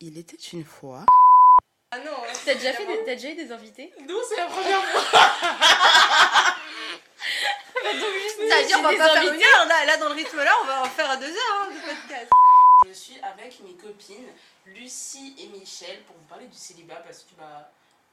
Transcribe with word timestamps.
Il 0.00 0.16
était 0.16 0.36
une 0.52 0.64
fois. 0.64 1.04
Ah 1.90 1.98
non, 1.98 2.12
hein, 2.12 2.32
T'as 2.44 2.54
déjà, 2.54 2.72
fait 2.72 2.86
des- 2.86 3.04
t'as 3.04 3.14
déjà 3.14 3.30
eu 3.30 3.34
des 3.34 3.50
invités? 3.50 3.92
Non, 4.06 4.14
c'est 4.28 4.36
la 4.36 4.46
première 4.46 4.84
fois. 4.84 5.02
C'est-à-dire, 8.38 8.78
on 8.78 8.82
va 8.82 8.90
des 8.90 8.96
pas 8.98 9.08
faire 9.14 9.22
une 9.32 9.42
heure, 9.42 9.66
là, 9.66 9.84
là, 9.86 9.96
dans 9.96 10.08
le 10.08 10.14
rythme 10.14 10.36
là, 10.38 10.52
on 10.62 10.66
va 10.66 10.82
en 10.82 10.86
faire 10.86 11.18
deux 11.18 11.26
heures 11.26 11.62
hein, 11.62 11.68
de 11.70 11.80
podcast. 11.80 12.30
Je 12.86 12.92
suis 12.92 13.18
avec 13.22 13.58
mes 13.60 13.74
copines 13.74 14.28
Lucie 14.66 15.34
et 15.38 15.46
Michel 15.48 16.02
pour 16.04 16.16
vous 16.16 16.26
parler 16.28 16.46
du 16.46 16.56
célibat 16.56 16.96
parce 16.96 17.20
que 17.20 17.34
bah, 17.36 17.70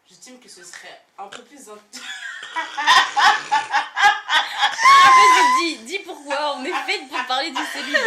j'estime 0.08 0.40
que 0.40 0.50
ce 0.50 0.64
serait 0.64 1.02
un 1.20 1.28
peu 1.28 1.44
plus 1.44 1.60
Vas-y, 4.36 5.78
dis, 5.78 5.78
dis 5.86 6.00
pourquoi 6.00 6.58
on 6.58 6.66
est 6.66 6.74
fait 6.86 7.00
pour 7.10 7.26
parler 7.28 7.50
du 7.52 7.62
célibat. 7.74 8.00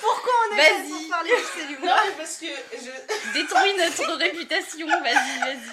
Pourquoi 0.00 0.32
on 0.50 0.54
est 0.54 0.56
Vas-y. 0.56 0.82
fait 0.82 0.88
pour 0.88 1.08
parler 1.10 1.30
du 1.30 1.60
célibat 1.60 1.86
Non, 1.86 2.02
mais 2.06 2.12
parce 2.16 2.36
que 2.38 2.46
je. 2.46 3.32
Détruis 3.32 3.74
notre 3.76 4.12
réputation. 4.18 4.86
Vas-y, 4.86 5.38
vas-y. 5.40 5.72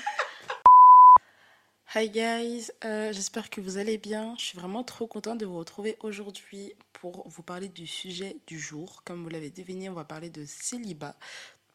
Hi 1.95 2.07
guys, 2.07 2.70
euh, 2.85 3.12
j'espère 3.12 3.49
que 3.49 3.62
vous 3.62 3.80
allez 3.80 3.98
bien. 3.98 4.35
Je 4.38 4.45
suis 4.45 4.57
vraiment 4.59 4.84
trop 4.84 5.07
contente 5.07 5.40
de 5.40 5.48
vous 5.48 5.57
retrouver 5.57 5.98
aujourd'hui 6.02 6.73
pour 6.93 7.27
vous 7.27 7.41
parler 7.41 7.68
du 7.68 7.88
sujet 7.88 8.35
du 8.45 8.59
jour. 8.59 9.02
Comme 9.05 9.23
vous 9.23 9.29
l'avez 9.29 9.49
deviné, 9.49 9.90
on 9.90 9.93
va 9.93 10.04
parler 10.04 10.29
de 10.29 10.45
célibat 10.45 11.16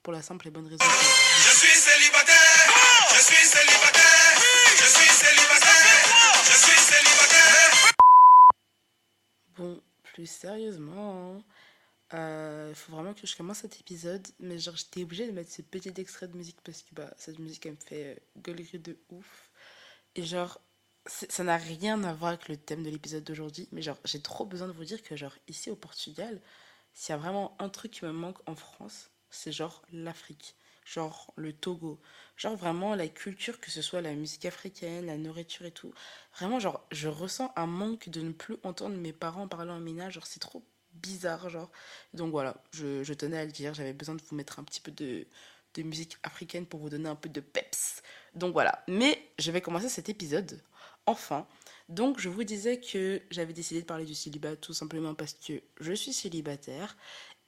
pour 0.05 0.13
la 0.13 0.23
simple 0.23 0.47
et 0.47 0.51
bonne 0.53 0.67
raison 0.67 0.79
que 0.79 0.85
Je 0.85 1.57
suis 1.57 1.67
célibataire, 1.77 3.09
je 3.17 3.21
suis 3.25 3.45
célibataire, 3.45 3.74
Bon, 9.57 9.81
plus 10.03 10.27
sérieusement, 10.27 11.43
il 12.13 12.75
faut 12.75 12.93
vraiment 12.93 13.15
que 13.15 13.27
je 13.27 13.37
commence 13.37 13.59
cet 13.59 13.81
épisode, 13.81 14.27
mais 14.41 14.59
genre 14.59 14.77
j'étais 14.77 15.03
obligée 15.03 15.27
de 15.27 15.33
mettre 15.33 15.51
ce 15.51 15.63
petit 15.63 15.93
extrait 15.97 16.29
de 16.29 16.37
musique 16.37 16.61
parce 16.63 16.83
que 16.83 16.95
bah, 16.95 17.13
cette 17.17 17.39
musique 17.39 17.67
elle 17.67 17.73
me 17.73 17.77
fait 17.79 18.17
euh, 18.17 18.41
gueulerie 18.41 18.79
de 18.79 18.97
ouf. 19.11 19.51
Et 20.17 20.25
genre, 20.25 20.61
ça 21.07 21.45
n'a 21.45 21.57
rien 21.57 22.03
à 22.05 22.15
voir 22.15 22.31
avec 22.33 22.49
le 22.49 22.57
thème 22.57 22.83
de 22.83 22.91
l'épisode 22.91 23.25
d'aujourd'hui, 23.25 23.69
mais 23.73 23.83
genre 23.83 23.99
j'ai 24.05 24.21
trop 24.23 24.47
besoin 24.47 24.69
de 24.69 24.73
vous 24.73 24.85
dire 24.85 25.03
que 25.03 25.17
genre 25.17 25.35
ici 25.49 25.71
au 25.71 25.77
Portugal, 25.77 26.41
s'il 26.93 27.13
y 27.13 27.15
a 27.15 27.19
vraiment 27.19 27.57
un 27.61 27.69
truc 27.69 27.93
qui 27.93 28.05
me 28.05 28.13
manque 28.13 28.39
en 28.49 28.55
France, 28.57 29.11
c'est 29.31 29.53
genre 29.53 29.83
l'Afrique, 29.93 30.57
genre 30.85 31.33
le 31.37 31.53
Togo, 31.53 32.01
genre 32.37 32.57
vraiment 32.57 32.95
la 32.95 33.09
culture, 33.09 33.61
que 33.61 33.71
ce 33.71 33.83
soit 33.83 34.01
la 34.01 34.15
musique 34.15 34.45
africaine, 34.45 35.07
la 35.07 35.17
nourriture 35.17 35.67
et 35.67 35.71
tout. 35.71 35.93
Vraiment, 36.37 36.61
genre, 36.61 36.87
je 36.93 37.09
ressens 37.09 37.53
un 37.57 37.67
manque 37.67 38.09
de 38.09 38.21
ne 38.21 38.33
plus 38.33 38.57
entendre 38.63 38.97
mes 38.97 39.13
parents 39.13 39.49
parler 39.49 39.71
en 39.73 39.81
mina. 39.81 40.11
Genre, 40.11 40.27
c'est 40.27 40.41
trop 40.41 40.63
bizarre, 40.93 41.49
genre. 41.49 41.71
Donc 42.13 42.31
voilà, 42.31 42.63
je, 42.73 43.03
je 43.03 43.15
tenais 43.15 43.39
à 43.39 43.45
le 43.45 43.53
dire. 43.53 43.75
J'avais 43.75 43.93
besoin 43.93 44.15
de 44.15 44.23
vous 44.23 44.37
mettre 44.37 44.59
un 44.59 44.65
petit 44.65 44.81
peu 44.81 44.93
de, 44.93 45.27
de 45.75 45.83
musique 45.83 46.17
africaine 46.23 46.67
pour 46.67 46.81
vous 46.81 46.91
donner 46.91 47.09
un 47.09 47.17
peu 47.17 47.29
de 47.29 47.41
peps. 47.41 48.03
Donc 48.35 48.53
voilà. 48.53 48.85
Mais 48.89 49.19
je 49.39 49.51
vais 49.51 49.61
commencer 49.61 49.89
cet 49.89 50.09
épisode, 50.09 50.61
enfin. 51.07 51.47
Donc, 51.91 52.19
je 52.19 52.31
vous 52.31 52.45
disais 52.45 52.81
que 52.81 53.21
j'avais 53.31 53.53
décidé 53.53 53.83
de 53.83 53.87
parler 53.87 54.07
du 54.07 54.15
célibat 54.15 54.57
tout 54.57 54.73
simplement 54.73 55.15
parce 55.15 55.35
que 55.35 55.61
je 55.81 55.93
suis 55.93 56.15
célibataire. 56.15 56.97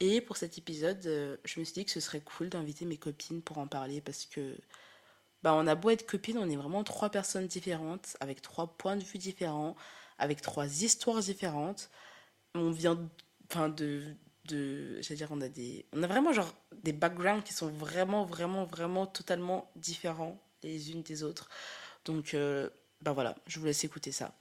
Et 0.01 0.21
pour 0.21 0.37
cet 0.37 0.59
épisode, 0.59 1.05
euh, 1.07 1.37
je 1.45 1.59
me 1.59 1.65
suis 1.65 1.75
dit 1.75 1.85
que 1.85 1.91
ce 1.91 2.01
serait 2.01 2.21
cool 2.21 2.49
d'inviter 2.51 2.85
mes 2.85 2.99
copines 2.99 3.43
pour 3.43 3.59
en 3.59 3.67
parler 3.67 4.01
parce 4.01 4.27
que 4.27 4.57
bah, 5.43 5.55
on 5.55 5.67
a 5.67 5.75
beau 5.75 5.91
être 5.91 6.07
copines, 6.07 6.39
on 6.39 6.51
est 6.51 6.57
vraiment 6.57 6.85
trois 6.85 7.11
personnes 7.11 7.47
différentes, 7.47 8.17
avec 8.21 8.43
trois 8.43 8.77
points 8.77 8.97
de 8.97 9.05
vue 9.05 9.19
différents, 9.19 9.77
avec 10.19 10.43
trois 10.43 10.67
histoires 10.83 11.21
différentes. 11.21 11.91
On 12.55 12.71
vient 12.71 12.99
enfin, 13.51 13.69
de. 13.69 14.03
de 14.47 15.01
dire, 15.15 15.29
on 15.31 15.41
a 15.41 15.49
des. 15.49 15.87
On 15.93 16.03
a 16.03 16.07
vraiment 16.07 16.33
genre 16.33 16.55
des 16.83 16.93
backgrounds 16.93 17.45
qui 17.45 17.53
sont 17.55 17.69
vraiment, 17.69 18.25
vraiment, 18.25 18.65
vraiment 18.65 19.07
totalement 19.07 19.71
différents 19.77 20.41
les 20.63 20.91
unes 20.91 21.03
des 21.03 21.23
autres. 21.23 21.49
Donc, 22.05 22.35
euh, 22.35 22.69
bah 23.03 23.13
voilà, 23.13 23.37
je 23.47 23.61
vous 23.61 23.67
laisse 23.67 23.85
écouter 23.85 24.13
ça. 24.13 24.35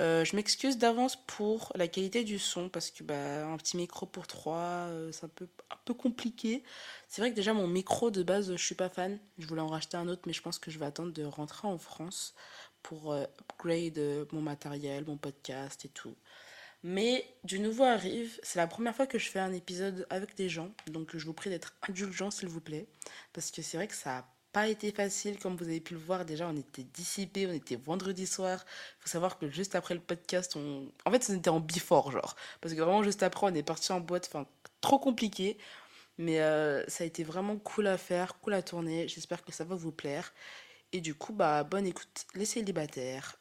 Euh, 0.00 0.24
je 0.24 0.34
m'excuse 0.34 0.78
d'avance 0.78 1.16
pour 1.26 1.72
la 1.74 1.86
qualité 1.86 2.24
du 2.24 2.38
son 2.38 2.70
parce 2.70 2.90
que 2.90 3.04
bah, 3.04 3.46
un 3.46 3.56
petit 3.58 3.76
micro 3.76 4.06
pour 4.06 4.26
trois, 4.26 4.56
euh, 4.88 5.12
c'est 5.12 5.24
un 5.24 5.28
peu, 5.28 5.46
un 5.70 5.78
peu 5.84 5.92
compliqué. 5.92 6.62
C'est 7.08 7.20
vrai 7.20 7.30
que 7.30 7.36
déjà 7.36 7.52
mon 7.52 7.66
micro 7.66 8.10
de 8.10 8.22
base, 8.22 8.50
je 8.56 8.64
suis 8.64 8.74
pas 8.74 8.88
fan. 8.88 9.18
Je 9.38 9.46
voulais 9.46 9.60
en 9.60 9.66
racheter 9.66 9.98
un 9.98 10.08
autre, 10.08 10.22
mais 10.26 10.32
je 10.32 10.40
pense 10.40 10.58
que 10.58 10.70
je 10.70 10.78
vais 10.78 10.86
attendre 10.86 11.12
de 11.12 11.24
rentrer 11.24 11.68
en 11.68 11.76
France 11.76 12.34
pour 12.82 13.12
euh, 13.12 13.24
upgrade 13.40 14.26
mon 14.32 14.40
matériel, 14.40 15.04
mon 15.06 15.18
podcast 15.18 15.84
et 15.84 15.88
tout. 15.88 16.16
Mais 16.82 17.26
du 17.44 17.58
nouveau 17.60 17.84
arrive, 17.84 18.40
c'est 18.42 18.58
la 18.58 18.66
première 18.66 18.96
fois 18.96 19.06
que 19.06 19.18
je 19.18 19.28
fais 19.28 19.38
un 19.38 19.52
épisode 19.52 20.06
avec 20.08 20.34
des 20.34 20.48
gens, 20.48 20.70
donc 20.86 21.14
je 21.14 21.26
vous 21.26 21.34
prie 21.34 21.50
d'être 21.50 21.74
indulgents 21.86 22.30
s'il 22.30 22.48
vous 22.48 22.62
plaît, 22.62 22.86
parce 23.34 23.50
que 23.50 23.60
c'est 23.60 23.76
vrai 23.76 23.86
que 23.86 23.94
ça 23.94 24.18
a 24.18 24.24
pas 24.52 24.68
été 24.68 24.92
facile, 24.92 25.38
comme 25.38 25.56
vous 25.56 25.64
avez 25.64 25.80
pu 25.80 25.94
le 25.94 26.00
voir. 26.00 26.24
Déjà, 26.24 26.48
on 26.48 26.56
était 26.56 26.82
dissipés, 26.82 27.46
on 27.46 27.52
était 27.52 27.76
vendredi 27.76 28.26
soir. 28.26 28.64
Il 28.98 29.02
faut 29.02 29.08
savoir 29.08 29.38
que 29.38 29.48
juste 29.48 29.74
après 29.74 29.94
le 29.94 30.00
podcast, 30.00 30.56
on. 30.56 30.90
En 31.04 31.10
fait, 31.10 31.26
on 31.30 31.36
était 31.36 31.50
en 31.50 31.60
before, 31.60 32.10
genre. 32.12 32.36
Parce 32.60 32.74
que 32.74 32.80
vraiment, 32.80 33.02
juste 33.02 33.22
après, 33.22 33.46
on 33.46 33.54
est 33.54 33.62
parti 33.62 33.92
en 33.92 34.00
boîte, 34.00 34.28
enfin, 34.32 34.46
trop 34.80 34.98
compliqué. 34.98 35.58
Mais 36.18 36.40
euh, 36.40 36.84
ça 36.88 37.04
a 37.04 37.06
été 37.06 37.24
vraiment 37.24 37.56
cool 37.56 37.86
à 37.86 37.96
faire, 37.96 38.38
cool 38.40 38.54
à 38.54 38.62
tourner. 38.62 39.08
J'espère 39.08 39.44
que 39.44 39.52
ça 39.52 39.64
va 39.64 39.74
vous 39.74 39.92
plaire. 39.92 40.32
Et 40.92 41.00
du 41.00 41.14
coup, 41.14 41.32
bah, 41.32 41.64
bonne 41.64 41.86
écoute, 41.86 42.26
les 42.34 42.44
célibataires. 42.44 43.36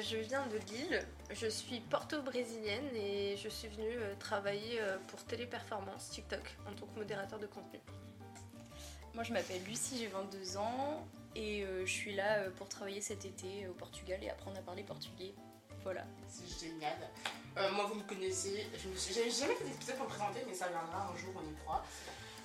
Je 0.00 0.16
viens 0.16 0.46
de 0.46 0.58
Lille, 0.72 1.06
je 1.30 1.46
suis 1.46 1.80
porto-brésilienne 1.80 2.94
et 2.94 3.36
je 3.36 3.48
suis 3.48 3.68
venue 3.68 3.96
euh, 3.98 4.14
travailler 4.18 4.80
euh, 4.80 4.98
pour 5.08 5.22
Téléperformance 5.24 6.10
TikTok 6.10 6.56
en 6.68 6.72
tant 6.72 6.86
que 6.86 6.98
modérateur 6.98 7.38
de 7.38 7.46
contenu. 7.46 7.80
Moi, 9.14 9.24
je 9.24 9.32
m'appelle 9.32 9.62
Lucie, 9.64 9.98
j'ai 9.98 10.06
22 10.06 10.56
ans 10.56 11.06
et 11.34 11.64
euh, 11.64 11.84
je 11.84 11.90
suis 11.90 12.14
là 12.14 12.50
pour 12.56 12.68
travailler 12.68 13.00
cet 13.00 13.24
été 13.24 13.66
au 13.68 13.72
Portugal 13.74 14.18
et 14.22 14.30
apprendre 14.30 14.58
à 14.58 14.62
parler 14.62 14.82
portugais. 14.82 15.34
Voilà. 15.82 16.04
C'est 16.28 16.68
génial. 16.68 16.96
Euh, 17.56 17.72
moi, 17.72 17.86
vous 17.86 17.94
me 17.94 18.02
connaissez. 18.02 18.66
Je 18.78 18.88
me 18.88 18.96
suis... 18.96 19.14
J'avais 19.14 19.30
jamais 19.30 19.54
fait 19.54 19.64
d'épisode 19.64 19.96
pour 19.96 20.06
me 20.06 20.10
présenter, 20.10 20.40
mais 20.46 20.54
ça 20.54 20.68
viendra 20.68 21.10
un 21.10 21.16
jour, 21.16 21.32
on 21.36 21.50
y 21.50 21.54
croit. 21.64 21.84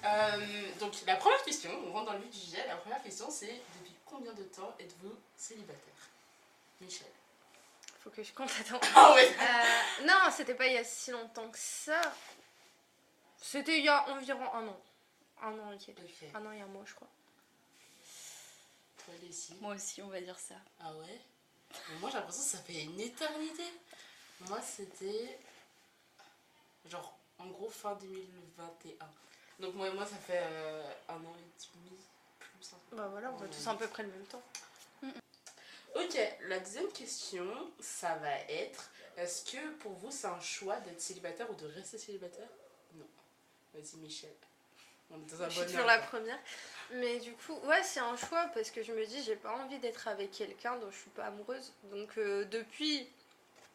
Euh, 0.05 0.71
donc, 0.79 0.93
la 1.05 1.15
première 1.15 1.43
question, 1.43 1.69
on 1.87 1.91
rentre 1.91 2.11
dans 2.11 2.13
le 2.13 2.19
vif 2.19 2.31
du 2.31 2.37
sujet. 2.37 2.65
La 2.67 2.75
première 2.77 3.01
question, 3.01 3.29
c'est 3.29 3.61
depuis 3.79 3.95
combien 4.05 4.33
de 4.33 4.43
temps 4.43 4.73
êtes-vous 4.79 5.13
célibataire? 5.35 6.09
Michel. 6.81 7.07
Faut 8.05 8.11
que 8.11 8.21
je 8.21 8.33
compte, 8.33 8.51
attends. 8.61 8.79
Ah 8.95 9.15
Euh, 9.17 10.05
non, 10.05 10.31
c'était 10.31 10.53
pas 10.53 10.67
il 10.67 10.73
y 10.73 10.77
a 10.77 10.83
si 10.83 11.09
longtemps 11.09 11.49
que 11.49 11.57
ça. 11.57 11.99
C'était 13.41 13.79
il 13.79 13.85
y 13.85 13.89
a 13.89 14.07
environ 14.09 14.53
un 14.53 14.67
an. 14.67 14.79
Un 15.41 15.57
an, 15.57 15.73
ok. 15.73 15.89
Ok. 15.89 16.29
Un 16.35 16.45
an 16.45 16.51
et 16.51 16.61
un 16.61 16.67
mois, 16.67 16.83
je 16.85 16.93
crois. 16.93 17.07
Toi, 19.03 19.13
Leslie. 19.23 19.57
Moi 19.59 19.73
aussi, 19.73 20.03
on 20.03 20.09
va 20.09 20.21
dire 20.21 20.37
ça. 20.37 20.53
Ah 20.79 20.93
ouais 20.93 21.19
Mais 21.89 21.97
Moi, 21.97 22.11
j'ai 22.11 22.17
l'impression 22.17 22.43
que 22.43 22.49
ça 22.49 22.59
fait 22.59 22.83
une 22.83 22.99
éternité. 22.99 23.63
Moi, 24.41 24.61
c'était. 24.61 25.39
Genre, 26.85 27.17
en 27.39 27.47
gros, 27.47 27.69
fin 27.71 27.95
2021. 27.95 29.03
Donc, 29.57 29.73
moi, 29.73 29.89
moi 29.93 30.05
ça 30.05 30.17
fait 30.17 30.43
euh, 30.43 30.93
un 31.09 31.15
an 31.15 31.35
et 31.39 31.77
demi, 31.79 31.97
plus. 32.37 32.71
Bah 32.91 33.07
voilà, 33.09 33.31
on 33.31 33.43
a 33.43 33.47
tous 33.47 33.67
à 33.67 33.73
peu 33.73 33.87
près 33.87 34.03
le 34.03 34.09
même 34.09 34.25
temps. 34.27 34.43
Ok, 35.95 36.17
la 36.47 36.59
deuxième 36.59 36.91
question, 36.91 37.45
ça 37.79 38.15
va 38.15 38.35
être 38.49 38.91
est-ce 39.17 39.49
que 39.49 39.69
pour 39.79 39.93
vous, 39.93 40.11
c'est 40.11 40.27
un 40.27 40.39
choix 40.41 40.77
d'être 40.81 40.99
célibataire 40.99 41.49
ou 41.49 41.55
de 41.55 41.67
rester 41.67 41.97
célibataire? 41.97 42.49
Non. 42.95 43.07
Vas-y, 43.73 43.97
Michel. 43.97 44.33
On 45.09 45.15
est 45.15 45.31
dans 45.31 45.43
un 45.43 45.49
Je 45.49 45.61
suis 45.61 45.65
toujours 45.67 45.85
la 45.85 45.99
première. 45.99 46.37
Mais 46.91 47.19
du 47.19 47.31
coup, 47.33 47.53
ouais, 47.63 47.81
c'est 47.83 48.01
un 48.01 48.17
choix 48.17 48.49
parce 48.53 48.71
que 48.71 48.83
je 48.83 48.91
me 48.91 49.05
dis, 49.05 49.23
j'ai 49.23 49.37
pas 49.37 49.53
envie 49.53 49.79
d'être 49.79 50.07
avec 50.07 50.31
quelqu'un 50.31 50.75
dont 50.77 50.91
je 50.91 50.97
suis 50.97 51.09
pas 51.11 51.25
amoureuse. 51.25 51.71
Donc, 51.91 52.17
euh, 52.17 52.43
depuis, 52.45 53.07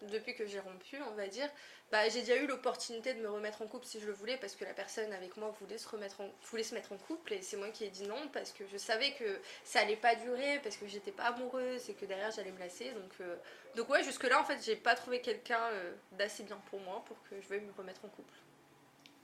depuis 0.02 0.35
que 0.35 0.47
j'ai 0.47 0.61
rompu, 0.61 0.97
on 1.11 1.14
va 1.14 1.26
dire, 1.26 1.49
bah, 1.91 2.08
j'ai 2.08 2.20
déjà 2.20 2.37
eu 2.37 2.47
l'opportunité 2.47 3.14
de 3.14 3.20
me 3.20 3.29
remettre 3.29 3.62
en 3.62 3.67
couple 3.67 3.85
si 3.85 4.00
je 4.00 4.06
le 4.06 4.12
voulais 4.12 4.37
parce 4.37 4.55
que 4.55 4.64
la 4.64 4.73
personne 4.73 5.12
avec 5.12 5.37
moi 5.37 5.52
voulait 5.61 5.79
se, 5.79 5.88
remettre 5.88 6.23
voulait 6.44 6.62
se 6.62 6.75
mettre 6.75 6.93
en 6.93 6.99
couple 6.99 7.32
et 7.32 7.43
c'est 7.43 7.56
moi 7.56 7.69
qui 7.70 7.85
ai 7.85 7.91
dit 7.91 8.06
non 8.06 8.29
parce 8.32 8.52
que 8.52 8.64
je 8.67 8.76
savais 8.76 9.12
que 9.14 9.41
ça 9.64 9.81
allait 9.81 9.97
pas 9.97 10.14
durer 10.14 10.61
parce 10.62 10.76
que 10.76 10.87
j'étais 10.87 11.11
pas 11.11 11.25
amoureuse 11.25 11.91
et 11.91 11.94
que 11.94 12.05
derrière 12.05 12.31
j'allais 12.31 12.52
me 12.52 12.58
lasser. 12.58 12.93
Donc, 12.93 13.12
euh, 13.20 13.37
donc 13.76 13.88
ouais, 13.88 14.05
jusque-là, 14.05 14.41
en 14.41 14.44
fait, 14.44 14.58
j'ai 14.64 14.76
pas 14.76 14.94
trouvé 14.94 15.20
quelqu'un 15.20 15.62
euh, 15.73 15.93
d'assez 16.12 16.44
bien 16.44 16.61
pour 16.70 16.81
moi 16.81 17.03
pour 17.06 17.20
que 17.25 17.41
je 17.41 17.49
veuille 17.49 17.62
me 17.62 17.73
remettre 17.73 18.05
en 18.05 18.08
couple. 18.08 18.35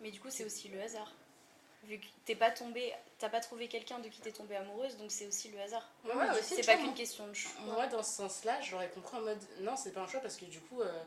Mais 0.00 0.10
du 0.10 0.20
coup, 0.20 0.30
c'est 0.30 0.44
aussi 0.44 0.68
le 0.68 0.80
hasard. 0.80 1.14
Vu 1.88 1.98
que 1.98 2.06
t'es 2.24 2.34
pas 2.34 2.50
tombé, 2.50 2.92
t'as 3.18 3.28
pas 3.28 3.40
trouvé 3.40 3.68
quelqu'un 3.68 3.98
de 3.98 4.08
qui 4.08 4.20
t'es 4.20 4.32
tombée 4.32 4.56
amoureuse, 4.56 4.96
donc 4.96 5.10
c'est 5.12 5.26
aussi 5.26 5.48
le 5.50 5.60
hasard. 5.60 5.88
Ouais, 6.04 6.14
Ouais, 6.14 6.42
C'est 6.42 6.64
pas 6.66 6.76
qu'une 6.76 6.94
question 6.94 7.26
de 7.26 7.34
choix. 7.34 7.52
Moi, 7.62 7.86
dans 7.86 8.02
ce 8.02 8.12
sens-là, 8.16 8.60
j'aurais 8.60 8.88
compris 8.90 9.16
en 9.16 9.20
mode 9.22 9.38
non, 9.60 9.76
c'est 9.76 9.92
pas 9.92 10.00
un 10.02 10.06
choix 10.08 10.20
parce 10.20 10.36
que 10.36 10.44
du 10.46 10.60
coup, 10.60 10.82
euh, 10.82 11.02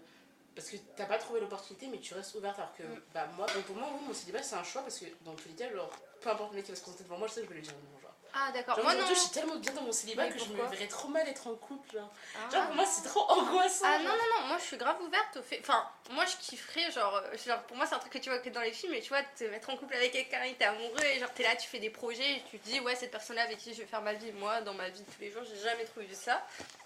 parce 0.56 0.70
que 0.70 0.78
t'as 0.96 1.06
pas 1.06 1.18
trouvé 1.18 1.40
l'opportunité, 1.40 1.88
mais 1.88 2.00
tu 2.00 2.14
restes 2.14 2.34
ouverte. 2.36 2.58
Alors 2.60 2.74
que, 2.76 2.84
Mm. 2.84 3.02
bah, 3.14 3.28
moi, 3.38 3.46
donc 3.48 3.64
pour 3.64 3.76
moi, 3.76 3.88
oui, 3.94 4.08
mon 4.08 4.14
célibat, 4.14 4.42
c'est 4.44 4.56
un 4.56 4.64
choix 4.64 4.82
parce 4.82 5.00
que 5.00 5.06
dans 5.22 5.36
tous 5.36 5.48
les 5.50 5.56
cas, 5.56 5.72
genre, 5.72 5.90
peu 6.22 6.30
importe 6.30 6.52
le 6.52 6.58
mec 6.58 6.66
qui 6.66 6.72
va 6.72 6.78
se 6.78 6.82
présenter 6.82 7.04
devant 7.04 7.18
moi, 7.18 7.28
je 7.28 7.34
sais 7.34 7.42
que 7.42 7.48
je 7.48 7.54
vais 7.54 7.60
lui 7.60 7.68
dire 7.68 7.74
non. 7.76 7.99
Ah, 8.34 8.52
d'accord. 8.52 8.80
Moi, 8.84 8.94
non. 8.96 9.06
je 9.08 9.14
suis 9.16 9.30
tellement 9.32 9.56
bien 9.56 9.74
dans 9.74 9.82
mon 9.82 9.92
célibat 9.92 10.26
Mais 10.26 10.32
que 10.32 10.40
je 10.40 10.46
me 10.46 10.64
verrais 10.68 10.88
trop 10.88 11.08
mal 11.08 11.28
être 11.28 11.48
en 11.48 11.56
couple. 11.56 11.94
Genre, 11.94 12.10
Ah. 12.36 12.50
genre 12.54 12.66
pour 12.68 12.76
moi, 12.76 12.86
c'est 12.86 13.08
trop 13.08 13.22
angoissant. 13.32 13.86
Ah 13.88 13.98
non, 14.00 14.06
genre. 14.06 14.16
non, 14.18 14.42
non, 14.42 14.48
moi 14.48 14.58
je 14.60 14.64
suis 14.66 14.78
grave 14.78 15.02
ouverte 15.02 15.38
au 15.38 15.42
fait. 15.42 15.60
Enfin, 15.62 15.90
moi 16.12 16.26
je 16.26 16.36
kifferais, 16.38 16.92
genre, 16.92 17.16
euh, 17.16 17.38
genre 17.38 17.62
pour 17.64 17.76
moi 17.78 17.86
c'est 17.86 17.96
un 17.96 18.00
truc 18.00 18.14
que 18.14 18.18
tu 18.20 18.30
vois 18.30 18.40
que 18.40 18.50
dans 18.50 18.62
les 18.62 18.72
films, 18.72 18.92
mais 18.94 19.02
tu 19.02 19.10
vois, 19.10 19.24
te 19.24 19.44
mettre 19.46 19.70
en 19.70 19.78
couple 19.78 19.96
avec 19.96 20.12
quelqu'un 20.12 20.44
et 20.44 20.54
t'es 20.56 20.66
amoureux 20.66 21.04
et 21.04 21.20
genre 21.20 21.32
t'es 21.34 21.44
là, 21.44 21.56
tu 21.56 21.68
fais 21.68 21.80
des 21.80 21.90
projets 21.90 22.38
et 22.38 22.44
tu 22.50 22.60
te 22.60 22.66
dis, 22.70 22.80
ouais, 22.82 22.96
cette 22.96 23.12
personne-là 23.12 23.44
avec 23.44 23.58
qui 23.58 23.74
je 23.74 23.80
vais 23.82 23.88
faire 23.88 24.02
ma 24.02 24.14
vie. 24.14 24.32
Moi, 24.34 24.62
dans 24.62 24.74
ma 24.74 24.90
vie 24.90 25.02
de 25.02 25.12
tous 25.12 25.20
les 25.22 25.32
jours, 25.32 25.44
j'ai 25.44 25.58
jamais 25.62 25.86
trouvé 25.86 26.14
ça. 26.14 26.46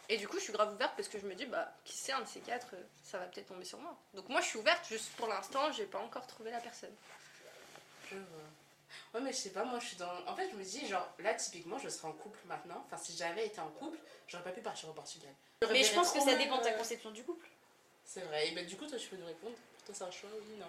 Et 0.10 0.18
du 0.18 0.28
coup, 0.28 0.38
je 0.38 0.44
suis 0.44 0.54
grave 0.54 0.74
ouverte 0.74 0.94
parce 0.96 1.08
que 1.08 1.18
je 1.20 1.26
me 1.26 1.34
dis, 1.34 1.46
bah, 1.46 1.72
qui 1.86 1.96
sait, 1.96 2.12
un 2.12 2.22
de 2.22 2.28
ces 2.28 2.40
quatre, 2.42 2.68
euh, 2.74 2.84
ça 3.04 3.18
va 3.20 3.26
peut-être 3.26 3.48
tomber 3.48 3.66
sur 3.66 3.80
moi. 3.80 3.96
Donc 4.14 4.28
moi 4.30 4.42
je 4.42 4.48
suis 4.48 4.60
ouverte, 4.60 4.86
juste 4.90 5.12
pour 5.18 5.28
l'instant, 5.28 5.72
j'ai 5.72 5.86
pas 5.86 6.00
encore 6.00 6.26
trouvé 6.28 6.52
la 6.52 6.60
personne. 6.60 6.94
Je 8.10 8.16
vois. 8.16 8.26
Ouais, 9.14 9.22
mais 9.22 9.32
je 9.32 9.38
sais 9.38 9.52
pas, 9.52 9.64
moi 9.64 9.80
je 9.80 9.88
suis 9.88 9.98
dans. 9.98 10.28
En 10.28 10.36
fait, 10.36 10.50
je 10.50 10.56
me 10.56 10.64
dis, 10.64 10.86
genre, 10.88 11.08
là, 11.20 11.34
typiquement, 11.34 11.78
je 11.78 11.90
serais 11.90 12.08
en 12.08 12.14
couple 12.14 12.40
maintenant. 12.46 12.84
Enfin, 12.86 12.98
si 12.98 13.16
j'avais 13.16 13.48
été 13.48 13.60
en 13.60 13.70
couple, 13.70 13.98
j'aurais 14.28 14.44
pas 14.44 14.52
pu 14.52 14.62
partir 14.62 14.90
au 14.90 14.94
Portugal. 14.94 15.34
Mais 15.72 15.84
je 15.84 15.94
pense 15.94 16.12
que 16.12 16.20
ça 16.20 16.36
dépend 16.36 16.58
de 16.58 16.64
ta 16.64 16.74
euh, 16.74 16.78
conception 16.78 17.12
du 17.12 17.24
couple. 17.24 17.48
C'est 18.06 18.22
vrai. 18.22 18.50
Et 18.50 18.52
ben, 18.56 18.66
du 18.66 18.76
coup, 18.76 18.86
toi, 18.86 18.98
tu 18.98 19.08
peux 19.08 19.18
nous 19.18 19.26
répondre. 19.26 19.56
Pour 19.56 19.86
toi, 19.86 19.96
c'est 19.96 20.04
un 20.04 20.12
choix, 20.12 20.30
oui, 20.34 20.58
non? 20.58 20.66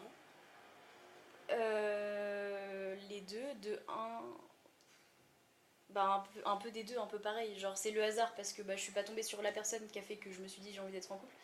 Euh, 1.51 2.95
les 3.09 3.21
deux, 3.23 3.55
de 3.63 3.81
un. 3.89 4.23
Bah, 5.91 6.05
un 6.05 6.21
peu, 6.21 6.41
un 6.45 6.57
peu 6.57 6.71
des 6.71 6.85
deux, 6.85 6.99
un 6.99 7.07
peu 7.07 7.19
pareil. 7.19 7.59
Genre, 7.59 7.77
c'est 7.77 7.91
le 7.91 8.03
hasard 8.03 8.35
parce 8.35 8.53
que 8.53 8.63
bah, 8.63 8.77
je 8.77 8.83
suis 8.83 8.93
pas 8.93 9.05
tombée 9.05 9.23
sur 9.23 9.43
la 9.43 9.53
personne 9.53 9.87
qui 9.89 9.99
a 9.99 10.03
fait 10.03 10.17
que 10.17 10.33
je 10.33 10.41
me 10.41 10.49
suis 10.49 10.61
dit 10.61 10.73
j'ai 10.73 10.81
envie 10.81 10.93
d'être 10.93 11.13
en 11.13 11.19
couple. 11.19 11.35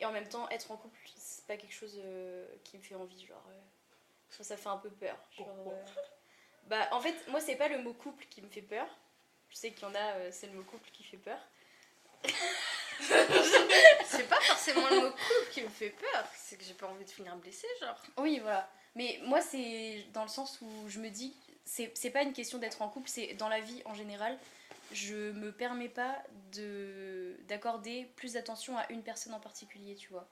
Et 0.00 0.06
en 0.06 0.12
même 0.12 0.28
temps, 0.28 0.48
être 0.48 0.70
en 0.70 0.76
couple, 0.76 0.98
c'est 1.16 1.46
pas 1.46 1.56
quelque 1.56 1.74
chose 1.74 2.00
euh, 2.02 2.46
qui 2.64 2.78
me 2.78 2.82
fait 2.82 2.94
envie. 2.94 3.26
Genre, 3.26 3.44
euh, 3.50 4.42
ça 4.42 4.56
fait 4.56 4.68
un 4.68 4.78
peu 4.78 4.90
peur. 4.90 5.16
Genre, 5.30 5.48
euh, 5.66 5.84
bah, 6.70 6.88
en 6.92 7.00
fait, 7.00 7.14
moi, 7.28 7.40
c'est 7.40 7.56
pas 7.56 7.66
le 7.66 7.82
mot 7.82 7.92
couple 7.92 8.24
qui 8.30 8.40
me 8.40 8.48
fait 8.48 8.62
peur. 8.62 8.86
Je 9.50 9.56
sais 9.56 9.72
qu'il 9.72 9.82
y 9.82 9.90
en 9.90 9.94
a, 9.94 10.14
euh, 10.14 10.28
c'est 10.30 10.46
le 10.46 10.52
mot 10.52 10.62
couple 10.62 10.88
qui 10.92 11.02
fait 11.02 11.16
peur. 11.16 11.38
C'est 14.04 14.28
pas 14.28 14.40
forcément 14.42 14.86
le 14.90 15.00
mot 15.00 15.10
couple 15.10 15.50
qui 15.52 15.62
me 15.62 15.68
fait 15.68 15.88
peur, 15.88 16.28
c'est 16.36 16.58
que 16.58 16.64
j'ai 16.64 16.74
pas 16.74 16.86
envie 16.86 17.06
de 17.06 17.10
finir 17.10 17.34
blessée, 17.36 17.66
genre. 17.80 17.96
Oui, 18.18 18.40
voilà. 18.40 18.70
Mais 18.94 19.18
moi, 19.24 19.40
c'est 19.40 20.04
dans 20.12 20.22
le 20.22 20.28
sens 20.28 20.60
où 20.60 20.68
je 20.86 21.00
me 21.00 21.08
dis, 21.08 21.34
c'est 21.64 21.90
c'est 21.94 22.10
pas 22.10 22.22
une 22.22 22.34
question 22.34 22.58
d'être 22.58 22.82
en 22.82 22.90
couple, 22.90 23.08
c'est 23.08 23.32
dans 23.34 23.48
la 23.48 23.60
vie 23.60 23.80
en 23.86 23.94
général, 23.94 24.38
je 24.92 25.32
me 25.32 25.50
permets 25.50 25.88
pas 25.88 26.22
de 26.52 27.36
d'accorder 27.48 28.12
plus 28.16 28.34
d'attention 28.34 28.76
à 28.76 28.84
une 28.92 29.02
personne 29.02 29.32
en 29.32 29.40
particulier, 29.40 29.94
tu 29.94 30.10
vois. 30.10 30.28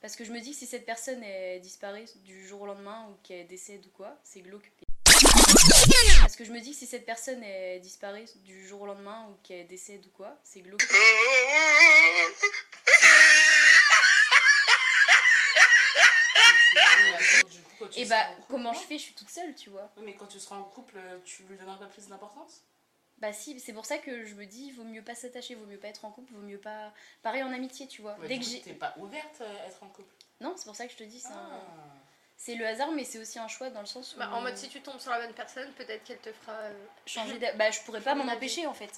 Parce 0.00 0.16
que 0.16 0.24
je 0.24 0.32
me 0.32 0.40
dis 0.40 0.50
que 0.50 0.56
si 0.56 0.66
cette 0.66 0.86
personne 0.86 1.22
elle 1.22 1.60
disparaît 1.60 2.06
du 2.24 2.44
jour 2.44 2.62
au 2.62 2.66
lendemain 2.66 3.06
ou 3.08 3.14
qu'elle 3.22 3.46
décède 3.46 3.86
ou 3.86 3.90
quoi, 3.90 4.18
c'est 4.24 4.40
glauque. 4.40 4.72
Parce 6.20 6.36
que 6.36 6.44
je 6.44 6.52
me 6.52 6.60
dis 6.60 6.70
que 6.72 6.76
si 6.76 6.86
cette 6.86 7.06
personne 7.06 7.42
elle 7.42 7.80
disparaît 7.80 8.24
du 8.44 8.66
jour 8.66 8.82
au 8.82 8.86
lendemain 8.86 9.26
ou 9.30 9.36
qu'elle 9.42 9.66
décède 9.66 10.04
ou 10.06 10.10
quoi, 10.16 10.36
c'est 10.42 10.60
glauque? 10.60 10.82
Et 17.96 18.04
bah, 18.06 18.26
comment 18.48 18.72
je 18.72 18.80
fais? 18.80 18.98
Je 18.98 19.02
suis 19.04 19.14
toute 19.14 19.30
seule, 19.30 19.54
tu 19.54 19.70
vois. 19.70 19.90
Oui, 19.96 20.02
mais 20.06 20.14
quand 20.14 20.26
tu 20.26 20.40
seras 20.40 20.56
en 20.56 20.64
couple, 20.64 20.98
tu 21.24 21.42
lui 21.44 21.56
donneras 21.56 21.76
pas 21.76 21.86
plus 21.86 22.08
d'importance? 22.08 22.62
Bah 23.18 23.32
si, 23.32 23.58
c'est 23.60 23.72
pour 23.72 23.86
ça 23.86 23.98
que 23.98 24.24
je 24.24 24.34
me 24.34 24.44
dis, 24.44 24.72
vaut 24.72 24.82
mieux 24.84 25.02
pas 25.02 25.14
s'attacher, 25.14 25.54
vaut 25.54 25.66
mieux 25.66 25.78
pas 25.78 25.88
être 25.88 26.04
en 26.04 26.10
couple, 26.10 26.32
vaut 26.34 26.40
mieux 26.42 26.58
pas... 26.58 26.92
Pareil 27.22 27.42
en 27.44 27.52
amitié, 27.52 27.86
tu 27.86 28.02
vois. 28.02 28.16
Ouais, 28.18 28.26
Dès 28.28 28.34
du 28.38 28.40
que 28.40 28.44
coup, 28.44 28.50
j'ai... 28.50 28.60
T'es 28.62 28.72
pas 28.74 28.94
ouverte 28.98 29.40
à 29.40 29.66
être 29.68 29.82
en 29.82 29.88
couple? 29.88 30.12
Non, 30.40 30.54
c'est 30.56 30.64
pour 30.64 30.74
ça 30.74 30.86
que 30.86 30.92
je 30.92 30.96
te 30.98 31.04
dis, 31.04 31.20
c'est 31.20 31.28
un- 31.28 31.50
Ah. 31.52 31.94
C'est 32.44 32.56
le 32.56 32.66
hasard, 32.66 32.90
mais 32.92 33.04
c'est 33.04 33.18
aussi 33.18 33.38
un 33.38 33.48
choix 33.48 33.70
dans 33.70 33.80
le 33.80 33.86
sens 33.86 34.14
où... 34.14 34.18
Bah, 34.18 34.28
en 34.34 34.42
mode, 34.42 34.54
si 34.58 34.68
tu 34.68 34.82
tombes 34.82 35.00
sur 35.00 35.10
la 35.10 35.18
bonne 35.20 35.32
personne, 35.32 35.72
peut-être 35.72 36.04
qu'elle 36.04 36.18
te 36.18 36.30
fera. 36.30 36.52
euh, 36.52 36.84
Changer 37.06 37.38
d'a- 37.38 37.54
Bah 37.54 37.70
je 37.70 37.80
pourrais 37.80 38.02
pas 38.02 38.14
m'en 38.14 38.30
empêcher 38.30 38.66
en 38.66 38.74
fait. 38.74 38.90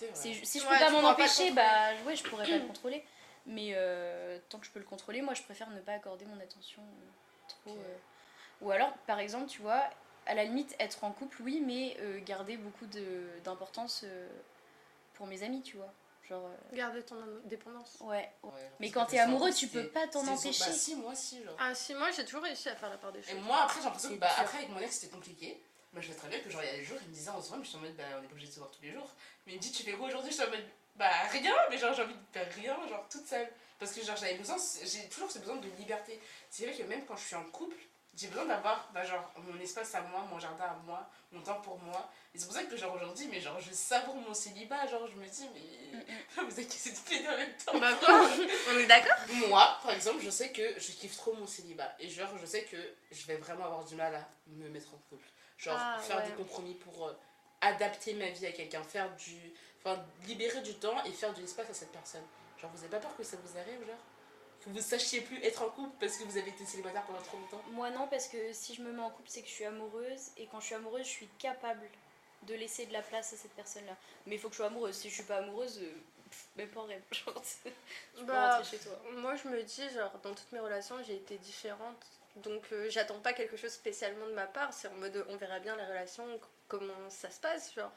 Vrai. 0.00 0.10
Si 0.12 0.34
je 0.34 0.64
Ouais, 0.66 0.74
peux 0.74 0.84
pas 0.84 0.90
m'en 0.90 1.00
pas 1.00 1.12
empêcher, 1.12 1.52
bah 1.52 1.92
ouais, 2.04 2.14
je 2.14 2.22
pourrais 2.24 2.46
pas 2.46 2.58
le 2.58 2.66
contrôler. 2.66 3.02
Mais 3.46 3.70
euh, 3.74 4.38
tant 4.50 4.58
que 4.58 4.66
je 4.66 4.70
peux 4.72 4.78
le 4.78 4.84
contrôler, 4.84 5.22
moi 5.22 5.32
je 5.32 5.42
préfère 5.42 5.70
ne 5.70 5.80
pas 5.80 5.92
accorder 5.92 6.26
mon 6.26 6.38
attention 6.38 6.82
euh, 6.82 7.48
trop... 7.48 7.78
Euh. 7.78 7.96
Ou 8.60 8.70
alors, 8.72 8.92
par 9.06 9.20
exemple, 9.20 9.46
tu 9.48 9.62
vois, 9.62 9.88
à 10.26 10.34
la 10.34 10.44
limite, 10.44 10.76
être 10.78 11.02
en 11.02 11.12
couple, 11.12 11.40
oui, 11.42 11.62
mais 11.64 11.96
euh, 12.00 12.20
garder 12.26 12.58
beaucoup 12.58 12.84
de- 12.86 13.30
d'importance 13.44 14.02
euh, 14.04 14.28
pour 15.14 15.26
mes 15.26 15.42
amis, 15.44 15.62
tu 15.62 15.78
vois. 15.78 15.92
Genre... 16.28 16.44
euh, 16.46 16.76
Garder 16.76 17.02
ton 17.02 17.16
indépendance. 17.44 17.96
Ouais, 18.00 18.28
Ouais, 18.42 18.50
Mais 18.80 18.90
quand 18.90 19.06
t'es 19.06 19.18
amoureux, 19.18 19.52
tu 19.52 19.68
peux 19.68 19.86
pas 19.88 20.06
t'en 20.08 20.26
empêcher. 20.26 20.64
Bah 20.64 20.72
si, 20.72 20.94
moi 20.96 21.12
aussi, 21.12 21.42
genre. 21.44 21.56
Ah, 21.58 21.74
si, 21.74 21.94
moi 21.94 22.10
j'ai 22.10 22.24
toujours 22.24 22.42
réussi 22.42 22.68
à 22.68 22.74
faire 22.76 22.90
la 22.90 22.96
part 22.98 23.12
des 23.12 23.20
Et 23.20 23.22
choses. 23.22 23.40
moi, 23.42 23.62
après, 23.62 23.78
j'ai 23.80 23.84
l'impression 23.84 24.08
que, 24.10 24.14
bah, 24.16 24.30
après, 24.38 24.58
avec 24.58 24.70
mon 24.70 24.80
ex, 24.80 24.96
c'était 24.98 25.12
compliqué. 25.14 25.62
Moi, 25.92 26.02
je 26.02 26.08
sais 26.12 26.18
très 26.18 26.28
bien 26.28 26.40
que, 26.40 26.50
genre, 26.50 26.62
il 26.62 26.66
y 26.66 26.74
a 26.74 26.76
des 26.76 26.84
jours, 26.84 26.98
il 27.02 27.08
me 27.08 27.14
disait 27.14 27.30
en 27.30 27.40
soirée, 27.40 27.58
mais 27.60 27.64
je 27.64 27.68
suis 27.70 27.78
en 27.78 27.82
mode, 27.82 27.96
bah, 27.96 28.04
on 28.18 28.22
est 28.22 28.26
obligé 28.32 28.48
de 28.48 28.52
se 28.52 28.58
voir 28.58 28.70
tous 28.70 28.82
les 28.82 28.90
jours. 28.92 29.10
Mais 29.46 29.52
il 29.54 29.56
me 29.56 29.62
dit, 29.62 29.70
tu 29.72 29.82
fais 29.82 29.92
quoi 29.92 30.08
aujourd'hui? 30.08 30.30
Je 30.30 30.36
suis 30.36 30.44
en 30.46 30.50
mode, 30.50 30.64
bah, 30.96 31.08
rien, 31.30 31.54
mais 31.70 31.78
genre, 31.78 31.94
j'ai 31.94 32.02
envie 32.02 32.14
de 32.14 32.18
faire 32.32 32.52
rien, 32.54 32.76
genre, 32.88 33.06
toute 33.08 33.26
seule. 33.26 33.48
Parce 33.78 33.92
que, 33.92 34.02
genre, 34.04 34.16
j'avais 34.16 34.34
besoin, 34.34 34.56
j'ai 34.84 35.08
toujours 35.08 35.30
ce 35.30 35.38
besoin 35.38 35.56
de 35.56 35.68
liberté. 35.78 36.20
C'est 36.50 36.66
vrai 36.66 36.74
que 36.76 36.82
même 36.82 37.04
quand 37.06 37.16
je 37.16 37.24
suis 37.24 37.36
en 37.36 37.44
couple, 37.44 37.76
j'ai 38.16 38.28
besoin 38.28 38.46
d'avoir, 38.46 38.88
bah, 38.94 39.04
genre, 39.04 39.30
mon 39.36 39.60
espace 39.60 39.94
à 39.94 40.00
moi, 40.02 40.24
mon 40.30 40.38
jardin 40.38 40.64
à 40.64 40.76
moi, 40.86 41.06
mon 41.32 41.42
temps 41.42 41.60
pour 41.60 41.78
moi. 41.78 42.10
Et 42.34 42.38
c'est 42.38 42.46
pour 42.46 42.54
ça 42.54 42.64
que, 42.64 42.76
genre, 42.76 42.94
aujourd'hui, 42.94 43.28
mais 43.30 43.40
genre, 43.40 43.60
je 43.60 43.72
savoure 43.72 44.14
mon 44.16 44.32
célibat, 44.32 44.86
genre, 44.86 45.06
je 45.06 45.16
me 45.16 45.26
dis, 45.26 45.48
mais. 45.54 46.06
Vous 46.42 46.60
inquiétez 46.60 46.90
de 46.90 46.96
péter 47.08 47.28
en 47.28 47.36
même 47.36 47.56
temps. 47.56 47.78
Bah 47.78 47.92
quoi 47.94 48.28
On 48.70 48.78
est 48.78 48.86
d'accord 48.86 49.16
Moi, 49.48 49.78
par 49.82 49.92
exemple, 49.92 50.22
je 50.22 50.30
sais 50.30 50.50
que 50.52 50.62
je 50.78 50.92
kiffe 50.92 51.16
trop 51.16 51.34
mon 51.34 51.46
célibat. 51.46 51.94
Et 51.98 52.08
genre, 52.08 52.28
je 52.40 52.46
sais 52.46 52.64
que 52.64 52.76
je 53.10 53.26
vais 53.26 53.36
vraiment 53.36 53.64
avoir 53.66 53.84
du 53.84 53.94
mal 53.96 54.14
à 54.14 54.28
me 54.46 54.68
mettre 54.68 54.94
en 54.94 54.98
couple. 55.10 55.28
Genre, 55.58 55.76
Ah, 55.78 55.98
faire 56.00 56.18
ouais. 56.18 56.26
des 56.26 56.32
compromis 56.32 56.74
pour 56.74 57.08
euh, 57.08 57.18
adapter 57.60 58.14
ma 58.14 58.28
vie 58.30 58.46
à 58.46 58.52
quelqu'un, 58.52 58.82
faire 58.82 59.14
du. 59.16 59.52
Enfin, 59.84 60.02
libérer 60.26 60.60
du 60.62 60.74
temps 60.74 61.02
et 61.04 61.12
faire 61.12 61.32
de 61.34 61.40
l'espace 61.40 61.70
à 61.70 61.74
cette 61.74 61.92
personne. 61.92 62.24
Genre, 62.60 62.70
vous 62.72 62.80
avez 62.80 62.90
pas 62.90 63.00
peur 63.00 63.16
que 63.16 63.22
ça 63.22 63.36
vous 63.42 63.58
arrive, 63.58 63.86
genre? 63.86 63.96
Vous 64.66 64.80
sachiez 64.80 65.20
plus 65.20 65.42
être 65.44 65.62
en 65.62 65.68
couple 65.70 65.94
parce 66.00 66.16
que 66.16 66.24
vous 66.24 66.36
avez 66.36 66.50
été 66.50 66.64
célibataire 66.64 67.02
pendant 67.04 67.20
trop 67.22 67.38
longtemps 67.38 67.62
Moi 67.70 67.90
non, 67.90 68.08
parce 68.08 68.26
que 68.28 68.52
si 68.52 68.74
je 68.74 68.82
me 68.82 68.92
mets 68.92 69.02
en 69.02 69.10
couple, 69.10 69.28
c'est 69.28 69.42
que 69.42 69.48
je 69.48 69.52
suis 69.52 69.64
amoureuse, 69.64 70.30
et 70.36 70.46
quand 70.46 70.60
je 70.60 70.66
suis 70.66 70.74
amoureuse, 70.74 71.04
je 71.04 71.10
suis 71.10 71.28
capable 71.38 71.86
de 72.42 72.54
laisser 72.54 72.86
de 72.86 72.92
la 72.92 73.02
place 73.02 73.32
à 73.32 73.36
cette 73.36 73.52
personne-là. 73.52 73.96
Mais 74.26 74.36
il 74.36 74.38
faut 74.40 74.48
que 74.48 74.54
je 74.54 74.58
sois 74.58 74.66
amoureuse. 74.66 74.94
Si 74.96 75.08
je 75.08 75.14
suis 75.14 75.22
pas 75.24 75.38
amoureuse, 75.38 75.78
euh, 75.82 75.92
pff, 76.30 76.46
même 76.56 76.68
pas 76.68 76.80
en 76.80 76.84
rêve. 76.86 77.02
Genre, 77.12 77.42
tu 77.42 77.70
peux 78.20 78.24
Bah, 78.24 78.56
rentrer 78.58 78.70
chez 78.76 78.84
toi. 78.84 79.00
Moi 79.14 79.34
je 79.36 79.48
me 79.48 79.62
dis, 79.62 79.88
genre, 79.90 80.12
dans 80.22 80.34
toutes 80.34 80.52
mes 80.52 80.60
relations, 80.60 80.96
j'ai 81.04 81.14
été 81.14 81.38
différente. 81.38 82.04
Donc 82.36 82.62
euh, 82.72 82.90
j'attends 82.90 83.18
pas 83.20 83.32
quelque 83.32 83.56
chose 83.56 83.72
spécialement 83.72 84.26
de 84.26 84.32
ma 84.32 84.46
part. 84.46 84.72
C'est 84.74 84.88
en 84.88 84.94
mode, 84.94 85.24
on 85.28 85.36
verra 85.36 85.58
bien 85.58 85.74
la 85.76 85.86
relation, 85.86 86.24
comment 86.68 87.08
ça 87.08 87.30
se 87.30 87.40
passe, 87.40 87.72
genre. 87.74 87.90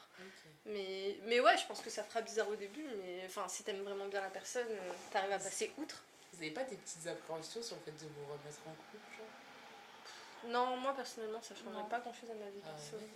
Mais, 0.66 1.18
mais 1.26 1.40
ouais, 1.40 1.58
je 1.58 1.66
pense 1.66 1.82
que 1.82 1.90
ça 1.90 2.04
fera 2.04 2.22
bizarre 2.22 2.48
au 2.50 2.56
début, 2.56 2.86
mais 3.04 3.24
enfin, 3.26 3.48
si 3.50 3.64
t'aimes 3.64 3.82
vraiment 3.84 4.06
bien 4.08 4.22
la 4.22 4.30
personne, 4.30 4.68
euh, 4.70 4.92
t'arrives 5.12 5.32
à 5.34 5.40
passer 5.40 5.72
outre. 5.78 6.04
Vous 6.40 6.46
avez 6.46 6.54
pas 6.54 6.64
des 6.64 6.78
petites 6.78 7.06
appréhensions 7.06 7.62
sur 7.62 7.76
le 7.76 7.82
fait 7.82 7.92
de 7.92 8.10
vous 8.10 8.24
remettre 8.32 8.62
en 8.66 8.72
couple, 8.72 9.18
genre? 9.18 10.50
Non, 10.50 10.78
moi 10.78 10.94
personnellement, 10.94 11.42
ça 11.42 11.54
changerait 11.54 11.82
Non. 11.84 11.90
pas 11.90 12.00
grand 12.00 12.14
chose 12.14 12.32
à 12.32 12.34
ma 12.34 12.50
vie 12.50 12.62
Ah 12.64 12.70
perso. 12.70 12.96
ouais. 12.96 13.10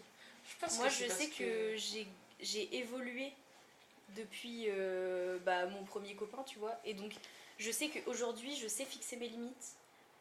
Je 0.45 0.57
pense 0.59 0.77
Moi, 0.77 0.87
que 0.87 0.93
je 0.93 1.07
sais 1.07 1.29
que 1.29 1.75
j'ai 1.77 2.05
j'ai 2.41 2.75
évolué 2.75 3.31
depuis 4.09 4.65
euh, 4.67 5.39
bah, 5.45 5.67
mon 5.67 5.85
premier 5.85 6.15
copain, 6.15 6.43
tu 6.43 6.59
vois. 6.59 6.77
Et 6.83 6.93
donc, 6.93 7.13
je 7.59 7.71
sais 7.71 7.87
qu'aujourd'hui, 7.87 8.57
je 8.57 8.67
sais 8.67 8.83
fixer 8.83 9.15
mes 9.15 9.29
limites. 9.29 9.77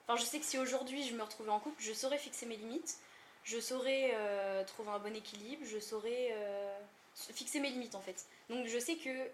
Enfin, 0.07 0.17
je 0.17 0.25
sais 0.25 0.39
que 0.39 0.45
si 0.45 0.57
aujourd'hui 0.59 1.03
je 1.03 1.15
me 1.17 1.23
retrouvais 1.25 1.51
en 1.51 1.59
couple, 1.59 1.83
je 1.83 1.93
saurais 1.93 2.19
fixer 2.19 2.47
mes 2.47 2.57
limites. 2.57 2.99
Je 3.43 3.59
saurais 3.59 4.13
euh, 4.15 4.63
trouver 4.63 4.91
un 4.91 5.01
bon 5.01 5.17
équilibre. 5.17 5.65
Je 5.67 5.81
saurais 5.81 6.29
euh, 6.31 6.79
fixer 7.17 7.59
mes 7.59 7.71
limites, 7.71 7.97
en 7.97 8.01
fait. 8.01 8.27
Donc, 8.49 8.69
je 8.69 8.79
sais 8.79 8.95
que 8.95 9.29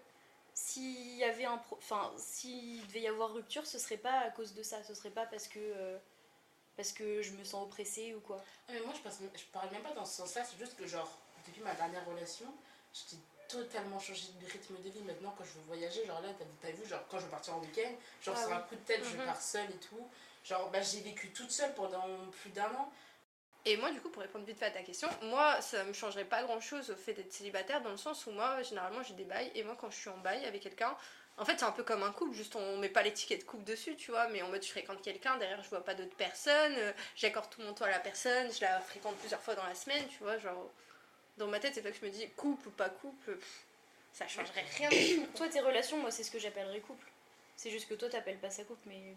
s'il 0.61 1.15
y 1.15 1.23
avait 1.23 1.45
un 1.45 1.61
enfin 1.71 2.11
s'il 2.17 2.85
devait 2.87 3.01
y 3.01 3.07
avoir 3.07 3.33
rupture 3.33 3.65
ce 3.65 3.79
serait 3.79 3.97
pas 3.97 4.19
à 4.19 4.29
cause 4.29 4.53
de 4.53 4.61
ça 4.63 4.83
ce 4.83 4.93
serait 4.93 5.09
pas 5.09 5.25
parce 5.25 5.47
que 5.47 5.59
euh, 5.59 5.97
parce 6.75 6.91
que 6.91 7.21
je 7.21 7.31
me 7.31 7.43
sens 7.45 7.63
oppressée 7.63 8.13
ou 8.13 8.19
quoi 8.19 8.43
mais 8.69 8.79
moi, 8.81 8.93
je, 8.93 9.09
je 9.39 9.45
parle 9.45 9.71
même 9.71 9.81
pas 9.81 9.93
dans 9.93 10.05
ce 10.05 10.17
sens-là, 10.17 10.43
c'est 10.45 10.57
juste 10.59 10.75
que, 10.75 10.85
genre, 10.85 11.09
depuis 11.47 11.61
ma 11.63 11.73
dernière 11.73 12.05
relation, 12.05 12.45
j'ai 12.93 13.17
totalement 13.47 13.99
changé 13.99 14.27
de 14.39 14.45
rythme 14.45 14.75
de 14.83 14.89
vie. 14.89 15.01
Maintenant, 15.01 15.33
quand 15.35 15.43
je 15.43 15.53
veux 15.53 15.65
voyager, 15.65 16.05
genre 16.05 16.21
là, 16.21 16.29
t'as 16.61 16.69
vu, 16.69 16.85
genre, 16.87 17.01
quand 17.09 17.17
je 17.17 17.23
veux 17.25 17.31
partir 17.31 17.55
en 17.55 17.59
week-end, 17.61 17.91
genre, 18.21 18.35
Ah 18.37 18.45
oui. 18.47 18.53
un 18.53 18.59
coup 18.59 18.75
de 18.75 18.81
tête, 18.81 19.03
je 19.03 19.15
Mhm. 19.17 19.25
pars 19.25 19.41
seule 19.41 19.71
et 19.71 19.77
tout. 19.79 20.07
Genre, 20.45 20.69
bah, 20.69 20.81
j'ai 20.83 21.01
vécu 21.01 21.31
toute 21.33 21.49
seule 21.49 21.73
pendant 21.73 22.05
plus 22.43 22.51
d'un 22.51 22.69
an. 22.75 22.91
Et 23.65 23.77
moi, 23.77 23.91
du 23.91 23.99
coup, 23.99 24.09
pour 24.09 24.21
répondre 24.21 24.45
vite 24.45 24.57
fait 24.57 24.65
à 24.65 24.71
ta 24.71 24.81
question, 24.81 25.09
moi, 25.23 25.61
ça 25.61 25.83
me 25.83 25.93
changerait 25.93 26.25
pas 26.25 26.43
grand 26.43 26.61
chose 26.61 26.89
au 26.89 26.95
fait 26.95 27.13
d'être 27.13 27.31
célibataire, 27.31 27.81
dans 27.81 27.91
le 27.91 27.97
sens 27.97 28.25
où 28.25 28.31
moi, 28.31 28.61
généralement, 28.63 29.03
j'ai 29.03 29.13
des 29.13 29.25
bails, 29.25 29.51
et 29.53 29.63
moi, 29.63 29.75
quand 29.79 29.89
je 29.91 29.97
suis 29.97 30.09
en 30.09 30.17
bail 30.17 30.45
avec 30.45 30.61
quelqu'un, 30.61 30.95
en 31.37 31.45
fait, 31.45 31.57
c'est 31.57 31.65
un 31.65 31.71
peu 31.71 31.83
comme 31.83 32.03
un 32.03 32.11
couple, 32.11 32.33
juste 32.33 32.55
on 32.55 32.77
met 32.77 32.89
pas 32.89 33.01
l'étiquette 33.01 33.45
couple 33.45 33.63
dessus, 33.63 33.95
tu 33.95 34.11
vois, 34.11 34.27
mais 34.27 34.41
en 34.41 34.49
mode 34.49 34.61
je 34.63 34.69
fréquente 34.69 35.01
quelqu'un, 35.01 35.37
derrière 35.37 35.63
je 35.63 35.69
vois 35.69 35.83
pas 35.83 35.93
d'autres 35.93 36.15
personnes, 36.15 36.75
euh, 36.77 36.91
j'accorde 37.15 37.49
tout 37.49 37.61
mon 37.61 37.73
temps 37.73 37.85
à 37.85 37.89
la 37.89 37.99
personne, 37.99 38.51
je 38.51 38.61
la 38.61 38.81
fréquente 38.81 39.15
plusieurs 39.17 39.41
fois 39.41 39.55
dans 39.55 39.65
la 39.65 39.75
semaine, 39.75 40.05
tu 40.09 40.17
vois, 40.19 40.37
genre. 40.37 40.69
Dans 41.37 41.47
ma 41.47 41.59
tête, 41.61 41.73
c'est 41.73 41.81
pas 41.81 41.91
que 41.91 41.97
je 41.97 42.05
me 42.05 42.11
dis 42.11 42.27
couple 42.31 42.67
ou 42.67 42.71
pas 42.71 42.89
couple, 42.89 43.35
pff, 43.35 43.65
ça 44.11 44.27
changerait 44.27 44.65
rien 44.77 44.89
du 44.89 45.15
tout. 45.15 45.27
Toi, 45.35 45.47
tes 45.47 45.61
relations, 45.61 45.97
moi, 45.97 46.11
c'est 46.11 46.23
ce 46.23 46.31
que 46.31 46.39
j'appellerais 46.39 46.81
couple. 46.81 47.07
C'est 47.55 47.69
juste 47.69 47.87
que 47.87 47.93
toi, 47.93 48.09
t'appelles 48.09 48.39
pas 48.39 48.49
ça 48.49 48.65
couple, 48.65 48.87
mais. 48.87 49.15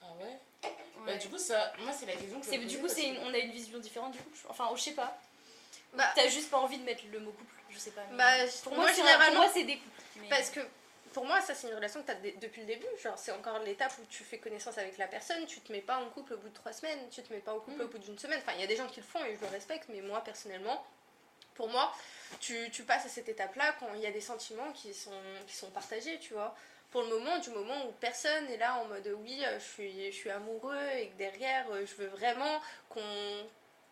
Ah 0.00 0.12
ouais? 0.20 0.70
Ouais. 0.98 1.12
Bah, 1.12 1.16
du 1.16 1.28
coup, 1.28 1.38
ça, 1.38 1.72
moi, 1.80 1.92
c'est 1.92 2.06
la 2.06 2.12
question 2.14 2.38
que 2.40 2.46
je 2.46 2.50
C'est- 2.50 2.58
me 2.58 2.64
du 2.66 2.78
coup, 2.78 2.88
c'est 2.88 3.08
une- 3.08 3.18
on 3.18 3.34
a 3.34 3.38
une 3.38 3.50
vision 3.50 3.78
différente 3.78 4.12
du 4.12 4.18
couple. 4.18 4.38
Enfin, 4.48 4.70
je 4.74 4.80
sais 4.80 4.92
pas. 4.92 5.16
Bah, 5.92 6.10
T'as 6.14 6.28
juste 6.28 6.50
pas 6.50 6.58
envie 6.58 6.78
de 6.78 6.84
mettre 6.84 7.02
le 7.12 7.20
mot 7.20 7.30
couple, 7.32 7.54
je 7.70 7.78
sais 7.78 7.90
pas. 7.92 8.02
mais- 8.10 8.16
Bah, 8.16 8.32
pour 8.64 8.74
moi, 8.74 8.84
moi, 8.84 8.92
c'est 8.92 9.02
un- 9.02 9.04
généralement- 9.06 9.48
c'est 9.52 9.64
des 9.64 9.76
couples. 9.78 10.02
mais- 10.16 10.28
Parce 10.28 10.50
que 10.50 10.60
pour 11.12 11.24
moi, 11.26 11.40
ça 11.40 11.54
c'est 11.54 11.68
une 11.68 11.74
relation 11.74 12.02
que 12.02 12.06
tu 12.06 12.12
as 12.12 12.16
depuis 12.40 12.62
le 12.62 12.66
début. 12.66 12.86
Genre, 13.02 13.16
c'est 13.18 13.30
encore 13.32 13.58
l'étape 13.60 13.92
où 14.00 14.04
tu 14.10 14.24
fais 14.24 14.38
connaissance 14.38 14.76
avec 14.78 14.98
la 14.98 15.06
personne. 15.06 15.46
Tu 15.46 15.60
te 15.60 15.70
mets 15.70 15.80
pas 15.82 15.98
en 15.98 16.08
couple 16.10 16.34
au 16.34 16.38
bout 16.38 16.48
de 16.48 16.54
trois 16.54 16.72
semaines, 16.72 16.98
tu 17.10 17.22
te 17.22 17.32
mets 17.32 17.38
pas 17.38 17.52
en 17.54 17.60
couple 17.60 17.78
Mm. 17.78 17.84
au 17.84 17.88
bout 17.88 17.98
d'une 17.98 18.18
semaine. 18.18 18.40
Enfin, 18.42 18.52
il 18.56 18.60
y 18.60 18.64
a 18.64 18.66
des 18.66 18.76
gens 18.76 18.88
qui 18.88 19.00
le 19.00 19.06
font 19.06 19.24
et 19.24 19.36
je 19.36 19.40
le 19.40 19.46
respecte, 19.48 19.88
mais 19.88 20.00
moi 20.00 20.20
personnellement, 20.24 20.84
pour 21.54 21.68
moi, 21.68 21.92
tu, 22.40 22.68
tu 22.72 22.82
passes 22.82 23.06
à 23.06 23.08
cette 23.08 23.28
étape-là 23.28 23.76
quand 23.78 23.86
il 23.94 24.00
y 24.00 24.06
a 24.06 24.10
des 24.10 24.20
sentiments 24.20 24.72
qui 24.72 24.92
sont, 24.92 25.12
qui 25.46 25.54
sont 25.54 25.70
partagés, 25.70 26.18
tu 26.18 26.32
vois. 26.34 26.56
Pour 26.94 27.02
le 27.02 27.08
moment, 27.08 27.38
du 27.38 27.50
moment 27.50 27.88
où 27.88 27.92
personne 27.98 28.48
est 28.50 28.56
là 28.56 28.76
en 28.76 28.84
mode 28.84 29.12
oui, 29.24 29.42
euh, 29.44 29.58
je 29.58 30.12
suis, 30.12 30.30
amoureux 30.30 30.78
et 30.96 31.08
que 31.08 31.18
derrière, 31.18 31.66
euh, 31.72 31.84
je 31.84 31.96
veux 31.96 32.06
vraiment 32.06 32.60
qu'on 32.88 33.00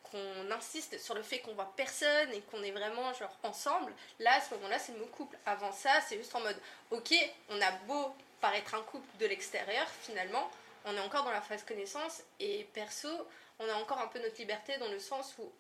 qu'on 0.05 0.51
insiste 0.53 1.01
sur 1.01 1.17
le 1.17 1.23
fait 1.23 1.41
qu'on 1.41 1.53
voit 1.55 1.73
personne 1.77 2.31
et 2.33 2.43
qu'on 2.43 2.63
est 2.63 2.71
vraiment 2.71 3.13
genre 3.15 3.37
ensemble, 3.43 3.93
là 4.21 4.35
à 4.35 4.41
ce 4.41 4.55
moment-là 4.55 4.79
c'est 4.79 4.93
le 4.93 5.01
mot 5.01 5.07
couple. 5.07 5.37
Avant 5.47 5.73
ça 5.73 5.91
c'est 6.07 6.17
juste 6.17 6.33
en 6.37 6.41
mode 6.43 6.57
ok 6.93 7.13
on 7.49 7.61
a 7.61 7.73
beau 7.89 8.15
paraître 8.41 8.77
un 8.77 8.83
couple 8.83 9.09
de 9.19 9.27
l'extérieur 9.27 9.89
finalement 10.03 10.49
on 10.85 10.97
est 10.97 11.01
encore 11.01 11.25
dans 11.25 11.33
la 11.33 11.41
phase 11.41 11.65
connaissance 11.65 12.23
et 12.39 12.69
perso 12.73 13.09
on 13.59 13.69
a 13.69 13.75
encore 13.75 13.99
un 13.99 14.07
peu 14.07 14.21
notre 14.21 14.39
liberté 14.39 14.79
dans 14.79 14.89
le 14.89 15.01
sens 15.01 15.35
où 15.39 15.51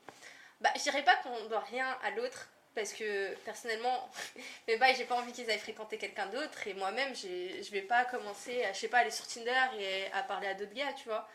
bah 0.60 0.70
je 0.76 0.82
dirais 0.82 1.02
pas 1.02 1.16
qu'on 1.16 1.46
doit 1.46 1.64
rien 1.70 1.98
à 2.04 2.10
l'autre 2.10 2.46
parce 2.74 2.92
que 2.92 3.34
personnellement 3.44 4.10
mais 4.68 4.76
bah 4.76 4.92
j'ai 4.96 5.04
pas 5.04 5.16
envie 5.16 5.32
qu'ils 5.32 5.50
aillent 5.50 5.58
fréquenter 5.58 5.98
quelqu'un 5.98 6.26
d'autre 6.26 6.66
et 6.66 6.74
moi-même 6.74 7.14
je 7.14 7.70
vais 7.70 7.82
pas 7.82 8.04
commencer 8.06 8.64
à 8.64 8.72
je 8.72 8.78
sais 8.78 8.88
pas 8.88 8.98
aller 8.98 9.10
sur 9.10 9.26
Tinder 9.26 9.78
et 9.78 10.06
à 10.12 10.22
parler 10.22 10.48
à 10.48 10.54
d'autres 10.54 10.74
gars 10.74 10.92
tu 10.94 11.08
vois 11.08 11.28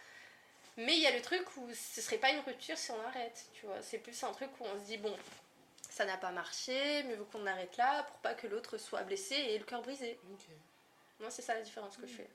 mais 0.77 0.96
il 0.96 1.01
y 1.01 1.08
a 1.08 1.15
le 1.15 1.22
truc 1.22 1.44
où 1.58 1.67
ce 1.74 2.01
serait 2.01 2.20
pas 2.20 2.29
une 2.29 2.39
rupture 2.41 2.77
si 2.77 2.91
on 2.91 3.01
arrête, 3.08 3.46
tu 3.53 3.65
vois. 3.65 3.82
C'est 3.82 3.98
plus 3.98 4.24
un 4.24 4.32
truc 4.32 4.50
où 4.60 4.63
on 4.63 4.79
se 4.79 4.86
dit, 4.86 4.98
bon, 4.98 5.15
ça 5.89 6.06
n'a 6.06 6.17
pas 6.17 6.32
marché, 6.32 7.03
mieux 7.03 7.15
vaut 7.15 7.25
qu'on 7.25 7.48
arrête 7.48 7.75
là 7.77 8.03
pour 8.03 8.17
pas 8.20 8.36
que 8.36 8.46
l'autre 8.46 8.77
soit 8.77 9.01
blessé 9.01 9.34
et 9.36 9.58
le 9.58 9.65
cœur 9.65 9.82
brisé. 9.82 10.20
Ok. 10.32 10.46
Moi, 11.20 11.32
c'est 11.32 11.41
ça 11.41 11.56
la 11.56 11.62
différence 11.62 11.98
que 11.98 12.06
je 12.06 12.13
fais. 12.13 12.29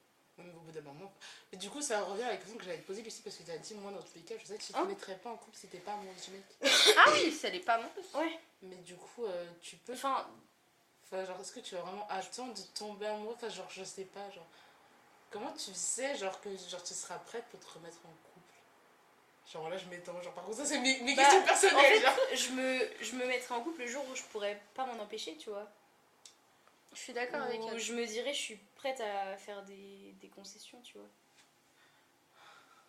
Au 0.56 0.60
bout 0.60 0.72
d'un 0.72 0.80
moment. 0.82 1.12
Mais 1.52 1.58
du 1.58 1.70
coup, 1.70 1.80
ça 1.82 2.02
revient 2.04 2.22
à 2.24 2.28
la 2.30 2.36
question 2.36 2.56
que 2.56 2.64
j'allais 2.64 2.78
te 2.78 2.86
poser, 2.86 3.02
Lucie, 3.02 3.22
parce 3.22 3.36
que 3.36 3.42
tu 3.42 3.50
as 3.50 3.58
dit, 3.58 3.74
moi, 3.74 3.90
dans 3.92 4.02
tous 4.02 4.14
les 4.16 4.22
cas, 4.22 4.34
je 4.40 4.46
sais 4.46 4.56
que 4.56 4.62
tu 4.62 4.72
te 4.72 4.78
Hein 4.78 4.84
mettrais 4.84 5.16
pas 5.16 5.30
en 5.30 5.36
couple 5.36 5.56
si 5.56 5.66
t'es 5.68 5.78
pas 5.78 5.92
amoureuse 5.94 6.22
du 6.24 6.30
mec. 6.32 6.42
Ah 6.96 7.10
oui, 7.12 7.32
ça 7.32 7.48
l'est 7.50 7.60
pas 7.60 7.78
mon 7.78 8.20
Ouais. 8.20 8.38
Mais 8.62 8.76
du 8.76 8.94
coup, 8.96 9.24
euh, 9.26 9.46
tu 9.60 9.76
peux. 9.76 9.94
Enfin, 9.94 10.26
Enfin, 11.04 11.24
genre, 11.26 11.38
est-ce 11.40 11.52
que 11.52 11.60
tu 11.60 11.76
as 11.76 11.80
vraiment 11.80 12.06
attendre 12.08 12.54
de 12.54 12.62
tomber 12.74 13.06
amoureux? 13.06 13.34
Enfin, 13.36 13.48
genre, 13.50 13.68
je 13.70 13.84
sais 13.84 14.04
pas, 14.04 14.30
genre. 14.30 14.46
Comment 15.30 15.52
tu 15.52 15.72
sais, 15.74 16.16
genre, 16.16 16.40
que 16.40 16.48
genre, 16.56 16.82
tu 16.82 16.94
seras 16.94 17.18
prête 17.18 17.44
pour 17.50 17.60
te 17.60 17.66
remettre 17.78 17.98
en 18.04 18.08
couple? 18.08 18.54
Genre, 19.52 19.68
là, 19.68 19.76
je 19.76 19.84
m'étends. 19.86 20.20
Genre, 20.22 20.32
par 20.32 20.44
contre, 20.44 20.56
ça, 20.58 20.64
c'est 20.64 20.78
mes, 20.78 21.00
mes 21.02 21.14
Bah, 21.14 21.22
questions 21.22 21.40
en 21.40 21.44
personnelles, 21.44 22.00
fait, 22.00 22.00
genre. 22.00 22.16
je 22.34 22.50
me, 22.52 22.90
je 23.04 23.14
me 23.16 23.26
mettrais 23.26 23.54
en 23.54 23.62
couple 23.62 23.80
le 23.82 23.86
jour 23.88 24.02
où 24.10 24.14
je 24.14 24.22
pourrais 24.24 24.58
pas 24.74 24.86
m'en 24.86 25.02
empêcher, 25.02 25.36
tu 25.36 25.50
vois. 25.50 25.68
Je 26.94 26.98
suis 27.00 27.12
d'accord 27.12 27.42
avec 27.42 27.60
elle. 27.66 27.78
je 27.78 27.92
me 27.94 28.04
dirais, 28.06 28.32
je 28.34 28.38
suis 28.40 28.56
prête 28.76 29.00
à 29.00 29.36
faire 29.36 29.62
des, 29.64 30.14
des 30.20 30.28
concessions, 30.28 30.80
tu 30.82 30.98
vois. 30.98 31.08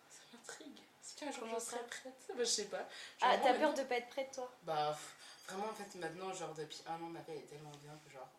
Ça 0.10 0.22
m'intrigue. 0.34 0.78
Est-ce 1.02 1.16
qu'un 1.20 1.32
jour, 1.32 1.48
je 1.48 1.54
ça 1.60 1.72
serai 1.72 1.84
prête 1.88 2.14
Bah, 2.30 2.36
je 2.40 2.44
sais 2.44 2.66
pas. 2.66 2.78
Genre, 2.80 2.88
Ah, 3.22 3.38
t'as 3.42 3.54
peur 3.54 3.74
de 3.74 3.84
pas 3.84 3.96
être 3.96 4.10
prête, 4.10 4.32
toi? 4.34 4.52
Bah, 4.64 4.92
pff, 4.98 5.48
vraiment, 5.50 5.70
en 5.72 5.74
fait, 5.74 5.98
maintenant, 6.00 6.34
genre, 6.34 6.54
depuis 6.54 6.82
un 6.88 6.96
an, 6.96 7.08
ma 7.10 7.22
vie 7.22 7.34
est 7.38 7.48
tellement 7.50 7.72
bien 7.82 7.94
que, 8.06 8.12
genre, 8.12 8.30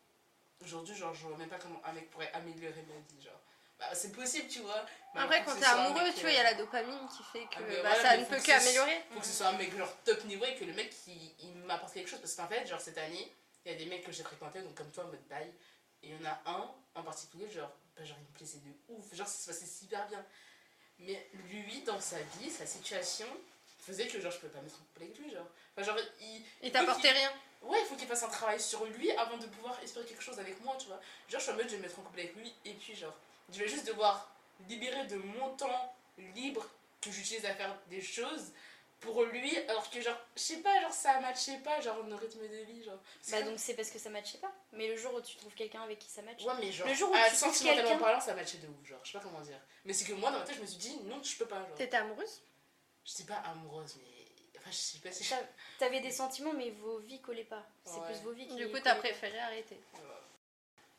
aujourd'hui, 0.62 0.94
genre, 0.94 1.14
je 1.14 1.26
vois 1.26 1.36
même 1.36 1.48
pas 1.48 1.58
comment 1.58 1.80
un 1.84 1.92
mec 1.92 2.10
pourrait 2.10 2.32
améliorer 2.32 2.82
ma 2.88 2.98
vie, 3.14 3.22
genre. 3.22 3.40
Bah, 3.78 3.92
c'est 3.94 4.12
possible, 4.12 4.48
tu 4.48 4.60
vois. 4.60 4.84
mais 5.14 5.20
Après, 5.22 5.44
quand 5.44 5.54
que 5.54 5.58
t'es 5.58 5.64
amoureux, 5.64 6.12
tu 6.14 6.20
vois, 6.20 6.30
il 6.30 6.34
y 6.34 6.38
a 6.38 6.40
euh, 6.40 6.44
la 6.44 6.54
dopamine 6.54 7.08
qui 7.08 7.22
fait 7.24 7.44
que 7.46 7.56
Ah, 7.56 7.60
mais 7.66 7.76
bah, 7.82 7.88
voilà, 7.94 8.02
ça 8.02 8.16
ne 8.16 8.24
peut 8.24 8.36
que 8.36 8.42
qu'améliorer. 8.46 9.02
Faut 9.12 9.20
que 9.20 9.26
ce 9.26 9.32
soit 9.32 9.48
un 9.48 9.58
mec 9.58 9.76
genre 9.76 9.92
top 10.04 10.24
niveau 10.24 10.44
et 10.44 10.54
que 10.54 10.64
le 10.64 10.72
mec 10.74 10.94
il, 11.08 11.34
il 11.40 11.54
m'apporte 11.56 11.92
quelque 11.92 12.08
chose. 12.08 12.20
Parce 12.20 12.34
qu'en 12.36 12.46
fait, 12.46 12.64
genre 12.66 12.80
cette 12.80 12.98
année, 12.98 13.32
il 13.64 13.72
y 13.72 13.74
a 13.74 13.78
des 13.78 13.86
mecs 13.86 14.04
que 14.04 14.12
j'ai 14.12 14.22
fréquentés, 14.22 14.60
donc 14.60 14.74
comme 14.74 14.90
toi 14.90 15.04
en 15.04 15.08
mode 15.08 15.26
bail. 15.28 15.52
Et 16.02 16.08
il 16.08 16.20
y 16.20 16.26
en 16.26 16.30
a 16.30 16.42
un 16.46 16.70
en 16.94 17.02
particulier, 17.02 17.50
genre, 17.50 17.70
bah, 17.96 18.04
genre 18.04 18.16
il 18.20 18.24
me 18.24 18.36
plaisait 18.36 18.58
de 18.58 18.94
ouf. 18.94 19.14
Genre, 19.14 19.26
ça 19.26 19.38
se 19.38 19.46
passait 19.46 19.84
super 19.84 20.06
bien. 20.08 20.24
Mais 20.98 21.28
lui, 21.50 21.82
dans 21.82 22.00
sa 22.00 22.20
vie, 22.38 22.50
sa 22.50 22.66
situation 22.66 23.26
faisait 23.78 24.06
que 24.06 24.20
genre 24.20 24.30
je 24.30 24.38
pouvais 24.38 24.52
pas 24.52 24.60
mettre 24.60 24.76
en 24.76 24.84
couple 24.84 25.02
avec 25.02 25.18
lui. 25.18 25.30
Genre, 25.30 25.46
enfin, 25.76 25.82
genre 25.82 25.98
il. 26.20 26.42
Il 26.62 26.72
t'apportait 26.72 27.10
rien. 27.10 27.32
Ouais, 27.62 27.78
il 27.80 27.86
faut 27.86 27.96
qu'il 27.96 28.06
fasse 28.06 28.22
un 28.22 28.28
travail 28.28 28.60
sur 28.60 28.84
lui 28.84 29.10
avant 29.12 29.38
de 29.38 29.46
pouvoir 29.46 29.80
espérer 29.82 30.04
quelque 30.04 30.22
chose 30.22 30.38
avec 30.38 30.62
moi, 30.62 30.76
tu 30.78 30.86
vois. 30.86 31.00
Genre, 31.28 31.40
je 31.40 31.44
suis 31.44 31.50
en 31.50 31.56
mode, 31.56 31.64
je 31.64 31.70
vais 31.70 31.76
me 31.78 31.82
mettre 31.82 31.98
en 31.98 32.02
couple 32.02 32.20
avec 32.20 32.36
lui, 32.36 32.52
et 32.66 32.74
puis, 32.74 32.94
genre, 32.94 33.16
je 33.50 33.58
vais 33.58 33.68
juste 33.68 33.86
devoir 33.86 34.30
libérer 34.68 35.06
de 35.06 35.16
mon 35.16 35.56
temps 35.56 35.96
libre 36.34 36.68
que 37.00 37.10
j'utilise 37.10 37.44
à 37.46 37.54
faire 37.54 37.74
des 37.88 38.02
choses 38.02 38.52
pour 39.04 39.22
lui, 39.24 39.56
alors 39.68 39.88
que, 39.90 40.00
genre, 40.00 40.16
je 40.36 40.40
sais 40.42 40.56
pas, 40.58 40.80
genre, 40.80 40.92
ça 40.92 41.20
matchait 41.20 41.58
pas, 41.58 41.80
genre, 41.80 42.02
nos 42.04 42.16
rythmes 42.16 42.48
de 42.48 42.56
vie, 42.64 42.82
genre. 42.82 42.98
Bah 43.30 43.38
comme- 43.38 43.50
donc 43.50 43.58
c'est 43.58 43.74
parce 43.74 43.90
que 43.90 43.98
ça 43.98 44.10
matchait 44.10 44.38
pas. 44.38 44.52
Mais 44.72 44.88
le 44.88 44.96
jour 44.96 45.14
où 45.14 45.20
tu 45.20 45.36
trouves 45.36 45.54
quelqu'un 45.54 45.82
avec 45.82 45.98
qui 45.98 46.08
ça 46.10 46.22
matche. 46.22 46.42
Ouais, 46.42 46.54
mais 46.58 46.72
genre, 46.72 46.88
Le 46.88 46.94
jour 46.94 47.10
où 47.10 47.14
ah, 47.14 47.28
tu 47.30 47.36
trouves 47.36 47.52
sentimentalement 47.54 47.98
parlant, 47.98 48.20
ça 48.20 48.34
matchait 48.34 48.58
de 48.58 48.66
ouf, 48.68 48.86
genre, 48.88 49.00
je 49.04 49.12
sais 49.12 49.18
pas 49.18 49.22
comment 49.24 49.40
dire. 49.42 49.60
Mais 49.84 49.92
c'est 49.92 50.04
que 50.04 50.12
moi, 50.14 50.30
dans 50.30 50.38
ma 50.38 50.44
tête, 50.44 50.56
je 50.56 50.62
me 50.62 50.66
suis 50.66 50.78
dit, 50.78 50.96
non, 51.04 51.22
je 51.22 51.36
peux 51.36 51.46
pas, 51.46 51.58
genre. 51.60 51.74
T'étais 51.76 51.96
amoureuse? 51.96 52.42
Je 53.04 53.10
sais 53.12 53.24
pas 53.24 53.36
amoureuse, 53.36 53.96
mais. 54.02 54.10
Enfin, 54.58 54.70
je 54.70 54.76
sais 54.76 54.98
pas 54.98 55.12
si. 55.12 55.28
T'a- 55.28 55.36
T'avais 55.78 56.00
des 56.00 56.10
sentiments, 56.10 56.54
mais 56.54 56.70
vos 56.70 56.98
vies 56.98 57.20
collaient 57.20 57.44
pas. 57.44 57.66
C'est 57.84 57.98
Ouais. 57.98 58.06
plus 58.12 58.20
vos 58.22 58.32
vies 58.32 58.46
qui. 58.46 58.56
Du 58.56 58.70
coup, 58.70 58.78
t'as 58.82 58.94
pas. 58.94 59.00
préféré 59.00 59.38
arrêter. 59.38 59.78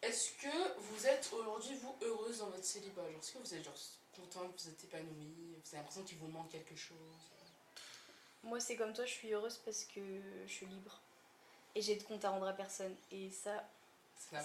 Est-ce 0.02 0.34
que 0.34 0.80
vous 0.80 1.08
êtes 1.08 1.30
aujourd'hui, 1.34 1.76
vous, 1.82 1.96
heureuse 2.02 2.38
dans 2.40 2.50
votre 2.50 2.64
célibat? 2.64 3.02
Genre, 3.10 3.20
est-ce 3.20 3.32
que 3.32 3.38
vous 3.40 3.54
êtes 3.56 3.64
genre 3.64 3.74
contente, 4.16 4.52
vous 4.62 4.70
êtes 4.70 4.84
épanouie, 4.84 5.56
vous 5.64 5.68
avez 5.70 5.78
l'impression 5.78 6.04
qu'il 6.04 6.18
vous 6.20 6.28
manque 6.28 6.52
quelque 6.52 6.76
chose? 6.76 6.98
Moi, 8.46 8.60
c'est 8.60 8.75
comme 8.75 8.94
toi, 8.94 9.06
je 9.06 9.12
suis 9.12 9.34
heureuse 9.34 9.58
parce 9.66 9.84
que 9.86 10.00
je 10.46 10.52
suis 10.52 10.68
libre. 10.68 11.02
Et 11.74 11.82
j'ai 11.82 11.96
de 11.96 12.04
compte 12.04 12.24
à 12.24 12.30
rendre 12.30 12.48
à 12.48 12.54
personne. 12.54 12.96
Et 13.12 13.30
ça, 13.32 13.68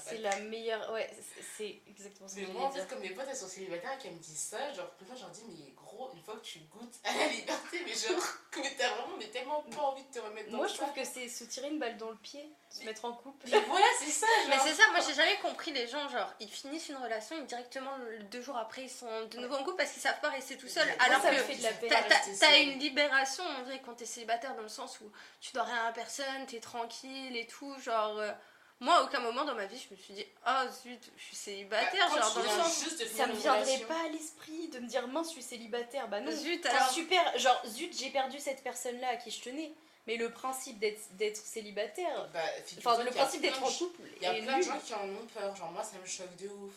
c'est 0.04 0.18
la 0.18 0.36
meilleure. 0.40 0.92
Ouais, 0.92 1.08
c'est- 1.56 1.80
exactement 1.88 2.28
ce 2.28 2.36
que 2.36 2.40
Mais 2.40 2.46
moi, 2.48 2.64
en 2.66 2.70
fait, 2.70 2.80
dire. 2.80 2.88
comme 2.88 3.00
mes 3.00 3.10
potes, 3.10 3.26
elles 3.28 3.36
sont 3.36 3.48
célibataires 3.48 3.92
et 3.94 3.98
qu'elles 4.02 4.12
me 4.14 4.18
disent 4.18 4.38
ça, 4.38 4.72
genre, 4.72 4.90
moi, 5.06 5.14
je 5.16 5.20
leur 5.22 5.30
dis, 5.30 5.42
mais 5.48 5.72
gros, 5.76 6.10
une 6.14 6.22
fois 6.22 6.34
que 6.36 6.44
tu 6.44 6.58
goûtes 6.60 6.94
à 7.04 7.12
la 7.14 7.26
liberté, 7.28 7.82
mais 7.84 7.92
genre, 7.94 8.22
mais 8.56 8.74
t'as 8.76 8.88
vraiment 8.94 9.16
mais 9.18 9.28
tellement 9.28 9.62
pas 9.62 9.82
envie 9.82 10.04
de 10.04 10.12
te 10.12 10.18
remettre 10.18 10.50
dans 10.50 10.58
Moi, 10.58 10.66
je 10.66 10.74
trouve 10.74 10.92
que 10.92 11.04
c'est 11.04 11.28
se 11.28 11.44
tirer 11.44 11.68
une 11.68 11.78
balle 11.78 11.96
dans 11.96 12.10
le 12.10 12.16
pied, 12.16 12.48
se 12.68 12.80
Mais- 12.80 12.86
mettre 12.86 13.04
en 13.04 13.12
couple. 13.12 13.46
Mais 13.50 13.60
voilà, 13.60 13.86
c'est 13.98 14.10
ça, 14.10 14.26
genre. 14.26 14.48
Mais 14.48 14.58
c'est 14.58 14.74
ça, 14.74 14.88
moi 14.90 15.00
j'ai 15.06 15.14
jamais 15.14 15.36
compris 15.38 15.72
les 15.72 15.86
gens, 15.88 16.08
genre 16.08 16.32
ils 16.40 16.48
finissent 16.48 16.88
une 16.88 16.96
relation 16.96 17.36
et 17.36 17.42
directement 17.44 17.96
deux 18.30 18.42
jours 18.42 18.56
après 18.56 18.82
ils 18.82 18.90
sont 18.90 19.24
de 19.26 19.38
nouveau 19.38 19.56
en 19.56 19.64
couple 19.64 19.76
parce 19.78 19.90
qu'ils 19.92 20.02
savent 20.02 20.20
pas 20.20 20.28
rester 20.30 20.56
tout 20.56 20.68
seuls. 20.68 20.88
Alors 21.00 21.20
ça 21.20 21.30
que 21.30 21.34
me 21.36 21.40
fait 21.42 21.56
de 21.56 21.62
la 21.64 21.72
peine. 21.72 21.90
t'as- 22.38 22.58
une 22.60 22.78
libération 22.78 23.42
en 23.44 23.62
vrai 23.64 23.80
quand 23.84 23.94
t'es 23.94 24.04
célibataire 24.06 24.54
dans 24.54 24.62
le 24.62 24.68
sens 24.68 25.00
où 25.00 25.10
tu 25.40 25.52
dois 25.52 25.64
rien 25.64 25.86
à 25.86 25.92
personne, 25.92 26.46
t'es 26.46 26.60
tranquille 26.60 27.36
et 27.36 27.46
tout. 27.46 27.74
Genre, 27.80 28.18
euh, 28.18 28.30
moi 28.80 28.96
à 28.96 29.02
aucun 29.02 29.20
moment 29.20 29.44
dans 29.44 29.54
ma 29.54 29.66
vie 29.66 29.78
je 29.78 29.94
me 29.94 30.00
suis 30.00 30.14
dit, 30.14 30.26
oh 30.46 30.62
zut, 30.82 31.12
je 31.16 31.22
suis 31.22 31.36
célibataire, 31.36 32.08
Bah, 32.10 32.20
genre 32.20 32.34
dans 32.34 32.42
le 32.42 32.48
sens. 32.48 32.84
Ça 33.14 33.26
me 33.26 33.34
viendrait 33.34 33.62
relation, 33.62 33.86
pas 33.86 34.04
à 34.06 34.08
l'esprit 34.08 34.68
de 34.68 34.78
me 34.80 34.86
dire 34.86 35.06
mince, 35.08 35.28
je 35.28 35.32
suis 35.34 35.42
célibataire. 35.42 36.08
Bah 36.08 36.20
non. 36.20 36.30
Zut, 36.32 36.64
alors. 36.66 36.90
super, 36.90 37.38
genre 37.38 37.62
zut, 37.66 37.96
j'ai 37.98 38.10
perdu 38.10 38.38
cette 38.38 38.62
personne-là 38.62 39.08
à 39.10 39.16
qui 39.16 39.30
je 39.30 39.42
tenais. 39.42 39.72
Mais 40.06 40.16
le 40.16 40.30
principe 40.30 40.78
d'être 40.78 41.14
d'être 41.16 41.36
célibataire, 41.36 42.28
Bah, 42.32 42.40
enfin 42.78 43.02
le 43.04 43.10
principe 43.10 43.42
d'être 43.42 43.62
en 43.62 43.70
couple 43.70 44.02
Il 44.16 44.22
y 44.22 44.26
a 44.26 44.32
plein 44.34 44.58
de 44.58 44.62
gens 44.62 44.78
qui 44.84 44.94
en 44.94 45.04
ont 45.08 45.26
peur, 45.34 45.54
genre, 45.54 45.70
moi, 45.72 45.82
ça 45.84 45.98
me 45.98 46.06
choque 46.06 46.34
de 46.36 46.48
ouf. 46.48 46.72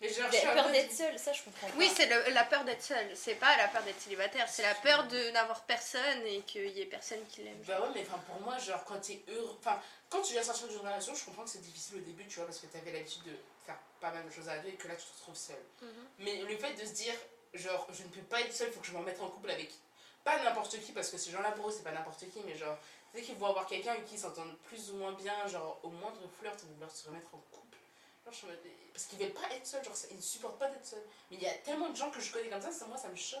Mais 0.00 0.08
genre, 0.08 0.30
La 0.30 0.52
peur 0.54 0.70
d'être 0.70 0.92
seule, 0.92 1.18
ça 1.18 1.32
je 1.32 1.42
comprends 1.42 1.66
pas. 1.66 1.74
Oui, 1.76 1.90
c'est 1.94 2.06
la 2.06 2.44
peur 2.44 2.64
d'être 2.64 2.82
seule, 2.82 3.16
c'est 3.16 3.34
pas 3.34 3.56
la 3.56 3.66
peur 3.66 3.82
d'être 3.82 4.00
célibataire, 4.00 4.48
c'est 4.48 4.62
la 4.62 4.74
peur 4.76 5.08
de 5.08 5.30
n'avoir 5.30 5.64
personne 5.64 6.24
et 6.24 6.42
qu'il 6.42 6.68
y 6.68 6.82
ait 6.82 6.86
personne 6.86 7.18
qui 7.28 7.42
l'aime. 7.42 7.60
Bah 7.66 7.80
ouais, 7.80 7.88
mais 7.94 8.02
enfin 8.02 8.18
pour 8.28 8.40
moi, 8.42 8.56
genre 8.58 8.84
quand 8.84 9.00
t'es 9.00 9.22
heureux. 9.28 9.56
Enfin, 9.58 9.80
quand 10.08 10.22
tu 10.22 10.34
viens 10.34 10.42
sortir 10.42 10.68
d'une 10.68 10.78
relation, 10.78 11.14
je 11.14 11.24
comprends 11.24 11.42
que 11.42 11.50
c'est 11.50 11.62
difficile 11.62 11.96
au 11.96 12.00
début, 12.00 12.24
tu 12.26 12.36
vois, 12.36 12.46
parce 12.46 12.58
que 12.58 12.66
t'avais 12.66 12.92
l'habitude 12.92 13.24
de 13.24 13.36
faire 13.66 13.76
pas 14.00 14.12
mal 14.12 14.24
de 14.24 14.30
choses 14.30 14.48
à 14.48 14.58
deux 14.58 14.68
et 14.68 14.74
que 14.74 14.86
là 14.86 14.94
tu 14.94 15.04
te 15.04 15.12
retrouves 15.14 15.36
seule. 15.36 15.56
Mhm. 15.82 15.88
Mais 16.20 16.36
le 16.42 16.56
fait 16.56 16.74
de 16.74 16.86
se 16.86 16.92
dire, 16.92 17.14
genre, 17.54 17.88
je 17.92 18.04
ne 18.04 18.08
peux 18.08 18.20
pas 18.22 18.40
être 18.40 18.54
seule, 18.54 18.70
faut 18.70 18.80
que 18.80 18.86
je 18.86 18.92
m'en 18.92 19.02
mette 19.02 19.20
en 19.20 19.28
couple 19.28 19.50
avec 19.50 19.70
pas 20.24 20.42
n'importe 20.44 20.78
qui, 20.80 20.92
parce 20.92 21.10
que 21.10 21.18
ces 21.18 21.30
gens-là 21.30 21.52
pour 21.52 21.68
eux 21.68 21.72
c'est 21.72 21.82
pas 21.84 21.92
n'importe 21.92 22.20
qui, 22.20 22.40
mais 22.44 22.54
genre, 22.56 22.76
dès 23.14 23.22
qu'ils 23.22 23.36
vont 23.36 23.46
avoir 23.46 23.66
quelqu'un 23.66 23.92
avec 23.92 24.04
qui 24.04 24.14
ils 24.14 24.20
s'entendent 24.20 24.56
plus 24.64 24.90
ou 24.90 24.96
moins 24.96 25.12
bien, 25.12 25.46
genre 25.48 25.80
au 25.82 25.88
moindre 25.88 26.20
flirt, 26.38 26.54
ils 26.62 26.68
vont 26.68 26.74
vouloir 26.74 26.90
se 26.90 27.08
remettre 27.08 27.34
en 27.34 27.38
couple. 27.38 27.57
Parce 28.92 29.06
qu'ils 29.06 29.18
veulent 29.18 29.32
pas 29.32 29.54
être 29.54 29.66
seuls, 29.66 29.84
genre, 29.84 29.94
ils 30.10 30.16
ne 30.16 30.22
supportent 30.22 30.58
pas 30.58 30.68
d'être 30.68 30.86
seuls. 30.86 31.04
Mais 31.30 31.36
il 31.36 31.42
y 31.42 31.46
a 31.46 31.54
tellement 31.54 31.88
de 31.88 31.96
gens 31.96 32.10
que 32.10 32.20
je 32.20 32.32
connais 32.32 32.48
comme 32.48 32.60
ça, 32.60 32.72
ça 32.72 32.86
moi 32.86 32.96
ça 32.96 33.08
me 33.08 33.16
choque. 33.16 33.40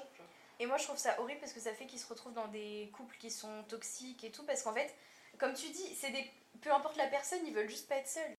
Et 0.60 0.66
moi, 0.66 0.76
je 0.76 0.84
trouve 0.84 0.98
ça 0.98 1.20
horrible 1.20 1.40
parce 1.40 1.52
que 1.52 1.60
ça 1.60 1.72
fait 1.72 1.86
qu'ils 1.86 2.00
se 2.00 2.06
retrouvent 2.06 2.32
dans 2.32 2.48
des 2.48 2.90
couples 2.92 3.16
qui 3.18 3.30
sont 3.30 3.62
toxiques 3.68 4.24
et 4.24 4.32
tout. 4.32 4.44
Parce 4.44 4.62
qu'en 4.62 4.72
fait, 4.72 4.92
comme 5.38 5.54
tu 5.54 5.68
dis, 5.68 5.94
c'est 5.94 6.10
des... 6.10 6.28
peu 6.60 6.72
importe 6.72 6.96
la 6.96 7.06
personne, 7.06 7.38
ils 7.46 7.54
veulent 7.54 7.68
juste 7.68 7.88
pas 7.88 7.96
être 7.96 8.08
seuls. 8.08 8.34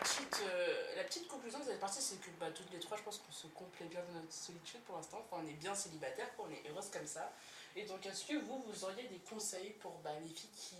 Petite, 0.00 0.42
euh, 0.42 0.96
la 0.96 1.04
petite 1.04 1.28
conclusion 1.28 1.58
de 1.58 1.64
cette 1.64 1.77
partie, 1.88 2.02
c'est 2.02 2.20
que 2.20 2.30
bah, 2.38 2.46
toutes 2.54 2.70
les 2.72 2.78
trois, 2.78 2.96
je 2.96 3.02
pense 3.02 3.18
qu'on 3.18 3.32
se 3.32 3.46
complaît 3.48 3.86
bien 3.86 4.00
dans 4.12 4.20
notre 4.20 4.32
solitude 4.32 4.80
pour 4.86 4.96
l'instant. 4.96 5.24
Enfin, 5.24 5.42
on 5.44 5.48
est 5.48 5.54
bien 5.54 5.74
célibataire, 5.74 6.28
on 6.38 6.50
est 6.50 6.62
heureuse 6.70 6.90
comme 6.92 7.06
ça. 7.06 7.32
Et 7.76 7.84
donc, 7.84 8.04
est-ce 8.06 8.24
que 8.24 8.36
vous, 8.36 8.62
vous 8.66 8.84
auriez 8.84 9.04
des 9.04 9.18
conseils 9.28 9.70
pour 9.80 9.92
bah, 10.04 10.10
les 10.22 10.28
filles 10.28 10.50
qui 10.56 10.76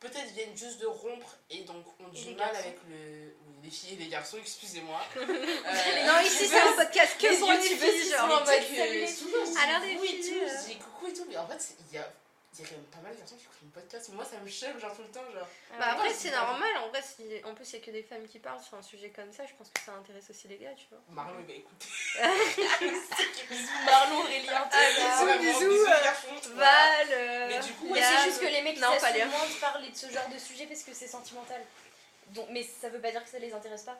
peut-être 0.00 0.32
viennent 0.32 0.56
juste 0.56 0.78
de 0.80 0.86
rompre 0.86 1.36
et 1.50 1.64
donc 1.64 1.84
ont 2.00 2.08
Et 2.14 2.18
du 2.18 2.24
les 2.30 2.34
mal 2.36 2.46
garçons. 2.52 2.60
avec 2.60 2.78
le. 2.88 3.34
oui, 3.46 3.54
les 3.64 3.70
filles 3.70 3.94
et 3.94 3.96
les 3.96 4.08
garçons, 4.08 4.38
excusez-moi. 4.38 5.00
Euh, 5.16 6.06
Non, 6.06 6.20
ici 6.20 6.46
c'est 6.48 6.60
un 6.60 6.72
podcast 6.72 7.16
que 7.20 7.26
les 7.26 7.36
pour 7.38 7.52
les 7.52 7.60
filles, 7.60 8.10
genre. 8.10 8.18
sont 8.20 8.34
en 8.36 8.40
mode, 8.40 8.64
les 8.68 9.06
souvent, 9.06 9.60
Alors, 9.62 9.80
les 9.86 9.94
coucou 9.94 10.04
et 10.04 10.08
filles, 10.08 10.32
tout, 10.32 10.44
euh. 10.44 10.84
coucou 10.84 11.06
et 11.08 11.12
tout, 11.12 11.26
mais 11.28 11.36
en 11.36 11.46
fait, 11.48 11.76
il 11.90 11.94
y 11.94 11.98
a, 11.98 12.10
il 12.58 12.64
y 12.64 12.66
a 12.66 12.70
quand 12.70 12.76
même 12.76 12.84
pas 12.86 12.98
mal 13.00 13.14
de 13.14 13.18
garçons 13.18 13.36
qui 13.36 13.44
écoutent 13.44 13.62
mon 13.62 13.70
podcast. 13.70 14.06
Mais 14.10 14.16
moi, 14.16 14.24
ça 14.24 14.36
me 14.38 14.48
choque, 14.48 14.78
genre 14.80 14.94
tout 14.96 15.02
le 15.02 15.08
temps, 15.08 15.24
genre. 15.32 15.46
Bah 15.78 15.86
après 15.92 16.12
c'est 16.12 16.30
normal, 16.30 16.68
en 16.84 16.88
vrai, 16.88 17.02
si... 17.02 17.22
en 17.44 17.54
plus 17.54 17.68
il 17.72 17.78
y 17.78 17.82
a 17.82 17.84
que 17.86 17.90
des 17.90 18.02
femmes 18.02 18.26
qui 18.26 18.38
parlent 18.38 18.62
sur 18.62 18.76
un 18.76 18.82
sujet 18.82 19.10
comme 19.10 19.32
ça, 19.32 19.44
je 19.46 19.52
pense 19.54 19.68
que 19.70 19.80
ça 19.80 19.92
intéresse 19.92 20.28
aussi 20.30 20.48
les 20.48 20.58
gars, 20.58 20.74
tu 20.76 20.86
vois. 20.90 20.98
Marlon, 21.10 21.38
il 21.40 21.46
va 21.46 21.52
écouter. 21.54 21.86
Bisous 23.50 23.68
Marlon, 23.86 24.20
Aurélien, 24.20 24.62
Ah, 24.64 24.68
Théa. 24.70 25.36
bisous, 25.38 25.58
bisous, 25.68 25.86
euh. 25.86 26.54
Val, 26.54 27.06
euh, 27.12 27.48
Mais 27.48 27.60
du 27.60 27.72
coup, 27.74 27.94
c'est 27.94 28.24
juste 28.24 28.40
que 28.40 28.46
les 28.46 28.62
mecs 28.62 28.78
Non, 28.80 28.88
ils 28.92 29.00
pas 29.00 29.00
s'assument 29.08 29.24
les- 29.24 29.30
moins 29.36 29.46
de 29.46 29.60
parler 29.60 29.88
de 29.90 29.96
ce 29.96 30.10
genre 30.10 30.28
de 30.28 30.38
sujet 30.38 30.66
parce 30.66 30.82
que 30.82 30.92
c'est 30.92 31.06
sentimental. 31.08 31.60
Donc, 32.28 32.48
mais 32.50 32.62
ça 32.62 32.88
veut 32.88 33.00
pas 33.00 33.10
dire 33.10 33.22
que 33.24 33.30
ça 33.30 33.38
les 33.38 33.52
intéresse 33.52 33.84
pas. 33.84 33.98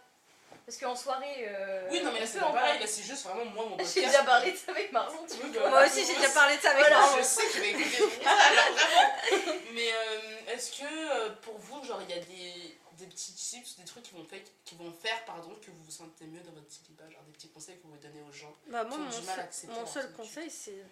Parce 0.68 0.76
qu'en 0.76 0.94
soirée. 0.94 1.46
euh, 1.48 1.88
Oui, 1.90 2.02
non, 2.02 2.12
mais 2.12 2.20
là, 2.20 2.26
c'est 2.26 2.40
pas 2.40 2.44
en 2.48 2.52
pareil, 2.52 2.72
parler. 2.72 2.80
là, 2.80 2.87
c'est 2.87 3.02
juste 3.02 3.25
vraiment 3.25 3.46
moi, 3.46 3.64
mon 3.64 3.76
podcast. 3.78 3.94
J'ai 3.94 4.04
déjà 4.04 4.22
parlé 4.22 4.52
de 4.52 4.56
ça 4.58 4.70
avec 4.72 4.92
Marlon, 4.92 5.25
tu 5.26 5.48
bah, 5.58 5.70
Moi 5.70 5.87
aussi 5.87 6.04
j'ai 6.04 6.14
déjà 6.14 6.28
parlé 6.28 6.56
de 6.58 6.60
ça 6.60 6.70
avec 6.72 6.80
Voilà. 6.82 6.98
Marlon. 7.00 7.16
Je 7.16 7.22
sais 7.25 7.48
qu'il 7.48 7.60
va 7.60 7.66
écouter 7.68 8.04
ça, 8.22 8.30
alors 8.30 8.75
vraiment. 8.75 9.52
Mais 9.72 9.88
euh, 9.90 10.52
est-ce 10.52 10.72
que 10.78 10.84
euh, 10.84 11.30
pour 11.40 11.56
vous, 11.56 11.82
genre, 11.84 12.02
il 12.02 12.10
y 12.14 12.18
a 12.18 12.22
des, 12.22 12.78
des 12.98 13.06
petits 13.06 13.32
tips, 13.32 13.76
des 13.78 13.84
trucs 13.87 14.02
qui 14.02 14.14
vont, 14.14 14.26
faire, 14.26 14.40
qui 14.66 14.75
vont 14.75 14.92
faire 14.92 15.25
pardon, 15.25 15.54
que 15.64 15.70
vous 15.70 15.84
vous 15.84 15.90
sentez 15.90 16.26
mieux 16.26 16.40
dans 16.42 16.52
votre 16.52 16.70
célibat 16.70 17.08
Genre 17.08 17.22
des 17.22 17.32
petits 17.32 17.48
conseils 17.48 17.78
que 17.78 17.84
vous 17.84 17.88
pouvez 17.96 18.06
donner 18.06 18.22
aux 18.28 18.32
gens 18.32 18.54
Bah 18.66 18.84
moi 18.84 18.92
qui 18.98 19.00
ont 19.00 19.04
mon 19.04 19.08
du 19.20 19.26
mal 19.26 19.30
à 19.30 19.34
seul, 19.37 19.44
accepter 19.44 19.75
mon 19.75 19.87
seul 19.87 20.12
conseil 20.12 20.50
c'est 20.50 20.84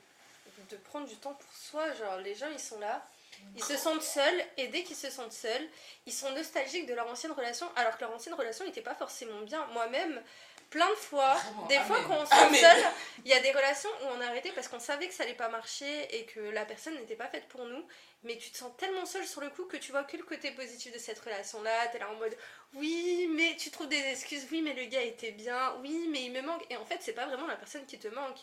de 0.71 0.77
prendre 0.79 1.07
du 1.07 1.17
temps 1.17 1.35
pour 1.35 1.53
soi, 1.53 1.93
genre 1.93 2.17
les 2.17 2.35
gens 2.35 2.49
ils 2.51 2.59
sont 2.59 2.79
là, 2.81 3.07
ils 3.55 3.65
se 3.65 3.77
sentent 3.77 4.03
seuls 4.03 4.45
et 4.57 4.69
dès 4.69 4.83
qu'ils 4.83 4.97
se 4.97 5.11
sentent 5.11 5.33
seuls, 5.33 5.69
ils 6.07 6.13
sont 6.13 6.31
nostalgiques 6.33 6.87
de 6.87 6.95
leur 6.95 7.09
ancienne 7.09 7.33
relation 7.33 7.67
alors 7.77 7.97
que 7.97 8.03
leur 8.05 8.15
ancienne 8.15 8.35
relation 8.35 8.65
n'était 8.65 8.83
pas 8.83 8.95
forcément 8.95 9.41
bien. 9.43 9.67
Moi-même, 9.73 10.23
plein 10.71 10.91
de 10.91 10.95
fois, 10.97 11.35
Vraiment, 11.35 11.67
des 11.67 11.79
fois 11.81 11.97
amen. 11.99 12.09
quand 12.09 12.19
on 12.23 12.27
se 12.27 12.35
Amen. 12.35 12.55
sent 12.55 12.61
seul, 12.61 12.85
il 13.25 13.31
y 13.31 13.35
a 13.35 13.41
des 13.41 13.53
relations 13.53 13.89
où 14.03 14.07
on 14.17 14.21
a 14.21 14.27
arrêté 14.27 14.51
parce 14.53 14.69
qu'on 14.69 14.81
savait 14.81 15.07
que 15.09 15.15
ça 15.15 15.23
allait 15.23 15.35
pas 15.35 15.49
marcher 15.49 16.17
et 16.17 16.25
que 16.27 16.41
la 16.41 16.65
personne 16.65 16.95
n'était 16.97 17.15
pas 17.15 17.29
faite 17.29 17.47
pour 17.49 17.65
nous, 17.65 17.87
mais 18.25 18.37
tu 18.37 18.51
te 18.51 18.59
sens 18.59 18.73
tellement 18.77 19.07
seul 19.07 19.25
sur 19.27 19.41
le 19.41 19.49
coup 19.51 19.65
que 19.67 19.77
tu 19.77 19.93
vois 19.93 20.03
que 20.05 20.17
le 20.17 20.25
côté 20.25 20.51
positif 20.51 20.93
de 20.93 20.99
cette 20.99 21.21
relation-là, 21.21 21.87
t'es 21.93 21.99
là 22.01 22.11
en 22.11 22.17
mode 22.17 22.37
oui, 22.75 23.29
mais 23.35 23.57
tu 23.57 23.71
trouves 23.71 23.89
des 23.89 23.97
excuses, 24.11 24.47
oui, 24.51 24.61
mais 24.61 24.75
le 24.75 24.85
gars 24.87 25.03
était 25.03 25.31
bien, 25.31 25.77
oui, 25.83 26.09
mais 26.11 26.25
il 26.25 26.33
me 26.33 26.43
manque. 26.43 26.65
Et 26.69 26.77
en 26.77 26.85
fait, 26.85 26.99
c'est 27.01 27.13
pas 27.15 27.27
vraiment 27.27 27.47
la 27.47 27.57
personne 27.57 27.87
qui 27.87 27.99
te 27.99 28.09
manque. 28.09 28.39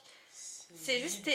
C'est 0.75 0.99
juste 0.99 1.27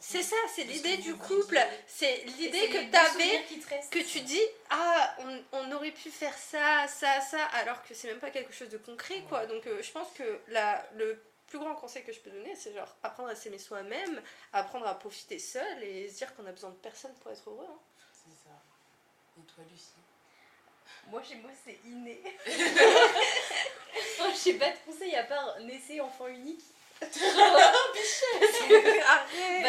C'est 0.00 0.22
ça, 0.22 0.36
c'est 0.54 0.64
l'idée 0.64 0.96
du 0.98 1.14
couple. 1.16 1.58
C'est 1.86 2.24
l'idée 2.38 2.68
que 2.68 2.78
bons 2.84 2.90
t'avais, 2.90 3.44
que 3.90 3.98
tu 3.98 4.20
dis 4.20 4.42
ah 4.70 5.16
on, 5.18 5.42
on 5.52 5.72
aurait 5.72 5.90
pu 5.92 6.10
faire 6.10 6.36
ça, 6.36 6.86
ça, 6.88 7.20
ça, 7.20 7.44
alors 7.46 7.82
que 7.84 7.94
c'est 7.94 8.08
même 8.08 8.18
pas 8.20 8.30
quelque 8.30 8.52
chose 8.52 8.68
de 8.68 8.78
concret 8.78 9.22
quoi. 9.28 9.46
Donc 9.46 9.66
euh, 9.66 9.82
je 9.82 9.90
pense 9.92 10.08
que 10.14 10.40
la, 10.48 10.84
le 10.94 11.22
plus 11.46 11.58
grand 11.58 11.74
conseil 11.76 12.04
que 12.04 12.12
je 12.12 12.20
peux 12.20 12.30
donner, 12.30 12.54
c'est 12.56 12.74
genre 12.74 12.94
apprendre 13.02 13.28
à 13.28 13.34
s'aimer 13.36 13.58
soi-même, 13.58 14.20
apprendre 14.52 14.86
à 14.86 14.98
profiter 14.98 15.38
seul 15.38 15.82
et 15.82 16.08
se 16.08 16.16
dire 16.18 16.34
qu'on 16.34 16.46
a 16.46 16.52
besoin 16.52 16.70
de 16.70 16.76
personne 16.76 17.14
pour 17.22 17.30
être 17.30 17.48
heureux. 17.48 17.66
hein. 17.68 17.78
C'est 18.12 18.48
ça. 18.48 18.54
Et 19.38 19.42
toi, 19.46 19.62
Lucie? 19.70 19.92
Moi, 21.08 21.22
chez 21.22 21.36
moi, 21.36 21.50
c'est 21.64 21.78
inné. 21.84 22.20
Moi, 24.18 24.28
j'ai 24.44 24.54
pas 24.54 24.70
de 24.70 24.76
conseils 24.84 25.14
à 25.14 25.24
part 25.24 25.60
naisser 25.60 26.00
enfant 26.00 26.26
unique. 26.26 26.64
Arrête 27.02 27.12
Bah, 29.62 29.68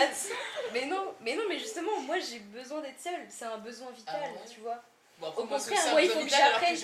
mais 0.73 0.85
non, 0.85 1.13
mais 1.21 1.35
non, 1.35 1.43
mais 1.49 1.59
justement, 1.59 1.99
moi 2.01 2.17
j'ai 2.19 2.39
besoin 2.39 2.81
d'être 2.81 2.99
seule. 3.01 3.25
C'est 3.29 3.45
un 3.45 3.57
besoin 3.57 3.89
vital, 3.91 4.15
Ah 4.23 4.27
ouais 4.31 4.39
tu 4.53 4.59
vois. 4.61 4.81
Bon, 5.19 5.27
après, 5.29 5.43
Au 5.43 5.47
contraire, 5.47 5.79
moi, 5.91 6.01
il 6.01 6.09
faut 6.09 6.19
que 6.19 6.29
j'apprenne. 6.29 6.77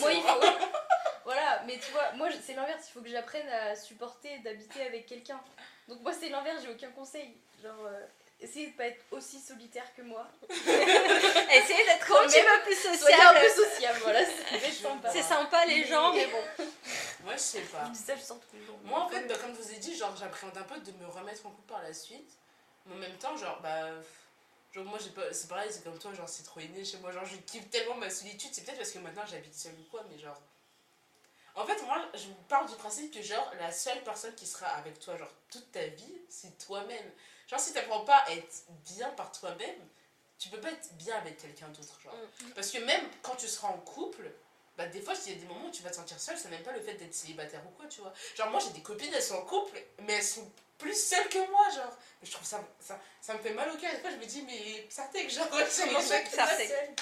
Moi, 0.00 0.12
il 0.12 0.22
faut. 0.22 0.28
hein. 0.28 0.54
voilà, 1.24 1.62
mais 1.66 1.78
tu 1.78 1.90
vois, 1.92 2.12
moi 2.12 2.28
c'est 2.44 2.54
l'inverse. 2.54 2.84
Il 2.88 2.92
faut 2.92 3.00
que 3.00 3.08
j'apprenne 3.08 3.48
à 3.48 3.74
supporter 3.74 4.38
d'habiter 4.38 4.82
avec 4.82 5.06
quelqu'un. 5.06 5.40
Donc, 5.88 6.00
moi, 6.00 6.12
c'est 6.18 6.28
l'inverse. 6.28 6.62
J'ai 6.64 6.70
aucun 6.72 6.90
conseil. 6.90 7.34
Genre, 7.62 7.86
euh, 7.86 8.06
essayez 8.40 8.68
de 8.68 8.76
pas 8.76 8.86
être 8.86 9.02
aussi 9.10 9.40
solitaire 9.40 9.86
que 9.96 10.02
moi. 10.02 10.26
Essayez 10.50 11.84
d'être 11.84 12.06
Quand 12.06 12.18
un 12.18 12.28
même, 12.28 12.30
peu 12.30 12.62
plus 12.66 12.98
Soyez 12.98 13.16
un 13.16 13.34
peu 13.34 13.48
sociable. 13.48 13.70
sociable, 13.74 13.98
voilà. 14.02 14.20
C'est 14.60 14.70
sympa. 14.72 15.10
C'est 15.12 15.22
sympa 15.22 15.64
les 15.66 15.84
gens, 15.84 16.12
mais 16.12 16.26
bon. 16.26 16.42
Moi, 17.24 17.34
je 17.36 17.40
sais 17.40 17.60
pas. 17.62 17.84
Je 17.86 17.90
dis 17.92 17.98
ça, 17.98 18.16
je 18.16 18.22
sens 18.22 18.38
tous 18.40 18.56
les 18.56 18.64
jours. 18.64 18.78
Moi, 18.84 19.00
en 19.00 19.08
fait, 19.08 19.26
bah, 19.26 19.34
comme 19.40 19.54
je 19.54 19.60
vous 19.60 19.72
ai 19.72 19.78
dit, 19.78 19.96
genre, 19.96 20.14
j'appréhende 20.16 20.56
un 20.56 20.62
peu 20.62 20.78
de 20.80 20.92
me 20.92 21.06
remettre 21.06 21.46
en 21.46 21.50
couple 21.50 21.68
par 21.68 21.82
la 21.82 21.94
suite. 21.94 22.30
Mais 22.86 22.94
en 22.94 22.98
même 22.98 23.16
temps, 23.18 23.36
genre, 23.36 23.60
bah. 23.60 23.90
Genre, 24.72 24.84
moi, 24.84 24.98
j'ai 24.98 25.10
pas. 25.10 25.32
C'est 25.32 25.48
pareil, 25.48 25.70
c'est 25.70 25.84
comme 25.84 25.98
toi, 25.98 26.12
genre, 26.14 26.28
c'est 26.28 26.42
trop 26.42 26.60
inné 26.60 26.84
chez 26.84 26.98
moi. 26.98 27.12
Genre, 27.12 27.24
je 27.24 27.36
kiffe 27.36 27.68
tellement 27.70 27.96
ma 27.96 28.10
solitude. 28.10 28.50
C'est 28.52 28.64
peut-être 28.64 28.78
parce 28.78 28.90
que 28.90 28.98
maintenant 28.98 29.26
j'habite 29.26 29.54
seule 29.54 29.74
ou 29.78 29.84
quoi, 29.90 30.04
mais 30.10 30.18
genre. 30.18 30.40
En 31.54 31.66
fait, 31.66 31.82
moi, 31.82 31.98
je 32.14 32.28
vous 32.28 32.34
parle 32.48 32.66
du 32.66 32.74
principe 32.76 33.12
que, 33.12 33.20
genre, 33.20 33.52
la 33.60 33.70
seule 33.70 34.02
personne 34.04 34.34
qui 34.34 34.46
sera 34.46 34.66
avec 34.68 34.98
toi, 34.98 35.16
genre, 35.18 35.28
toute 35.50 35.70
ta 35.70 35.86
vie, 35.86 36.16
c'est 36.30 36.56
toi-même. 36.58 37.10
Genre, 37.46 37.60
si 37.60 37.74
t'apprends 37.74 38.04
pas 38.06 38.16
à 38.16 38.30
être 38.32 38.64
bien 38.86 39.10
par 39.10 39.30
toi-même, 39.32 39.76
tu 40.38 40.48
peux 40.48 40.60
pas 40.60 40.70
être 40.72 40.94
bien 40.94 41.14
avec 41.16 41.36
quelqu'un 41.36 41.68
d'autre, 41.68 42.00
genre. 42.02 42.16
Parce 42.54 42.70
que 42.70 42.78
même 42.78 43.06
quand 43.20 43.36
tu 43.36 43.46
seras 43.46 43.68
en 43.68 43.78
couple, 43.78 44.30
bah 44.76 44.86
des 44.86 45.00
fois, 45.02 45.14
il 45.26 45.32
y 45.32 45.36
a 45.36 45.38
des 45.38 45.46
moments 45.46 45.66
où 45.66 45.70
tu 45.70 45.82
vas 45.82 45.90
te 45.90 45.96
sentir 45.96 46.18
seule, 46.18 46.38
c'est 46.38 46.48
même 46.48 46.62
pas 46.62 46.72
le 46.72 46.80
fait 46.80 46.94
d'être 46.94 47.14
célibataire 47.14 47.60
ou 47.66 47.70
quoi, 47.70 47.86
tu 47.86 48.00
vois. 48.00 48.12
Genre, 48.36 48.50
moi, 48.50 48.58
j'ai 48.60 48.70
des 48.72 48.82
copines, 48.82 49.12
elles 49.14 49.22
sont 49.22 49.36
en 49.36 49.44
couple, 49.44 49.78
mais 50.00 50.14
elles 50.14 50.22
sont 50.22 50.50
plus 50.78 50.94
seules 50.94 51.28
que 51.28 51.50
moi, 51.50 51.68
genre. 51.70 51.96
Mais 52.20 52.26
je 52.26 52.32
trouve 52.32 52.46
ça, 52.46 52.62
ça, 52.80 52.98
ça 53.20 53.34
me 53.34 53.38
fait 53.38 53.52
mal 53.52 53.70
au 53.70 53.76
cœur. 53.76 53.92
Des 53.92 53.98
fois, 53.98 54.10
je 54.10 54.16
me 54.16 54.24
dis, 54.24 54.42
mais 54.42 54.88
que 54.88 55.28
genre, 55.28 55.46
c'est 55.68 55.86
Comment 55.86 56.00
ça, 56.00 56.20
t'est 56.20 56.68
seule. 56.68 56.94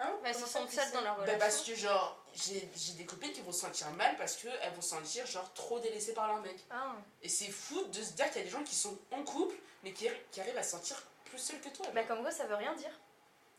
Hein 0.00 0.12
Elles 0.24 0.34
se 0.34 0.46
sentent 0.46 0.70
seules 0.70 0.90
dans 0.92 1.02
leur 1.02 1.16
bah, 1.16 1.22
relation. 1.22 1.38
parce 1.38 1.62
que, 1.62 1.74
genre, 1.74 2.24
j'ai 2.34 2.68
j'ai 2.74 2.92
des 2.94 3.04
copines 3.04 3.32
qui 3.32 3.42
vont 3.42 3.52
se 3.52 3.60
sentir 3.60 3.90
mal 3.90 4.16
parce 4.16 4.36
qu'elles 4.36 4.72
vont 4.74 4.80
se 4.80 4.88
sentir, 4.88 5.26
genre, 5.26 5.52
trop 5.52 5.78
délaissées 5.80 6.14
par 6.14 6.28
leur 6.28 6.40
mec. 6.40 6.56
Ah. 6.70 6.96
Et 7.22 7.28
c'est 7.28 7.50
fou 7.50 7.84
de 7.84 8.02
se 8.02 8.12
dire 8.12 8.26
qu'il 8.28 8.38
y 8.38 8.40
a 8.40 8.44
des 8.44 8.50
gens 8.50 8.64
qui 8.64 8.74
sont 8.74 8.98
en 9.12 9.22
couple, 9.22 9.54
mais 9.84 9.92
qui, 9.92 10.08
qui 10.30 10.40
arrivent 10.40 10.56
à 10.58 10.62
se 10.62 10.70
sentir 10.70 11.00
plus 11.26 11.38
seuls 11.38 11.60
que 11.60 11.68
toi. 11.68 11.86
Bah, 11.94 12.02
comme 12.04 12.22
quoi, 12.22 12.30
ça 12.30 12.46
veut 12.46 12.56
rien 12.56 12.74
dire. 12.74 12.90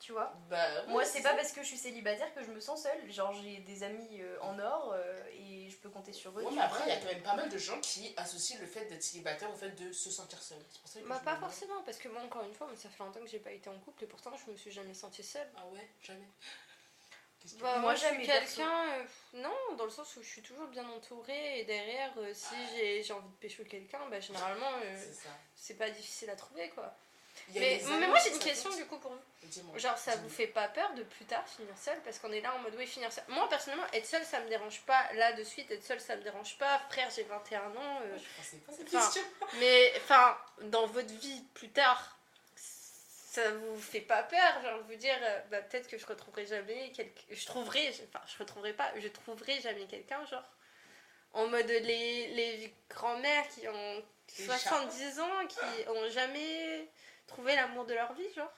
Tu 0.03 0.11
vois 0.11 0.33
Bah, 0.49 0.57
ouais, 0.81 0.87
Moi, 0.91 1.05
c'est 1.05 1.21
pas 1.21 1.33
parce 1.33 1.53
que 1.53 1.61
je 1.61 1.67
suis 1.67 1.77
célibataire 1.77 2.33
que 2.33 2.43
je 2.43 2.51
me 2.51 2.59
sens 2.59 2.83
seule. 2.83 3.09
Genre, 3.09 3.33
j'ai 3.41 3.59
des 3.59 3.83
amis 3.83 4.21
euh, 4.21 4.37
en 4.41 4.59
or 4.59 4.91
euh, 4.93 5.23
et 5.31 5.69
je 5.69 5.77
peux 5.77 5.87
compter 5.87 6.11
sur 6.11 6.37
eux. 6.37 6.43
Ouais, 6.43 6.51
mais 6.53 6.59
après, 6.61 6.83
il 6.85 6.89
y 6.89 6.91
a 6.91 6.97
quand 6.97 7.05
même 7.05 7.23
pas 7.23 7.35
mal 7.35 7.47
de 7.47 7.57
gens 7.57 7.79
qui 7.79 8.13
associent 8.17 8.57
le 8.59 8.65
fait 8.67 8.83
d'être 8.87 9.01
célibataire 9.01 9.49
au 9.49 9.55
fait 9.55 9.69
de 9.69 9.93
se 9.93 10.11
sentir 10.11 10.43
seul. 10.43 10.57
C'est 10.69 10.81
pour 10.81 10.89
ça 10.91 10.99
que 10.99 11.05
Bah 11.07 11.21
pas 11.23 11.37
forcément, 11.37 11.81
parce 11.85 11.99
que 11.99 12.09
moi 12.09 12.21
encore 12.21 12.43
une 12.43 12.53
fois, 12.53 12.67
ça 12.75 12.89
fait 12.89 13.01
longtemps 13.01 13.21
que 13.21 13.27
j'ai 13.29 13.39
pas 13.39 13.51
été 13.53 13.69
en 13.69 13.79
couple 13.79 14.03
et 14.03 14.07
pourtant 14.07 14.33
je 14.45 14.51
me 14.51 14.57
suis 14.57 14.71
jamais 14.71 14.93
sentie 14.93 15.23
seule. 15.23 15.47
Ah 15.55 15.65
ouais, 15.67 15.87
jamais. 16.01 16.27
Qu'est-ce 17.39 17.55
que- 17.55 17.61
Bah, 17.61 17.79
Moi, 17.79 17.93
perso. 17.93 18.15
quelqu'un. 18.25 18.83
euh, 18.99 19.03
non, 19.35 19.75
dans 19.77 19.85
le 19.85 19.89
sens 19.89 20.13
où 20.17 20.21
je 20.21 20.27
suis 20.27 20.41
toujours 20.41 20.67
bien 20.67 20.85
entourée 20.89 21.61
et 21.61 21.63
derrière, 21.63 22.11
euh, 22.17 22.33
si 22.33 22.55
j'ai 22.75 23.03
j'ai 23.03 23.13
envie 23.13 23.29
de 23.29 23.35
pécho 23.35 23.63
quelqu'un, 23.63 23.99
bah 24.09 24.19
généralement, 24.19 24.73
euh, 24.83 25.05
c'est 25.55 25.75
pas 25.77 25.89
difficile 25.89 26.29
à 26.29 26.35
trouver 26.35 26.67
quoi. 26.71 26.93
Mais, 27.55 27.81
mais 27.99 28.07
moi 28.07 28.17
j'ai 28.23 28.31
une 28.33 28.39
question 28.39 28.69
du 28.75 28.85
coup 28.85 28.97
pour 28.97 29.11
vous. 29.11 29.19
Genre, 29.77 29.97
ça 29.97 30.15
vous 30.15 30.29
fait 30.29 30.47
pas 30.47 30.67
peur 30.67 30.93
de 30.93 31.03
plus 31.03 31.25
tard 31.25 31.47
finir 31.47 31.77
seul 31.77 31.99
Parce 32.03 32.17
qu'on 32.17 32.31
est 32.31 32.41
là 32.41 32.55
en 32.55 32.59
mode 32.59 32.73
oui, 32.77 32.87
finir 32.87 33.11
seul. 33.11 33.23
Moi 33.27 33.47
personnellement, 33.49 33.85
être 33.93 34.05
seule 34.05 34.25
ça 34.25 34.39
me 34.39 34.49
dérange 34.49 34.81
pas. 34.81 35.11
Là 35.13 35.33
de 35.33 35.43
suite, 35.43 35.69
être 35.69 35.83
seule 35.83 35.99
ça 35.99 36.15
me 36.15 36.23
dérange 36.23 36.57
pas. 36.57 36.79
Frère, 36.89 37.09
j'ai 37.15 37.23
21 37.23 37.59
ans. 37.59 37.99
euh, 38.03 38.17
Je 38.17 38.57
pas 38.57 38.73
cette 38.73 38.89
question. 38.89 39.21
Mais 39.59 39.93
enfin, 39.97 40.37
dans 40.63 40.87
votre 40.87 41.13
vie 41.13 41.43
plus 41.53 41.69
tard, 41.69 42.17
ça 42.55 43.51
vous 43.51 43.79
fait 43.79 44.01
pas 44.01 44.23
peur 44.23 44.61
Genre, 44.63 44.79
vous 44.87 44.95
dire, 44.95 45.17
euh, 45.21 45.39
bah, 45.51 45.61
peut-être 45.61 45.87
que 45.87 45.97
je 45.97 46.05
retrouverai 46.05 46.45
jamais 46.45 46.91
quelqu'un. 46.91 47.21
Je 47.29 47.45
trouverai, 47.45 47.89
enfin, 48.09 48.23
je 48.25 48.37
retrouverai 48.39 48.73
pas, 48.73 48.91
je 48.97 49.07
trouverai 49.07 49.59
jamais 49.61 49.85
quelqu'un, 49.85 50.23
genre. 50.25 50.43
En 51.33 51.47
mode 51.47 51.67
les, 51.67 52.27
les 52.27 52.73
grands-mères 52.89 53.47
qui 53.49 53.67
ont 53.67 54.03
Les 54.37 54.45
70 54.45 55.19
ans, 55.19 55.47
qui 55.47 55.89
ont 55.89 56.09
jamais 56.09 56.87
trouvé 57.27 57.55
l'amour 57.55 57.85
de 57.85 57.93
leur 57.93 58.13
vie, 58.13 58.31
genre. 58.35 58.51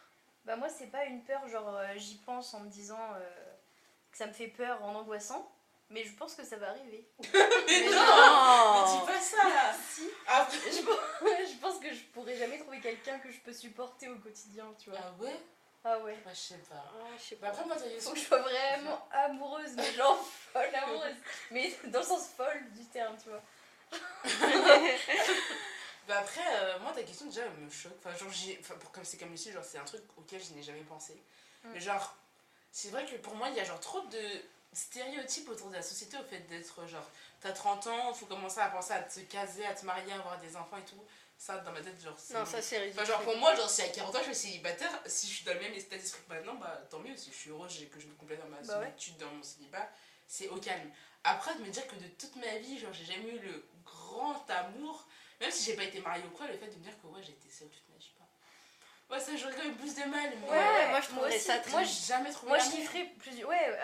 Bah, 0.45 0.55
moi, 0.55 0.69
c'est 0.69 0.87
pas 0.87 1.05
une 1.05 1.23
peur, 1.23 1.47
genre, 1.47 1.75
euh, 1.75 1.87
j'y 1.95 2.15
pense 2.19 2.53
en 2.53 2.59
me 2.61 2.69
disant 2.69 2.99
euh, 3.15 3.53
que 4.11 4.17
ça 4.17 4.27
me 4.27 4.33
fait 4.33 4.47
peur 4.47 4.83
en 4.83 4.93
angoissant. 4.95 5.51
Mais 5.91 6.03
je 6.03 6.15
pense 6.15 6.33
que 6.33 6.43
ça 6.43 6.55
va 6.57 6.69
arriver. 6.69 7.07
Mais 7.19 7.25
non 7.29 7.35
Mais 7.35 8.91
dis 8.91 9.05
pas 9.05 9.19
ça 9.21 9.43
là 9.47 9.71
Si. 9.87 10.09
Après- 10.27 10.57
Je 10.71 10.81
pense, 10.81 10.99
je 11.51 11.57
pense 11.61 11.79
que 11.79 11.93
je 11.93 12.03
pourrais 12.05 12.35
jamais 12.35 12.57
trouver 12.57 12.79
quelqu'un 12.79 13.19
que 13.19 13.31
je 13.31 13.39
peux 13.39 13.53
supporter 13.53 14.07
au 14.09 14.15
quotidien, 14.17 14.65
tu 14.79 14.89
vois. 14.89 14.99
Ah 15.03 15.11
ouais? 15.21 15.39
Ah 15.83 15.99
ouais. 15.99 16.17
Moi, 16.23 16.33
je 16.33 16.39
sais 16.39 16.57
pas. 16.67 16.83
Ah, 16.91 17.05
je 17.15 17.21
sais 17.23 17.35
Bah, 17.35 17.51
pas. 17.51 17.53
après, 17.53 17.65
moi, 17.67 17.75
t'as 17.75 17.99
Faut 18.01 18.13
que 18.13 18.17
je 18.19 18.23
sois 18.25 18.41
vraiment 18.41 19.07
amoureuse, 19.11 19.73
mais 19.75 19.91
genre 19.93 20.17
folle 20.51 20.73
amoureuse. 20.73 21.15
Mais 21.51 21.71
dans 21.85 21.99
le 21.99 22.05
sens 22.05 22.29
folle 22.35 22.63
du 22.71 22.83
terme, 22.85 23.15
tu 23.21 23.29
vois. 23.29 23.41
Bah 26.07 26.19
après, 26.19 26.41
euh, 26.61 26.79
moi 26.79 26.91
ta 26.91 27.03
question 27.03 27.25
déjà 27.25 27.47
me 27.49 27.69
choque. 27.69 27.93
Enfin, 27.97 28.15
genre, 28.15 28.31
j'ai- 28.31 28.57
enfin, 28.61 28.75
pour, 28.75 28.91
comme 28.91 29.03
c'est 29.05 29.17
comme 29.17 29.33
ici, 29.33 29.51
genre 29.51 29.63
c'est 29.63 29.77
un 29.79 29.83
truc 29.85 30.03
auquel 30.17 30.41
je 30.43 30.53
n'ai 30.53 30.63
jamais 30.63 30.83
pensé. 30.83 31.13
Mm. 31.63 31.69
Mais 31.73 31.79
genre, 31.79 32.15
c'est 32.71 32.89
vrai 32.89 33.05
que 33.05 33.15
pour 33.17 33.35
moi 33.35 33.49
il 33.49 33.55
y 33.55 33.59
a 33.59 33.63
genre 33.63 33.79
trop 33.79 34.01
de 34.01 34.21
stéréotypes 34.73 35.47
autour 35.49 35.69
de 35.69 35.75
la 35.75 35.81
société 35.81 36.17
au 36.17 36.23
fait 36.23 36.39
d'être 36.49 36.85
genre, 36.87 37.09
t'as 37.41 37.53
30 37.53 37.87
ans, 37.87 38.13
faut 38.13 38.25
commencer 38.25 38.59
à 38.59 38.67
penser 38.69 38.93
à 38.93 39.01
te 39.01 39.19
caser, 39.21 39.65
à 39.65 39.73
te 39.73 39.85
marier, 39.85 40.11
à 40.11 40.15
avoir 40.17 40.37
des 40.39 40.55
enfants 40.55 40.77
et 40.77 40.85
tout. 40.85 41.01
Ça 41.37 41.57
dans 41.59 41.71
ma 41.71 41.81
tête, 41.81 42.01
genre, 42.01 42.15
c'est. 42.17 42.33
Non, 42.33 42.45
ça 42.45 42.61
c'est 42.61 42.77
ridicule. 42.77 43.01
Enfin, 43.01 43.11
genre 43.11 43.21
pour 43.23 43.35
moi, 43.37 43.53
genre 43.55 43.69
si 43.69 43.81
à 43.81 43.89
40 43.89 44.15
ans 44.15 44.19
je 44.19 44.31
suis 44.31 44.49
célibataire, 44.51 44.91
si 45.05 45.27
je 45.27 45.33
suis 45.33 45.45
dans 45.45 45.53
le 45.53 45.59
même 45.59 45.73
état 45.73 45.97
d'esprit 45.97 46.21
que 46.27 46.33
maintenant, 46.33 46.53
bah 46.55 46.81
tant 46.89 46.99
mieux. 46.99 47.15
Si 47.17 47.29
je 47.31 47.35
suis 47.35 47.49
heureuse 47.49 47.81
et 47.81 47.87
que 47.87 47.99
je 47.99 48.07
me 48.07 48.13
complète 48.15 48.39
dans 48.39 48.47
ma 48.47 48.61
Bah 48.61 48.79
ouais. 48.79 48.85
solitude, 48.85 49.17
dans 49.17 49.29
mon 49.31 49.43
célibat, 49.43 49.89
c'est 50.27 50.47
au 50.49 50.57
calme. 50.57 50.89
Après, 51.25 51.53
de 51.55 51.61
me 51.63 51.69
dire 51.69 51.85
que 51.87 51.95
de 51.95 52.07
toute 52.07 52.35
ma 52.37 52.55
vie, 52.59 52.79
genre 52.79 52.93
j'ai 52.93 53.03
jamais 53.05 53.31
eu 53.31 53.39
le 53.39 53.65
grand 53.83 54.49
amour, 54.49 54.94
si 55.55 55.63
j'ai 55.71 55.75
pas 55.75 55.83
été 55.83 55.99
mariée 55.99 56.23
ou 56.25 56.29
quoi, 56.35 56.47
le 56.47 56.57
fait 56.57 56.67
de 56.67 56.75
me 56.75 56.83
dire 56.83 56.93
que 57.01 57.07
ouais, 57.07 57.21
été 57.21 57.49
seule 57.49 57.69
toute 57.69 57.87
ma 57.89 57.95
vie, 57.97 58.05
je 58.13 58.19
pas. 58.19 59.15
Ouais, 59.15 59.19
ça 59.21 59.35
j'aurais 59.35 59.53
quand 59.55 59.63
même 59.63 59.77
plus 59.77 59.95
de 59.95 60.03
mal. 60.09 60.31
Mais 60.41 60.49
Ouais, 60.49 60.89
moi 60.89 61.01
je 61.01 61.11
moi 61.13 61.27
aussi. 61.27 61.39
ça 61.39 61.59
très. 61.59 61.71
Moi, 61.71 61.83
j'ai 61.83 62.07
jamais 62.07 62.31
trouvé 62.31 62.49
Moi, 62.49 62.59
je 62.59 62.69
kifferais 62.71 63.05
plusieurs. 63.19 63.49
Ouais, 63.49 63.77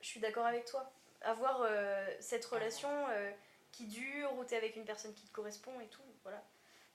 je 0.00 0.06
suis 0.06 0.20
d'accord 0.20 0.46
avec 0.46 0.64
toi. 0.64 0.90
Avoir 1.22 1.60
euh, 1.62 2.06
cette 2.20 2.44
relation 2.46 2.88
euh, 3.10 3.30
qui 3.70 3.84
dure, 3.86 4.32
où 4.38 4.44
t'es 4.44 4.56
avec 4.56 4.74
une 4.76 4.84
personne 4.84 5.14
qui 5.14 5.24
te 5.26 5.32
correspond 5.32 5.78
et 5.80 5.86
tout, 5.88 6.02
voilà. 6.22 6.42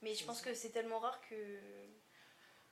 Mais 0.01 0.13
je 0.13 0.25
pense 0.25 0.39
ça. 0.39 0.45
que 0.45 0.53
c'est 0.53 0.69
tellement 0.69 0.99
rare 0.99 1.19
que. 1.29 1.35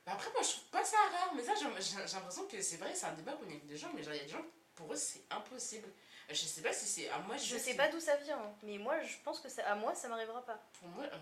Bah 0.04 0.12
après, 0.12 0.30
moi 0.32 0.42
je 0.42 0.50
trouve 0.50 0.64
pas 0.70 0.84
ça 0.84 0.96
rare, 0.98 1.32
mais 1.34 1.42
ça 1.42 1.54
j'ai 1.56 1.64
l'impression 1.64 2.46
que 2.46 2.60
c'est 2.62 2.76
vrai, 2.76 2.94
c'est 2.94 3.06
un 3.06 3.12
débat 3.14 3.32
qu'on 3.32 3.44
a 3.46 3.48
avec 3.48 3.66
des 3.66 3.76
gens, 3.76 3.88
mais 3.94 4.02
genre 4.02 4.14
il 4.14 4.18
y 4.18 4.20
a 4.20 4.24
des 4.24 4.30
gens, 4.30 4.44
pour 4.76 4.92
eux 4.92 4.96
c'est 4.96 5.22
impossible. 5.30 5.88
Je 6.28 6.34
sais 6.34 6.60
pas 6.60 6.72
si 6.72 6.86
c'est 6.86 7.08
à 7.08 7.18
moi, 7.18 7.36
Je 7.36 7.42
sais 7.56 7.58
sais 7.58 7.74
pas 7.74 7.88
d'où 7.88 8.00
ça 8.00 8.16
vient, 8.16 8.38
hein, 8.38 8.52
mais 8.62 8.78
moi, 8.78 9.00
je 9.02 9.16
pense 9.24 9.38
que 9.40 9.48
ça, 9.48 9.62
à 9.70 9.74
moi, 9.76 9.94
ça 9.94 10.08
m'arrivera 10.08 10.44
pas. 10.44 10.60
Pour 10.78 10.88
moi, 10.88 11.04
oh, 11.12 11.16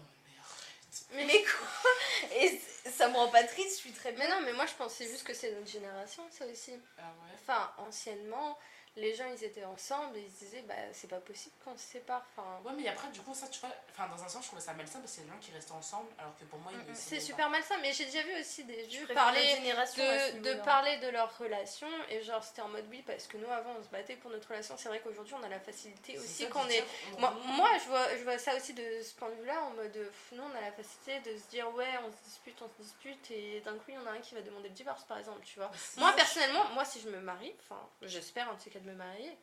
mais 1.15 1.43
quoi 1.45 1.91
Et 2.41 2.61
ça 2.91 3.09
me 3.09 3.15
rend 3.15 3.29
pas 3.29 3.45
triste, 3.45 3.77
je 3.77 3.81
suis 3.81 3.93
très 3.93 4.13
bien. 4.13 4.25
Mais 4.25 4.31
non, 4.31 4.41
mais 4.45 4.53
moi 4.53 4.67
je 4.67 4.75
pensais 4.75 5.07
juste 5.07 5.25
que 5.25 5.35
c'est 5.35 5.53
notre 5.53 5.71
génération, 5.71 6.23
ça 6.31 6.47
aussi. 6.47 6.73
Ah 6.99 7.03
ouais. 7.03 7.35
Enfin, 7.41 7.73
anciennement, 7.79 8.59
les 8.97 9.15
gens 9.15 9.25
ils 9.37 9.43
étaient 9.45 9.65
ensemble 9.65 10.17
et 10.17 10.21
ils 10.21 10.31
se 10.31 10.45
disaient 10.45 10.63
bah 10.63 10.75
c'est 10.93 11.09
pas 11.09 11.19
possible 11.21 11.55
qu'on 11.65 11.77
se 11.77 11.85
sépare. 11.85 12.25
Enfin, 12.37 12.61
Ouais, 12.65 12.73
mais 12.77 12.89
après, 12.89 13.09
du 13.09 13.21
coup, 13.21 13.35
ça, 13.35 13.49
tu 13.49 13.61
vois, 13.61 13.71
enfin, 13.91 14.09
dans 14.09 14.23
un 14.23 14.29
sens, 14.29 14.45
je 14.45 14.49
trouve 14.49 14.61
ça 14.61 14.73
malsain 14.75 15.01
parce 15.01 15.13
qu'il 15.13 15.23
y 15.23 15.27
a 15.27 15.31
des 15.31 15.35
gens 15.35 15.41
qui 15.41 15.53
restent 15.53 15.73
ensemble, 15.73 16.09
alors 16.19 16.37
que 16.39 16.45
pour 16.45 16.59
moi, 16.61 16.73
ils 16.73 16.79
ne 16.79 16.95
c'est 16.95 17.17
s'aiment 17.17 17.21
super 17.21 17.51
malsain, 17.51 17.77
mais 17.83 17.93
j'ai 17.93 18.05
déjà 18.07 18.23
vu 18.23 18.39
aussi 18.41 18.65
des 18.65 18.83
vieux 18.85 19.07
parler 19.09 19.57
de, 19.61 20.39
de 20.41 20.55
parler 20.63 20.97
de 20.99 21.09
leur 21.09 21.37
relation 21.39 21.89
et 22.09 22.23
genre 22.23 22.43
c'était 22.43 22.63
en 22.63 22.69
mode 22.69 22.85
oui 22.91 23.03
parce 23.07 23.27
que 23.27 23.37
nous 23.37 23.51
avant 23.51 23.75
on 23.79 23.83
se 23.83 23.89
battait 23.89 24.17
pour 24.17 24.31
notre 24.31 24.49
relation. 24.49 24.77
C'est 24.79 24.89
vrai 24.89 25.01
qu'aujourd'hui 25.01 25.35
on 25.35 25.43
a 25.43 25.49
la 25.49 25.61
facilité 25.61 26.19
aussi 26.19 26.29
C'est 26.45 26.49
qu'on 26.49 26.67
est 26.69 26.85
Moi, 27.19 27.33
moi, 27.45 27.71
je, 27.83 27.89
vois, 27.89 28.17
je 28.17 28.23
vois 28.25 28.39
ça 28.39 28.55
aussi 28.57 28.73
de 28.75 29.03
ce 29.03 29.15
point 29.15 29.29
de 29.31 29.35
vue-là, 29.37 29.63
en 29.65 29.71
mode, 29.71 29.93
pff, 29.93 30.33
nous, 30.33 30.43
on 30.43 30.57
a 30.57 30.61
la 30.61 30.73
facilité 30.73 31.21
de 31.31 31.37
se 31.37 31.47
dire, 31.49 31.73
ouais, 31.75 31.89
on 32.07 32.11
se 32.11 32.25
dispute, 32.25 32.57
on 32.63 32.69
se 32.69 32.83
dispute, 32.83 33.31
et 33.31 33.61
d'un 33.61 33.75
coup, 33.75 33.85
il 33.89 33.95
y 33.95 33.99
en 33.99 34.07
a 34.07 34.11
un 34.11 34.19
qui 34.21 34.35
va 34.35 34.41
demander 34.43 34.69
le 34.69 34.75
divorce, 34.75 35.05
par 35.05 35.19
exemple, 35.19 35.41
tu 35.45 35.59
vois. 35.59 35.71
C'est 35.77 36.01
Moi, 36.01 36.13
personnellement, 36.13 36.65
moi, 36.75 36.85
si 36.85 37.01
je 37.01 37.09
me 37.09 37.21
marie, 37.21 37.55
enfin, 37.61 37.81
j'espère 38.03 38.49
un 38.51 38.55
de 38.55 38.61
ces 38.61 38.71
cas 38.71 38.79
de 38.85 38.91
me 38.91 38.97
marier, 38.97 39.37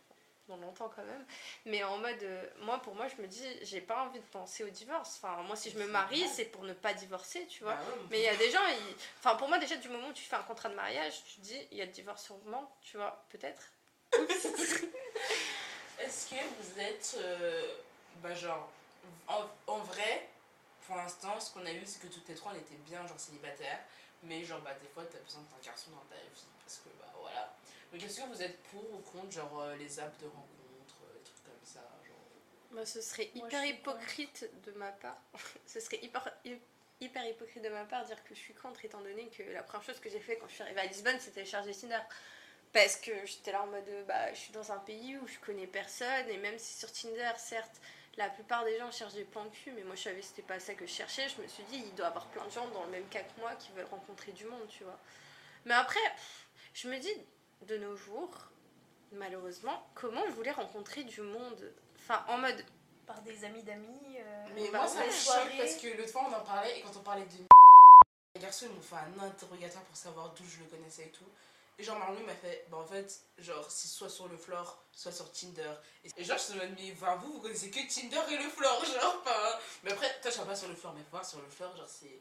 dans 0.48 0.58
longtemps 0.58 0.90
quand 0.94 1.04
même, 1.04 1.26
mais 1.66 1.84
en 1.84 1.98
mode, 1.98 2.22
euh, 2.24 2.50
moi, 2.62 2.80
pour 2.82 2.96
moi, 2.96 3.08
je 3.08 3.22
me 3.22 3.28
dis, 3.28 3.46
j'ai 3.64 3.82
pas 3.82 4.04
envie 4.04 4.20
de 4.20 4.26
penser 4.26 4.64
au 4.64 4.70
divorce. 4.70 5.20
Enfin, 5.22 5.42
moi, 5.44 5.56
si 5.56 5.70
je 5.72 5.78
me 5.78 5.88
marie, 5.88 6.28
c'est 6.28 6.46
pour 6.46 6.64
ne 6.64 6.74
pas 6.74 6.94
divorcer, 6.94 7.46
tu 7.48 7.64
vois. 7.64 7.76
Bah 7.76 7.82
ouais, 7.82 8.02
Mais 8.10 8.20
il 8.20 8.24
y 8.24 8.28
a 8.28 8.36
des 8.36 8.52
gens, 8.52 8.66
ils... 8.68 8.96
enfin, 9.20 9.36
pour 9.36 9.48
moi, 9.48 9.60
déjà, 9.60 9.76
du 9.78 9.90
moment 9.90 10.10
où 10.10 10.14
tu 10.14 10.24
fais 10.24 10.36
un 10.36 10.44
contrat 10.44 10.70
de 10.70 10.76
mariage, 10.76 11.24
tu 11.26 11.36
te 11.36 11.42
dis, 11.42 11.68
il 11.72 11.78
y 11.78 11.82
a 11.82 11.86
le 11.86 11.92
divorce 11.92 12.24
sûrement, 12.24 12.76
tu 12.82 12.98
vois, 12.98 13.26
peut-être. 13.30 13.72
Est-ce 16.00 16.30
que 16.30 16.36
vous 16.36 16.80
êtes, 16.80 17.16
euh, 17.20 17.76
bah, 18.18 18.34
genre, 18.34 18.70
en, 19.28 19.46
en 19.68 19.78
vrai, 19.80 20.28
pour 20.86 20.96
l'instant, 20.96 21.40
ce 21.40 21.52
qu'on 21.52 21.66
a 21.66 21.72
eu, 21.72 21.84
c'est 21.86 22.02
que 22.02 22.08
toutes 22.08 22.28
les 22.28 22.36
trois, 22.36 22.52
on 22.54 22.56
était 22.58 22.76
bien, 22.88 23.06
genre, 23.08 23.20
célibataires, 23.20 23.80
mais 24.24 24.44
genre, 24.44 24.60
bah, 24.62 24.74
des 24.82 24.88
fois, 24.90 25.04
t'as 25.06 25.20
besoin 25.20 25.42
d'un 25.44 25.66
garçon 25.66 25.92
dans 25.92 26.04
ta 26.10 26.16
vie, 26.16 26.46
parce 26.66 26.78
que, 26.80 26.90
bah, 27.00 27.11
voilà. 27.92 28.04
Donc, 28.04 28.10
est-ce 28.10 28.22
que 28.22 28.28
vous 28.28 28.42
êtes 28.42 28.62
pour 28.64 28.84
ou 28.94 28.98
contre, 29.00 29.32
genre, 29.32 29.62
euh, 29.62 29.76
les 29.76 30.00
apps 30.00 30.18
de 30.20 30.26
rencontres, 30.28 30.98
euh, 31.04 31.14
des 31.18 31.24
trucs 31.24 31.44
comme 31.44 31.66
ça, 31.66 31.82
genre... 32.08 32.18
Moi, 32.72 32.86
ce 32.86 33.02
serait 33.02 33.30
Moi, 33.36 33.48
hyper 33.48 33.62
contre. 33.62 33.74
hypocrite 33.74 34.50
de 34.66 34.72
ma 34.74 34.92
part. 34.92 35.18
ce 35.68 35.80
serait 35.80 36.00
hyper, 36.02 36.28
hy- 36.46 36.60
hyper 37.02 37.26
hypocrite 37.26 37.64
de 37.64 37.70
ma 37.70 37.86
part 37.86 38.04
de 38.04 38.08
dire 38.08 38.24
que 38.24 38.34
je 38.34 38.40
suis 38.40 38.54
contre, 38.54 38.84
étant 38.86 39.02
donné 39.02 39.28
que 39.30 39.44
la 39.44 39.64
première 39.64 39.86
chose 39.86 40.00
que 40.00 40.10
j'ai 40.10 40.20
fait 40.20 40.38
quand 40.38 40.48
je 40.48 40.54
suis 40.54 40.64
arrivée 40.64 40.82
à 40.82 40.86
Lisbonne, 40.86 41.20
c'était 41.20 41.36
télécharger 41.42 41.74
Tinder. 41.76 42.00
Parce 42.74 42.96
que 42.96 43.12
j'étais 43.26 43.52
là 43.52 43.64
en 43.64 43.68
mode, 43.68 43.88
euh, 43.90 44.04
bah, 44.06 44.34
je 44.34 44.40
suis 44.40 44.54
dans 44.54 44.72
un 44.72 44.78
pays 44.80 45.18
où 45.18 45.28
je 45.28 45.38
connais 45.40 45.68
personne, 45.68 46.30
et 46.30 46.38
même 46.38 46.58
si 46.58 46.74
sur 46.80 46.90
Tinder, 46.92 47.32
certes, 47.36 47.82
la 48.16 48.30
plupart 48.30 48.64
des 48.64 48.78
gens 48.78 48.90
cherchent 48.92 49.14
des 49.16 49.26
plans 49.26 49.44
de 49.46 49.50
cul, 49.50 49.72
mais 49.74 49.84
moi 49.84 49.96
je 49.96 50.04
savais 50.04 50.20
que 50.22 50.26
c'était 50.26 50.42
pas 50.42 50.60
ça 50.60 50.74
que 50.74 50.86
je 50.86 50.92
cherchais, 50.92 51.28
je 51.30 51.42
me 51.42 51.48
suis 51.48 51.64
dit, 51.64 51.78
il 51.86 51.94
doit 51.96 52.06
y 52.06 52.10
avoir 52.10 52.28
plein 52.28 52.46
de 52.46 52.52
gens 52.52 52.68
dans 52.70 52.84
le 52.86 52.92
même 52.92 53.08
cas 53.10 53.22
que 53.24 53.40
moi 53.42 53.56
qui 53.56 53.72
veulent 53.74 53.86
rencontrer 53.92 54.32
du 54.32 54.46
monde, 54.46 54.68
tu 54.70 54.84
vois. 54.86 54.98
Mais 55.66 55.74
après, 55.74 56.00
je 56.74 56.88
me 56.90 56.98
dis, 56.98 57.14
de 57.68 57.78
nos 57.78 57.96
jours, 57.96 58.30
malheureusement, 59.12 59.88
comment 59.96 60.26
vous 60.28 60.34
voulez 60.36 60.52
rencontrer 60.52 61.04
du 61.04 61.22
monde? 61.22 61.74
Enfin, 62.00 62.24
en 62.28 62.38
mode, 62.38 62.66
Par 63.06 63.22
des 63.22 63.44
amis 63.44 63.64
d'amis. 63.64 64.18
euh, 64.20 64.46
Mais 64.56 64.70
bah, 64.70 64.80
moi, 64.80 64.88
ça 64.88 65.06
me 65.06 65.12
choque 65.12 65.58
parce 65.58 65.76
que 65.76 65.98
l'autre 65.98 66.12
fois, 66.12 66.28
on 66.30 66.34
en 66.34 66.42
parlait, 66.44 66.80
et 66.80 66.82
quand 66.82 66.96
on 66.98 67.04
parlait 67.04 67.26
de 67.26 67.44
les 68.36 68.42
garçons, 68.42 68.66
ils 68.70 68.76
m'ont 68.76 68.82
fait 68.82 68.96
un 68.96 69.20
interrogatoire 69.24 69.84
pour 69.84 69.96
savoir 69.96 70.34
d'où 70.34 70.44
je 70.46 70.60
le 70.60 70.66
connaissais 70.66 71.04
et 71.08 71.12
tout. 71.12 71.26
Et 71.78 71.84
genre, 71.84 71.98
Marlon 71.98 72.20
m'a 72.26 72.36
fait, 72.36 72.66
bah 72.70 72.78
en 72.78 72.86
fait, 72.86 73.22
genre, 73.40 73.66
c'est 73.70 73.88
soit 73.88 74.10
sur 74.10 74.28
le 74.28 74.38
floor, 74.38 74.84
soit 74.92 75.12
sur 75.12 75.32
Tinder. 75.32 75.72
Et 76.16 76.24
genre, 76.24 76.38
je 76.38 76.44
suis 76.44 76.54
en 76.54 76.58
mode, 76.58 76.76
mais 76.78 76.92
enfin, 76.94 77.16
vous, 77.16 77.34
vous 77.34 77.40
connaissez 77.42 77.72
que 77.72 77.80
Tinder 77.92 78.22
et 78.34 78.38
le 78.38 78.50
floor, 78.50 78.86
genre, 78.86 79.22
enfin. 79.26 79.60
Mais 79.84 79.92
après, 79.92 80.08
toi, 80.22 80.30
je 80.30 80.36
suis 80.38 80.46
pas 80.46 80.56
sur 80.56 80.68
le 80.68 80.76
floor, 80.76 80.94
mais 80.94 81.02
voir 81.10 81.26
sur 81.26 81.40
le 81.42 81.50
floor, 81.50 81.76
genre, 81.76 81.88
c'est. 81.88 82.20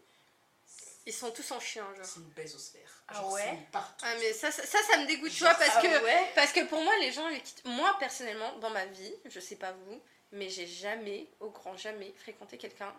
Ils 1.10 1.12
sont 1.12 1.30
tous 1.30 1.50
en 1.50 1.60
chien, 1.60 1.84
genre. 1.96 2.04
C'est 2.04 2.20
une 2.20 2.30
bésosphère. 2.30 2.88
Ah 3.08 3.14
Genre, 3.14 3.32
ouais 3.32 3.42
c'est 3.50 3.70
partout. 3.72 4.04
Ah 4.06 4.14
mais 4.20 4.32
ça, 4.32 4.50
ça, 4.52 4.64
ça, 4.64 4.78
ça 4.88 4.98
me 4.98 5.06
dégoûte, 5.06 5.32
tu 5.32 5.42
vois, 5.42 5.54
parce 5.54 5.72
Ah 5.76 5.80
que, 5.82 6.04
ouais 6.04 6.32
parce 6.34 6.52
que 6.52 6.64
pour 6.66 6.80
moi, 6.82 6.92
les 7.00 7.10
gens 7.12 7.26
les 7.28 7.40
quittent. 7.40 7.64
Moi, 7.64 7.96
personnellement, 7.98 8.56
dans 8.58 8.70
ma 8.70 8.86
vie, 8.86 9.14
je 9.24 9.40
sais 9.40 9.56
pas 9.56 9.72
vous, 9.72 10.00
mais 10.32 10.48
j'ai 10.48 10.66
jamais, 10.66 11.26
au 11.40 11.50
grand 11.50 11.76
jamais, 11.76 12.14
fréquenté 12.16 12.56
quelqu'un 12.58 12.94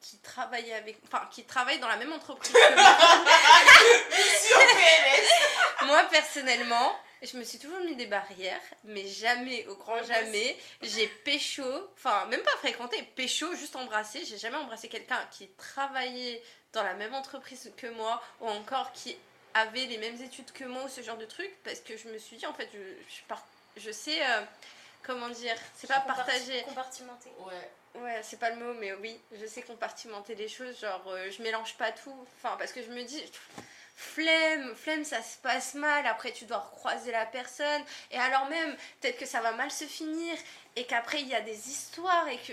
qui 0.00 0.18
travaillait 0.18 0.74
avec... 0.74 0.98
Enfin, 1.06 1.26
qui 1.30 1.44
travaille 1.44 1.78
dans 1.78 1.88
la 1.88 1.96
même 1.96 2.12
entreprise 2.12 2.52
que 2.52 2.74
moi. 2.74 2.96
Sur 4.42 4.58
PLS 4.58 5.86
moi, 5.86 6.04
personnellement, 6.10 6.96
je 7.26 7.36
me 7.36 7.44
suis 7.44 7.58
toujours 7.58 7.80
mis 7.80 7.96
des 7.96 8.06
barrières, 8.06 8.60
mais 8.84 9.06
jamais, 9.06 9.66
au 9.66 9.76
grand 9.76 10.02
jamais, 10.02 10.56
j'ai 10.82 11.06
pécho, 11.06 11.64
enfin, 11.94 12.26
même 12.26 12.42
pas 12.42 12.56
fréquenté, 12.58 13.02
pécho, 13.16 13.54
juste 13.54 13.76
embrassé. 13.76 14.24
J'ai 14.24 14.38
jamais 14.38 14.56
embrassé 14.56 14.88
quelqu'un 14.88 15.20
qui 15.30 15.48
travaillait 15.56 16.42
dans 16.72 16.82
la 16.82 16.94
même 16.94 17.14
entreprise 17.14 17.72
que 17.76 17.86
moi, 17.88 18.22
ou 18.40 18.48
encore 18.48 18.92
qui 18.92 19.16
avait 19.54 19.86
les 19.86 19.98
mêmes 19.98 20.20
études 20.22 20.50
que 20.52 20.64
moi, 20.64 20.84
ou 20.84 20.88
ce 20.88 21.00
genre 21.02 21.16
de 21.18 21.24
truc, 21.26 21.50
parce 21.62 21.80
que 21.80 21.96
je 21.96 22.08
me 22.08 22.18
suis 22.18 22.36
dit, 22.36 22.46
en 22.46 22.54
fait, 22.54 22.68
je, 22.72 22.78
je, 22.78 23.22
par- 23.28 23.46
je 23.76 23.90
sais, 23.90 24.20
euh, 24.26 24.40
comment 25.02 25.28
dire, 25.28 25.56
c'est 25.76 25.86
pas 25.86 26.00
Comparti- 26.00 26.06
partager. 26.16 26.62
Compartimenté. 26.62 27.30
Ouais. 27.40 27.70
Ouais, 28.02 28.20
c'est 28.24 28.40
pas 28.40 28.50
le 28.50 28.56
mot, 28.56 28.74
mais 28.74 28.92
oui, 28.94 29.20
je 29.40 29.46
sais 29.46 29.62
compartimenter 29.62 30.34
les 30.34 30.48
choses, 30.48 30.80
genre 30.80 31.04
euh, 31.06 31.30
je 31.30 31.40
mélange 31.42 31.74
pas 31.76 31.92
tout. 31.92 32.26
Enfin, 32.42 32.56
parce 32.58 32.72
que 32.72 32.82
je 32.82 32.88
me 32.90 33.04
dis, 33.04 33.22
flemme, 33.94 34.74
flemme, 34.74 35.04
ça 35.04 35.22
se 35.22 35.36
passe 35.38 35.74
mal, 35.74 36.06
après 36.06 36.32
tu 36.32 36.44
dois 36.44 36.58
recroiser 36.58 37.12
la 37.12 37.26
personne, 37.26 37.82
et 38.10 38.18
alors 38.18 38.46
même, 38.48 38.76
peut-être 39.00 39.18
que 39.18 39.26
ça 39.26 39.40
va 39.40 39.52
mal 39.52 39.70
se 39.70 39.84
finir, 39.84 40.36
et 40.76 40.84
qu'après 40.84 41.20
il 41.20 41.28
y 41.28 41.34
a 41.34 41.40
des 41.40 41.68
histoires, 41.70 42.28
et 42.28 42.38
que. 42.38 42.52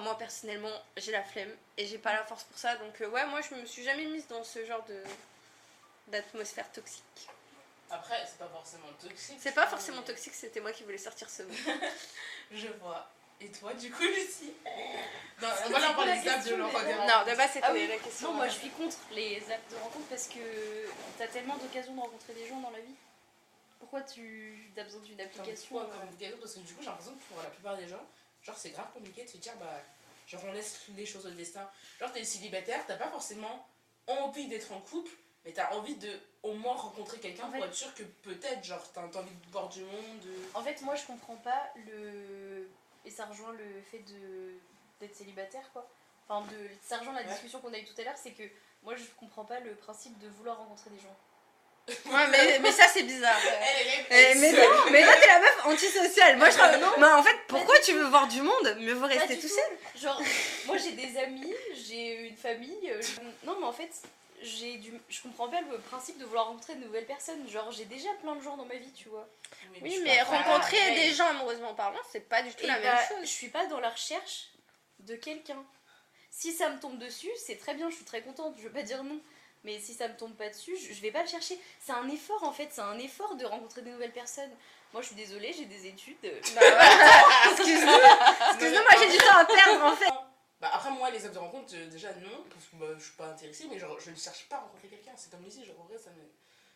Moi 0.00 0.16
personnellement, 0.16 0.72
j'ai 0.96 1.12
la 1.12 1.22
flemme, 1.22 1.54
et 1.76 1.86
j'ai 1.86 1.98
pas 1.98 2.14
la 2.14 2.24
force 2.24 2.44
pour 2.44 2.56
ça, 2.56 2.76
donc 2.76 2.98
euh, 3.02 3.08
ouais, 3.10 3.26
moi 3.26 3.40
je 3.42 3.54
me 3.54 3.66
suis 3.66 3.84
jamais 3.84 4.06
mise 4.06 4.26
dans 4.26 4.42
ce 4.42 4.64
genre 4.64 4.82
de 4.86 5.02
d'atmosphère 6.08 6.70
toxique. 6.72 7.28
Après, 7.90 8.24
c'est 8.26 8.38
pas 8.38 8.48
forcément 8.48 8.88
toxique. 8.98 9.36
C'est 9.38 9.52
pas 9.52 9.64
mais- 9.64 9.70
forcément 9.70 10.00
toxique, 10.02 10.32
c'était 10.34 10.60
moi 10.60 10.72
qui 10.72 10.82
voulais 10.84 10.96
sortir 10.96 11.28
ce 11.28 11.42
mot. 11.42 11.54
Je 12.52 12.68
vois. 12.80 13.06
Et 13.40 13.48
toi, 13.50 13.74
du 13.74 13.90
coup, 13.90 14.02
Lucie? 14.04 14.52
Non, 15.40 15.48
on 15.66 15.70
va 15.70 15.80
leur 15.80 15.96
parler 15.96 16.20
des 16.20 16.28
apps 16.28 16.44
de 16.44 16.50
Guérin. 16.54 17.06
Non, 17.06 17.30
de 17.32 17.36
base 17.36 17.50
c'était 17.52 17.66
Ah 17.66 17.72
oui. 17.72 17.88
la 17.88 17.96
question. 17.98 18.28
Non, 18.28 18.34
moi 18.36 18.46
je 18.48 18.52
suis 18.54 18.70
contre 18.70 18.96
les 19.12 19.38
apps 19.50 19.72
de 19.72 19.76
rencontre 19.76 20.06
parce 20.08 20.28
que 20.28 20.38
t'as 21.18 21.26
tellement 21.26 21.56
d'occasions 21.56 21.94
de 21.94 22.00
rencontrer 22.00 22.34
des 22.34 22.46
gens 22.46 22.60
dans 22.60 22.70
la 22.70 22.78
vie. 22.80 22.94
Pourquoi 23.80 24.02
tu 24.02 24.70
as 24.76 24.84
besoin 24.84 25.00
d'une 25.02 25.20
application 25.20 25.68
quoi, 25.74 25.82
euh, 25.82 25.98
comme 26.06 26.16
gâteau, 26.16 26.36
parce 26.36 26.54
que 26.54 26.60
du 26.60 26.72
coup, 26.72 26.80
j'ai 26.82 26.86
l'impression 26.86 27.14
que 27.14 27.34
pour 27.34 27.42
la 27.42 27.50
plupart 27.50 27.76
des 27.76 27.88
gens, 27.88 28.00
genre, 28.44 28.56
c'est 28.56 28.70
grave 28.70 28.86
compliqué 28.94 29.24
de 29.24 29.28
se 29.28 29.38
dire, 29.38 29.54
bah, 29.58 29.80
genre, 30.28 30.42
on 30.46 30.52
laisse 30.52 30.82
les 30.96 31.04
choses 31.04 31.26
au 31.26 31.30
destin. 31.30 31.68
Genre, 31.98 32.12
t'es 32.12 32.22
célibataire, 32.22 32.84
t'as 32.86 32.94
pas 32.96 33.08
forcément 33.08 33.66
envie 34.06 34.46
d'être 34.46 34.70
en 34.70 34.78
couple, 34.80 35.10
mais 35.44 35.50
t'as 35.50 35.72
envie 35.74 35.96
de 35.96 36.20
au 36.44 36.54
moins 36.54 36.74
rencontrer 36.76 37.18
quelqu'un 37.18 37.44
En 37.46 37.50
pour 37.50 37.64
être 37.64 37.74
sûr 37.74 37.92
que 37.94 38.04
peut-être, 38.04 38.62
genre, 38.64 38.82
t'as 38.92 39.02
t'as 39.08 39.18
envie 39.18 39.34
de 39.34 39.50
voir 39.50 39.68
du 39.68 39.80
monde. 39.80 40.20
de- 40.22 40.44
En 40.54 40.62
fait, 40.62 40.80
moi 40.82 40.94
je 40.94 41.04
comprends 41.04 41.36
pas 41.36 41.72
le. 41.86 42.51
Et 43.04 43.10
ça 43.10 43.24
rejoint 43.26 43.52
le 43.52 43.80
fait 43.90 43.98
de 44.00 44.54
d'être 45.00 45.14
célibataire 45.16 45.68
quoi. 45.72 45.88
Enfin, 46.28 46.46
de... 46.52 46.56
ça 46.82 46.98
rejoint 46.98 47.14
la 47.14 47.22
Ouais. 47.22 47.26
discussion 47.26 47.60
qu'on 47.60 47.72
a 47.74 47.78
eue 47.78 47.84
tout 47.84 48.00
à 48.00 48.04
l'heure, 48.04 48.16
c'est 48.16 48.30
que 48.30 48.44
moi 48.84 48.94
je 48.96 49.04
comprends 49.18 49.44
pas 49.44 49.58
le 49.60 49.74
principe 49.74 50.16
de 50.18 50.28
vouloir 50.28 50.58
rencontrer 50.58 50.90
des 50.90 50.98
gens. 51.00 51.16
Ouais, 52.14 52.28
mais, 52.30 52.58
mais 52.62 52.70
ça, 52.70 52.84
c'est 52.86 53.02
bizarre. 53.02 53.36
Eh, 54.10 54.34
mais 54.36 54.52
seule. 54.52 54.60
non, 54.70 54.90
mais 54.92 55.00
là 55.04 55.14
t'es 55.20 55.26
la 55.26 55.40
meuf 55.40 55.66
antisociale. 55.66 56.36
Moi 56.38 56.48
je 56.50 56.56
trouve- 56.56 56.98
Mais 57.00 57.06
en 57.06 57.22
fait, 57.24 57.36
pourquoi 57.48 57.76
tu 57.80 57.92
veux 57.94 58.04
voir 58.06 58.28
du 58.28 58.40
monde? 58.40 58.76
Mieux 58.78 58.92
vaut 58.94 59.06
rester 59.06 59.34
tout 59.36 59.48
tout. 59.48 59.54
seul. 59.54 60.00
Genre, 60.00 60.22
moi 60.66 60.76
j'ai 60.78 60.92
des 60.92 61.18
amis, 61.18 61.52
j'ai 61.74 62.28
une 62.28 62.36
famille. 62.36 62.88
euh, 62.90 63.02
je- 63.02 63.20
Non, 63.46 63.56
mais 63.58 63.66
en 63.66 63.72
fait, 63.72 63.90
j'ai 64.42 64.78
du... 64.78 64.92
je 65.08 65.22
comprends 65.22 65.48
pas 65.48 65.60
le 65.60 65.78
principe 65.78 66.18
de 66.18 66.24
vouloir 66.24 66.46
rencontrer 66.46 66.74
de 66.74 66.84
nouvelles 66.84 67.06
personnes. 67.06 67.48
Genre, 67.48 67.70
j'ai 67.70 67.84
déjà 67.84 68.08
plein 68.20 68.36
de 68.36 68.42
gens 68.42 68.56
dans 68.56 68.64
ma 68.64 68.76
vie, 68.76 68.92
tu 68.92 69.08
vois. 69.08 69.28
Oui, 69.80 70.00
mais 70.02 70.22
rencontrer 70.22 70.76
ouais. 70.76 70.94
des 70.94 71.14
gens 71.14 71.26
amoureusement 71.28 71.74
parlant, 71.74 71.98
c'est 72.10 72.28
pas 72.28 72.42
du 72.42 72.50
tout 72.54 72.64
Et 72.64 72.66
la 72.66 72.74
bah, 72.80 72.94
même 72.94 72.98
je 73.10 73.14
chose. 73.14 73.28
suis 73.28 73.48
pas 73.48 73.66
dans 73.66 73.80
la 73.80 73.90
recherche 73.90 74.48
de 75.00 75.14
quelqu'un. 75.16 75.64
Si 76.30 76.52
ça 76.52 76.70
me 76.70 76.80
tombe 76.80 76.98
dessus, 76.98 77.30
c'est 77.36 77.56
très 77.56 77.74
bien, 77.74 77.90
je 77.90 77.96
suis 77.96 78.04
très 78.04 78.22
contente, 78.22 78.54
je 78.58 78.62
veux 78.62 78.72
pas 78.72 78.82
dire 78.82 79.04
non. 79.04 79.20
Mais 79.64 79.78
si 79.78 79.94
ça 79.94 80.08
me 80.08 80.16
tombe 80.16 80.34
pas 80.34 80.48
dessus, 80.48 80.76
je, 80.76 80.92
je 80.92 81.00
vais 81.00 81.12
pas 81.12 81.22
le 81.22 81.28
chercher. 81.28 81.58
C'est 81.80 81.92
un 81.92 82.08
effort 82.08 82.42
en 82.42 82.52
fait, 82.52 82.68
c'est 82.72 82.80
un 82.80 82.98
effort 82.98 83.36
de 83.36 83.44
rencontrer 83.44 83.82
des 83.82 83.90
nouvelles 83.90 84.12
personnes. 84.12 84.50
Moi 84.92 85.02
je 85.02 85.08
suis 85.08 85.16
désolée, 85.16 85.52
j'ai 85.52 85.66
des 85.66 85.86
études. 85.86 86.16
Bah 86.22 86.60
ouais. 86.60 87.50
Excuse-nous. 87.52 87.92
Excuse-nous, 88.50 88.82
moi 88.82 88.92
j'ai 88.98 89.10
du 89.10 89.18
temps 89.18 89.36
à 89.36 89.44
perdre 89.44 89.84
en 89.84 89.96
fait. 89.96 90.31
Bah 90.62 90.70
après 90.72 90.90
moi 90.92 91.10
les 91.10 91.24
apps 91.26 91.34
de 91.34 91.38
rencontre 91.40 91.74
euh, 91.74 91.86
déjà 91.88 92.14
non 92.14 92.44
parce 92.48 92.66
que 92.66 92.76
bah, 92.76 92.86
je 92.96 93.02
suis 93.02 93.12
pas 93.16 93.26
intéressée 93.26 93.66
mais 93.68 93.78
genre 93.80 93.98
je 94.00 94.10
ne 94.12 94.16
cherche 94.16 94.48
pas 94.48 94.56
à 94.56 94.60
rencontrer 94.60 94.88
quelqu'un 94.88 95.12
c'est 95.16 95.30
comme 95.30 95.44
ici 95.44 95.64
genre 95.66 95.80
en 95.80 95.84
vrai 95.84 95.98
ça 95.98 96.10
me 96.10 96.22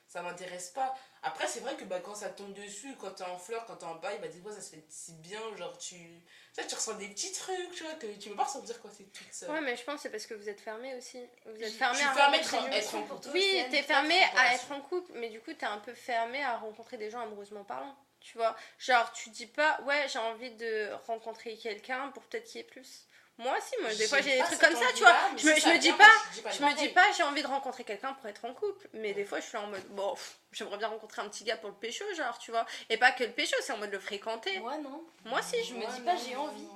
ça 0.09 0.23
m'intéresse 0.23 0.71
pas 0.71 0.93
après 1.23 1.47
c'est 1.47 1.61
vrai 1.61 1.77
que 1.77 1.85
bah 1.85 2.01
quand 2.01 2.15
ça 2.17 2.29
tombe 2.31 2.53
dessus 2.53 2.97
quand 3.01 3.13
t'es 3.13 3.23
en 3.25 3.39
fleur 3.39 3.65
quand 3.67 3.77
t'es 3.77 3.85
en 3.87 3.95
bail 3.95 4.19
bah 4.21 4.27
des 4.29 4.41
fois 4.41 4.51
ça 4.53 4.61
se 4.61 4.71
fait 4.75 4.85
si 4.89 5.13
bien 5.15 5.41
genre 5.57 5.79
tu 5.79 5.95
tu 5.97 6.21
sais 6.53 6.67
tu 6.67 6.75
ressens 6.75 6.95
des 6.95 7.09
petits 7.11 7.31
trucs 7.33 7.71
tu 7.73 7.85
vois 7.85 7.95
que 7.95 8.07
tu 8.19 8.29
peux 8.31 8.35
pas 8.37 8.43
ressentir 8.45 8.81
quand 8.83 8.89
t'es 8.89 9.05
toute 9.05 9.33
seule 9.33 9.51
Ouais, 9.51 9.61
mais 9.61 9.77
je 9.77 9.85
pense 9.85 9.95
que 9.97 10.01
c'est 10.03 10.11
parce 10.11 10.27
que 10.27 10.35
vous 10.35 10.49
êtes 10.49 10.61
fermé 10.61 10.95
aussi. 10.97 11.21
Vous 11.45 11.63
êtes 11.63 11.73
fermé 11.73 12.01
à 12.03 12.13
être- 12.39 12.51
du 12.71 12.71
être 12.77 12.95
en 12.97 13.03
couple. 13.03 13.29
Oui, 13.35 13.65
t'es 13.71 13.83
fermé 13.85 14.15
à 14.37 14.55
être 14.55 14.73
en 14.73 14.81
couple, 14.81 15.13
mais 15.15 15.29
du 15.29 15.41
coup, 15.41 15.53
t'es 15.55 15.67
un 15.67 15.79
peu 15.79 15.95
fermé 15.95 16.43
à 16.43 16.57
rencontrer 16.57 16.97
des 16.97 17.11
gens 17.11 17.21
amoureusement 17.21 17.63
parlant. 17.65 17.95
Tu 18.21 18.37
vois, 18.37 18.57
genre, 18.79 19.13
tu 19.13 19.31
dis 19.31 19.47
pas, 19.47 19.81
ouais, 19.83 20.07
j'ai 20.09 20.19
envie 20.19 20.51
de 20.51 20.91
rencontrer 21.07 21.57
quelqu'un 21.57 22.09
pour 22.11 22.25
peut-être 22.25 22.45
qu'il 22.47 22.57
y 22.57 22.65
ait 22.65 22.67
plus. 22.67 23.07
Moi 23.39 23.55
aussi, 23.59 23.75
moi, 23.83 23.95
des 23.95 24.07
fois, 24.09 24.23
j'ai 24.23 24.39
des 24.39 24.45
trucs 24.45 24.59
comme 24.59 24.75
ça, 24.75 24.87
tu 24.95 25.03
vois. 25.03 25.15
Je 25.37 25.47
me, 25.47 25.57
je 25.57 25.69
me 25.69 25.79
dis 25.79 25.93
pas, 25.93 26.51
je 26.53 26.63
me 26.63 26.75
dis 26.75 26.91
j'ai 27.17 27.23
envie 27.23 27.43
de 27.43 27.47
rencontrer 27.47 27.85
quelqu'un 27.85 28.15
pour 28.15 28.27
être 28.27 28.45
en 28.47 28.55
couple. 28.55 28.89
Mais 28.95 29.13
des 29.13 29.25
fois, 29.25 29.41
je 29.41 29.47
suis 29.47 29.59
en 29.59 29.67
mode, 29.67 29.87
bon, 29.91 30.15
j'aimerais 30.53 30.79
bien 30.79 30.89
rencontrer 30.89 31.21
un 31.21 31.29
petit 31.29 31.45
gars 31.45 31.59
pour 31.59 31.69
le 31.69 31.75
pécho, 31.75 32.05
genre, 32.17 32.39
tu 32.39 32.51
vois. 32.51 32.65
Et 32.89 32.97
pas 32.97 33.13
que 33.13 33.25
le 33.25 33.33
pécho, 33.33 33.55
c'est 33.61 33.75
en 33.75 33.79
mode 33.79 33.93
le 33.93 33.99
fréquenter. 33.99 34.59
Moi 34.61 34.79
non. 34.79 35.05
Moi, 35.27 35.43
si. 35.43 35.63
Je 35.65 35.75
me 35.75 35.87
dis 35.95 36.01
pas, 36.01 36.17
j'ai 36.17 36.35
envie. 36.35 36.67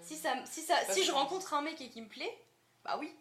Si, 0.00 0.16
ça, 0.16 0.34
si, 0.44 0.62
ça, 0.62 0.76
si 0.90 1.04
je 1.04 1.10
rencontre 1.10 1.54
un 1.54 1.62
mec 1.62 1.80
et 1.80 1.88
qu'il 1.88 2.04
me 2.04 2.08
plaît, 2.08 2.38
bah 2.84 2.96
oui. 3.00 3.12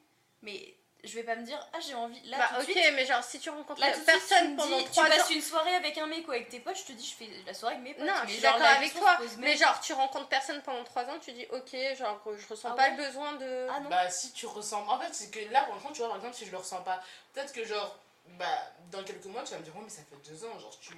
Mais 0.43 0.77
je 1.03 1.13
vais 1.13 1.23
pas 1.23 1.35
me 1.35 1.43
dire, 1.45 1.59
ah 1.73 1.79
j'ai 1.79 1.93
envie. 1.93 2.19
Là, 2.29 2.37
Bah, 2.37 2.47
tout 2.49 2.55
de 2.55 2.61
ok, 2.61 2.69
suite, 2.71 2.93
mais 2.95 3.05
genre, 3.05 3.23
si 3.23 3.39
tu 3.39 3.49
rencontres 3.51 3.79
Là, 3.79 3.91
tu 3.91 3.99
personne 4.01 4.55
pendant 4.55 4.77
dis, 4.79 4.85
tu 4.85 4.91
3 4.91 5.05
ans. 5.05 5.09
passes 5.09 5.29
une 5.29 5.41
soirée 5.41 5.75
avec 5.75 5.97
un 5.99 6.07
mec 6.07 6.27
ou 6.27 6.31
avec 6.31 6.49
tes 6.49 6.59
potes, 6.59 6.77
je 6.77 6.83
te 6.85 6.91
dis, 6.93 7.05
je 7.05 7.15
fais 7.25 7.29
la 7.45 7.53
soirée 7.53 7.75
avec 7.75 7.87
mes 7.87 7.93
potes. 7.93 8.07
Non, 8.07 8.13
mais 8.23 8.27
je 8.27 8.33
suis 8.33 8.41
d'accord 8.41 8.61
avec 8.67 8.93
toi. 8.97 9.17
Mais 9.37 9.47
même- 9.49 9.57
genre, 9.57 9.79
tu 9.81 9.93
rencontres 9.93 10.27
personne 10.29 10.61
pendant 10.63 10.83
3 10.83 11.03
ans, 11.05 11.19
tu 11.19 11.31
dis 11.33 11.45
ok, 11.51 11.75
genre, 11.97 12.21
je 12.37 12.47
ressens 12.47 12.69
Ah 12.71 12.75
pas 12.75 12.83
ouais 12.89 12.95
le 12.97 13.03
besoin 13.05 13.33
de. 13.33 13.67
Ah 13.69 13.79
non. 13.81 13.89
Bah 13.89 14.09
si 14.09 14.31
tu 14.31 14.45
ressens... 14.47 14.83
En 14.87 14.99
fait 14.99 15.13
c'est 15.13 15.29
que 15.29 15.39
là 15.51 15.63
par 15.63 15.77
contre 15.79 15.93
tu 15.93 15.99
vois 15.99 16.07
par 16.07 16.17
exemple 16.17 16.35
si 16.35 16.45
je 16.45 16.51
le 16.51 16.57
ressens 16.57 16.81
pas, 16.81 17.01
peut-être 17.33 17.53
que 17.53 17.63
genre 17.65 17.97
bah 18.39 18.45
dans 18.91 19.03
quelques 19.03 19.25
mois 19.25 19.43
tu 19.43 19.51
vas 19.51 19.59
me 19.59 19.63
dire 19.63 19.75
ouais 19.75 19.81
mais 19.83 19.89
ça 19.89 20.01
fait 20.09 20.29
deux 20.31 20.43
ans 20.45 20.57
genre 20.59 20.77
tu... 20.79 20.93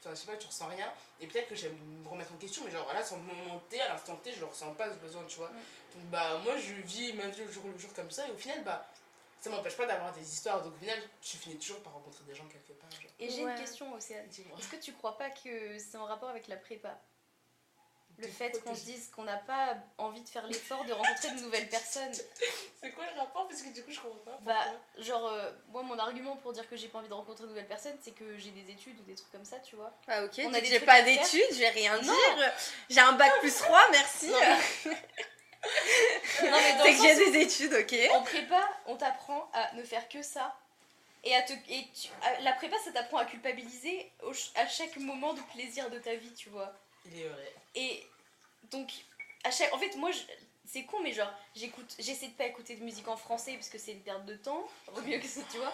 Enfin, 0.00 0.10
je 0.14 0.20
sais 0.20 0.26
pas 0.26 0.36
tu 0.36 0.46
ressens 0.46 0.66
rien 0.68 0.90
et 1.20 1.26
peut-être 1.26 1.48
que 1.48 1.54
je 1.54 1.68
vais 1.68 1.74
me 1.74 2.08
remettre 2.08 2.32
en 2.32 2.36
question 2.36 2.62
mais 2.64 2.70
genre 2.70 2.90
là 2.92 3.04
sur 3.04 3.16
le 3.16 3.22
moment 3.22 3.60
T 3.70 3.80
à 3.80 3.88
l'instant 3.88 4.16
T 4.16 4.32
je 4.32 4.40
le 4.40 4.46
ressens 4.46 4.72
pas 4.74 4.88
ce 4.88 4.94
besoin 4.96 5.22
tu 5.28 5.36
vois. 5.36 5.48
Donc 5.94 6.04
bah 6.10 6.38
moi 6.44 6.54
je 6.56 6.72
vis 6.86 7.12
ma 7.12 7.26
vie 7.26 7.42
au 7.42 7.52
jour 7.52 7.64
le 7.72 7.78
jour 7.78 7.92
comme 7.94 8.10
ça 8.10 8.26
et 8.26 8.30
au 8.30 8.36
final 8.36 8.62
bah 8.64 8.86
ça 9.42 9.50
m'empêche 9.50 9.76
pas 9.76 9.86
d'avoir 9.86 10.12
des 10.12 10.22
histoires 10.22 10.62
donc 10.62 10.72
au 10.74 10.78
final 10.78 10.98
tu 11.20 11.36
finis 11.36 11.58
toujours 11.58 11.82
par 11.82 11.92
rencontrer 11.94 12.22
des 12.24 12.34
gens 12.34 12.46
quelque 12.46 12.72
part. 12.78 12.90
Genre. 12.92 13.10
Et 13.18 13.28
j'ai 13.28 13.44
Ouais. 13.44 13.52
une 13.52 13.58
question, 13.58 13.92
Océane. 13.92 14.26
Est-ce 14.58 14.68
que 14.68 14.76
tu 14.76 14.92
crois 14.92 15.18
pas 15.18 15.30
que 15.30 15.78
c'est 15.78 15.96
en 15.98 16.04
rapport 16.04 16.28
avec 16.28 16.46
la 16.48 16.56
prépa? 16.56 16.96
Le 18.18 18.28
fait 18.28 18.62
qu'on 18.62 18.74
se 18.74 18.84
dise 18.84 19.08
qu'on 19.10 19.24
n'a 19.24 19.38
pas 19.38 19.74
envie 19.98 20.20
de 20.20 20.28
faire 20.28 20.46
l'effort 20.46 20.84
de 20.84 20.92
rencontrer 20.92 21.30
de 21.30 21.40
nouvelles 21.40 21.68
personnes. 21.70 22.12
C'est 22.80 22.90
quoi 22.92 23.04
le 23.12 23.18
rapport? 23.18 23.48
Parce 23.48 23.62
que 23.62 23.70
du 23.70 23.82
coup 23.82 23.90
je 23.90 23.98
comprends 23.98 24.18
pas. 24.18 24.38
Bah, 24.42 24.64
genre, 24.98 25.26
euh, 25.28 25.50
moi, 25.68 25.82
mon 25.82 25.98
argument 25.98 26.36
pour 26.36 26.52
dire 26.52 26.68
que 26.68 26.76
j'ai 26.76 26.88
pas 26.88 26.98
envie 26.98 27.08
de 27.08 27.14
rencontrer 27.14 27.44
de 27.44 27.48
nouvelles 27.48 27.66
personnes, 27.66 27.96
c'est 28.02 28.12
que 28.12 28.36
j'ai 28.38 28.50
des 28.50 28.70
études 28.70 29.00
ou 29.00 29.02
des 29.04 29.14
trucs 29.14 29.32
comme 29.32 29.46
ça, 29.46 29.58
tu 29.60 29.74
vois. 29.76 29.92
Ah, 30.06 30.24
ok, 30.24 30.34
j'ai 30.62 30.80
pas 30.80 31.02
d'études, 31.02 31.42
je 31.52 31.58
vais 31.58 31.70
rien 31.70 31.96
Non. 31.96 32.02
dire. 32.02 32.52
J'ai 32.90 33.00
un 33.00 33.12
bac 33.12 33.32
plus 33.40 33.56
3, 33.56 33.90
merci. 33.90 34.28
Non, 34.28 34.34
Non, 34.40 34.56
mais 34.84 34.92
le 36.92 36.98
que 36.98 37.02
j'ai 37.02 37.30
des 37.30 37.38
études, 37.40 37.72
ok. 37.74 37.94
En 38.14 38.22
prépa, 38.22 38.68
on 38.86 38.96
t'apprend 38.96 39.50
à 39.52 39.72
ne 39.74 39.82
faire 39.84 40.08
que 40.08 40.22
ça. 40.22 40.58
Et, 41.24 41.34
à 41.36 41.42
te, 41.42 41.52
et 41.68 41.86
tu- 41.94 42.08
à- 42.22 42.40
la 42.40 42.52
prépa, 42.52 42.76
ça 42.84 42.90
t'apprend 42.92 43.18
à 43.18 43.24
culpabiliser 43.24 44.10
au 44.24 44.32
à 44.56 44.66
chaque 44.66 44.96
moment 44.96 45.34
de 45.34 45.40
plaisir 45.52 45.88
de 45.90 45.98
ta 45.98 46.14
vie, 46.16 46.32
tu 46.34 46.48
vois. 46.48 46.72
Il 47.06 47.20
est 47.20 47.28
vrai. 47.28 47.54
Et 47.76 48.04
donc, 48.70 48.90
à 49.44 49.50
chaque, 49.50 49.72
en 49.72 49.78
fait, 49.78 49.94
moi, 49.96 50.10
c'est 50.66 50.84
con, 50.84 50.98
mais 51.02 51.12
genre, 51.12 51.32
j'écoute, 51.54 51.94
j'essaie 51.98 52.26
de 52.28 52.32
pas 52.34 52.46
écouter 52.46 52.74
de 52.74 52.82
musique 52.84 53.06
en 53.08 53.16
français 53.16 53.54
parce 53.54 53.68
que 53.68 53.78
c'est 53.78 53.92
une 53.92 54.02
perte 54.02 54.24
de 54.24 54.34
temps. 54.34 54.66
Vaut 54.88 55.02
mieux 55.02 55.18
que 55.18 55.26
ça, 55.26 55.40
tu 55.50 55.58
vois. 55.58 55.72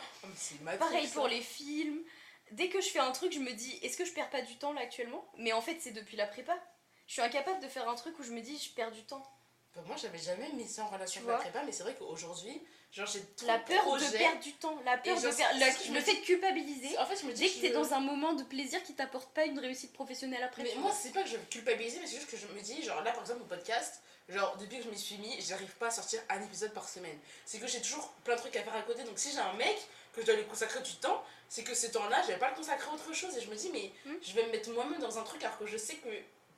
Matrix, 0.62 0.78
Pareil 0.78 1.08
pour 1.08 1.24
ça. 1.24 1.30
les 1.30 1.40
films. 1.40 2.02
Dès 2.50 2.68
que 2.68 2.80
je 2.80 2.88
fais 2.88 2.98
un 2.98 3.12
truc, 3.12 3.32
je 3.32 3.40
me 3.40 3.52
dis, 3.52 3.78
est-ce 3.82 3.96
que 3.96 4.04
je 4.06 4.12
perds 4.12 4.30
pas 4.30 4.40
du 4.42 4.56
temps 4.56 4.72
là 4.72 4.80
actuellement? 4.82 5.26
Mais 5.36 5.52
en 5.52 5.60
fait, 5.60 5.78
c'est 5.80 5.92
depuis 5.92 6.16
la 6.16 6.26
prépa. 6.26 6.58
Je 7.06 7.12
suis 7.14 7.22
incapable 7.22 7.60
de 7.60 7.68
faire 7.68 7.88
un 7.88 7.94
truc 7.94 8.18
où 8.18 8.22
je 8.22 8.32
me 8.32 8.40
dis, 8.40 8.58
je 8.58 8.70
perds 8.74 8.90
du 8.90 9.04
temps. 9.04 9.22
Moi 9.86 9.96
j'avais 9.96 10.18
jamais 10.18 10.50
mis 10.52 10.68
ça 10.68 10.84
en 10.84 10.88
relation 10.88 11.20
avec 11.22 11.32
la 11.32 11.38
prépa 11.38 11.62
mais 11.64 11.72
c'est 11.72 11.82
vrai 11.82 11.94
qu'aujourd'hui 11.98 12.60
genre 12.92 13.06
j'ai 13.06 13.22
La 13.46 13.58
peur 13.58 13.82
projets. 13.82 14.10
de 14.10 14.16
perdre 14.16 14.40
du 14.40 14.52
temps, 14.54 14.78
la 14.84 14.96
peur 14.96 15.14
de 15.16 15.20
perdre. 15.20 15.56
que 15.56 15.88
le 15.88 15.94
me 15.94 16.00
fait 16.00 16.14
dis. 16.14 16.22
culpabiliser. 16.22 16.98
En 16.98 17.06
fait 17.06 17.16
je 17.20 17.26
me 17.26 17.32
dis 17.32 17.42
Dès 17.42 17.48
que 17.50 17.60
t'es 17.60 17.68
je- 17.68 17.72
dans 17.74 17.92
un 17.94 18.00
moment 18.00 18.32
de 18.32 18.42
plaisir 18.44 18.82
qui 18.82 18.94
t'apporte 18.94 19.30
pas 19.34 19.44
une 19.44 19.58
réussite 19.58 19.92
professionnelle 19.92 20.42
après. 20.42 20.62
Mais 20.62 20.74
moi 20.76 20.90
c'est 20.92 21.12
pas 21.12 21.22
que 21.22 21.28
je 21.28 21.36
veux 21.36 21.42
culpabiliser 21.50 21.98
mais 22.00 22.06
c'est 22.06 22.16
juste 22.16 22.30
que 22.30 22.36
je 22.36 22.46
me 22.46 22.60
dis 22.60 22.82
genre 22.82 23.02
là 23.02 23.12
par 23.12 23.22
exemple 23.22 23.42
au 23.42 23.46
podcast 23.46 24.00
genre 24.28 24.56
depuis 24.58 24.78
que 24.78 24.84
je 24.84 24.90
m'y 24.90 24.98
suis 24.98 25.16
mis 25.18 25.40
j'arrive 25.40 25.74
pas 25.76 25.86
à 25.86 25.90
sortir 25.90 26.20
un 26.30 26.42
épisode 26.42 26.72
par 26.72 26.88
semaine. 26.88 27.18
C'est 27.44 27.58
que 27.58 27.66
j'ai 27.66 27.80
toujours 27.80 28.08
plein 28.24 28.34
de 28.36 28.40
trucs 28.40 28.56
à 28.56 28.62
faire 28.62 28.74
à 28.76 28.82
côté 28.82 29.02
donc 29.04 29.18
si 29.18 29.30
j'ai 29.32 29.38
un 29.38 29.52
mec 29.54 29.76
que 30.14 30.20
je 30.22 30.26
dois 30.26 30.34
lui 30.36 30.44
consacrer 30.46 30.80
du 30.82 30.94
temps 30.96 31.22
c'est 31.50 31.62
que 31.62 31.74
ce 31.74 31.86
temps 31.86 32.06
là 32.08 32.20
je 32.22 32.28
vais 32.32 32.38
pas 32.38 32.50
le 32.50 32.56
consacrer 32.56 32.90
à 32.90 32.94
autre 32.94 33.12
chose 33.14 33.36
et 33.36 33.40
je 33.40 33.48
me 33.50 33.54
dis 33.54 33.70
mais 33.72 33.90
Hmm. 34.06 34.16
je 34.22 34.32
vais 34.32 34.44
me 34.46 34.50
mettre 34.52 34.70
moi-même 34.70 34.98
dans 35.00 35.18
un 35.18 35.22
truc 35.22 35.42
alors 35.44 35.58
que 35.58 35.66
je 35.66 35.76
sais 35.76 35.94
que 35.96 36.08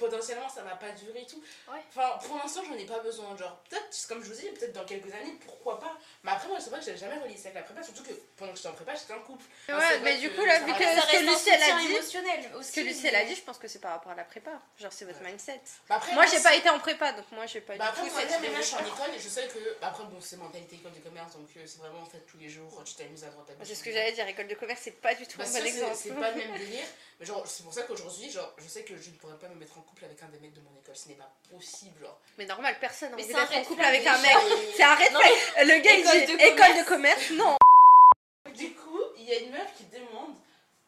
potentiellement 0.00 0.48
ça 0.48 0.62
va 0.62 0.74
pas 0.76 0.90
durer 0.92 1.20
et 1.22 1.26
tout. 1.26 1.42
Ouais. 1.68 1.78
Enfin 1.90 2.18
pour 2.26 2.36
l'instant 2.38 2.62
j'en 2.68 2.74
ai 2.76 2.86
pas 2.86 2.98
besoin 3.00 3.36
genre 3.36 3.62
peut-être 3.68 4.06
comme 4.08 4.22
je 4.24 4.30
vous 4.32 4.40
dis 4.40 4.48
peut-être 4.48 4.72
dans 4.72 4.84
quelques 4.84 5.12
années 5.14 5.36
pourquoi 5.44 5.78
pas 5.78 5.96
mais 6.24 6.32
après 6.32 6.48
moi 6.48 6.58
c'est 6.58 6.70
vrai 6.70 6.80
que 6.80 6.86
j'avais 6.86 6.98
jamais 6.98 7.18
relié 7.18 7.36
ça 7.36 7.50
avec 7.50 7.54
la 7.56 7.62
prépa 7.62 7.82
surtout 7.82 8.02
que 8.02 8.12
pendant 8.36 8.50
que 8.52 8.56
j'étais 8.56 8.68
en 8.70 8.72
prépa 8.72 8.94
j'étais 8.94 9.12
en 9.14 9.20
couple. 9.20 9.44
Ouais, 9.68 9.98
mais 10.00 10.18
du 10.18 10.30
coup, 10.30 10.44
là, 10.44 10.58
vu 10.60 10.72
que 10.72 10.78
Lucie, 11.24 11.50
elle 11.50 11.62
a 11.62 11.78
dit- 11.78 11.92
émotionnel 11.92 12.50
Ce 12.62 12.72
que 12.72 12.80
Lucie, 12.80 13.06
elle 13.06 13.14
a 13.14 13.24
dit, 13.24 13.34
je 13.34 13.42
pense 13.42 13.58
que 13.58 13.68
c'est 13.68 13.78
par 13.78 13.92
rapport 13.92 14.12
à 14.12 14.14
la 14.14 14.24
prépa. 14.24 14.50
Genre, 14.78 14.92
c'est 14.92 15.04
votre 15.04 15.20
Ouais. 15.22 15.28
mindset. 15.30 15.60
Bah, 15.88 15.96
après, 15.96 16.12
Moi, 16.12 16.26
j'ai 16.26 16.40
pas 16.40 16.54
été 16.54 16.68
en 16.70 16.78
prépa, 16.78 17.12
donc 17.12 17.30
moi, 17.32 17.46
j'ai 17.46 17.60
pas 17.60 17.76
Bah 17.76 17.84
du 17.92 18.00
après 18.00 18.10
moi 18.10 18.24
même 18.40 18.52
là 18.52 18.60
je 18.60 18.66
suis 18.66 18.74
en 18.76 18.80
école 18.86 19.14
et 19.14 19.18
je 19.18 19.28
sais 19.28 19.46
que 19.48 19.58
bah, 19.80 19.88
après 19.88 20.04
bon 20.04 20.20
c'est 20.20 20.36
mentalité 20.36 20.76
école 20.76 20.92
de 20.92 20.98
commerce 21.00 21.32
donc 21.34 21.48
euh, 21.56 21.60
c'est 21.66 21.78
vraiment 21.78 22.00
en 22.00 22.06
fait 22.06 22.20
tous 22.26 22.38
les 22.38 22.48
jours 22.48 22.82
tu 22.84 22.94
t'amuses 22.94 23.24
à 23.24 23.28
droite 23.28 23.48
à 23.50 23.54
gauche. 23.54 23.66
C'est 23.68 23.74
ce 23.74 23.82
que 23.84 23.92
j'allais 23.92 24.12
dire, 24.12 24.26
école 24.28 24.48
de 24.48 24.54
commerce, 24.54 24.80
c'est 24.82 25.00
pas 25.00 25.14
du 25.14 25.26
tout 25.26 25.38
Bah, 25.38 25.44
un 25.46 25.52
bon 25.52 25.64
exemple. 25.66 25.94
c'est 25.96 26.10
pas 26.14 26.30
le 26.30 26.36
même 26.42 26.58
délire 26.58 26.84
mais 27.18 27.26
genre 27.26 27.46
c'est 27.46 27.62
pour 27.62 27.72
ça 27.74 27.82
qu'aujourd'hui 27.82 28.30
genre 28.30 28.54
je 28.58 28.66
sais 28.68 28.82
que 28.82 28.96
je 28.96 29.10
ne 29.10 29.14
pourrais 29.16 29.38
pas 29.38 29.48
me 29.48 29.54
mettre 29.56 29.76
en 29.78 29.82
couple 29.90 30.05
avec 30.07 30.22
un 30.22 30.29
des 30.29 30.38
mecs 30.40 30.55
de 30.55 30.61
mon 30.61 30.74
école 30.79 30.96
ce 30.96 31.09
n'est 31.09 31.14
pas 31.14 31.31
possible 31.50 32.00
genre. 32.00 32.20
Mais 32.38 32.46
normal, 32.46 32.76
personne 32.81 33.11
n'a 33.11 33.16
Mais 33.16 33.22
envie 33.24 33.33
c'est 33.33 33.38
un 33.38 33.44
d'être 33.46 33.57
en 33.59 33.64
couple 33.64 33.83
avec 33.85 34.07
un 34.07 34.18
mec. 34.22 34.37
C'est 34.76 34.83
un 34.83 34.94
red 34.94 35.12
Non, 35.12 35.20
flag. 35.20 35.66
Le 35.68 35.81
gars, 35.83 35.94
il 35.94 36.00
École 36.00 36.26
dit 36.26 36.33
de 36.33 36.40
école 36.40 36.57
commerce. 36.57 36.79
de 36.79 36.88
commerce, 36.88 37.31
non. 37.33 37.57
Du 38.55 38.74
coup 38.74 39.00
il 39.16 39.24
y 39.24 39.33
a 39.33 39.38
une 39.40 39.50
meuf 39.53 39.74
qui 39.76 39.85
demande 39.85 40.35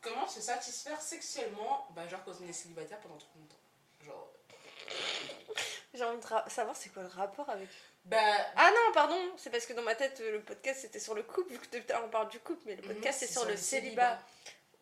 comment 0.01 0.27
se 0.27 0.41
satisfaire 0.41 1.01
sexuellement 1.01 1.87
bah 1.95 2.09
genre 2.09 2.25
quand 2.25 2.33
on 2.43 2.49
est 2.49 2.53
célibataire 2.53 2.99
pendant 3.01 3.17
trop 3.19 3.39
longtemps. 3.39 3.57
Genre 4.05 4.33
J'ai 5.95 6.05
envie 6.05 6.19
de 6.19 6.51
savoir 6.51 6.75
c'est 6.77 6.89
quoi 6.89 7.03
le 7.03 7.09
rapport 7.09 7.49
avec. 7.51 7.69
bah 8.07 8.17
Ah 8.57 8.71
non, 8.71 8.93
pardon, 8.95 9.19
c'est 9.37 9.51
parce 9.51 9.67
que 9.67 9.75
dans 9.75 9.83
ma 9.83 9.95
tête, 9.95 10.21
le 10.21 10.41
podcast 10.43 10.81
c'était 10.81 10.99
sur 10.99 11.15
le 11.15 11.23
couple, 11.23 11.53
vu 11.53 11.59
que 11.59 11.65
depuis 11.67 11.83
tout 11.87 11.93
à 11.93 11.97
l'heure, 11.97 12.07
on 12.07 12.11
parle 12.11 12.29
du 12.31 12.41
couple, 12.41 12.63
mais 12.67 12.77
le 12.77 12.83
moi, 12.83 12.95
podcast 12.95 13.21
c'est 13.21 13.27
sur 13.33 13.45
le 13.45 13.57
célibat. 13.57 14.19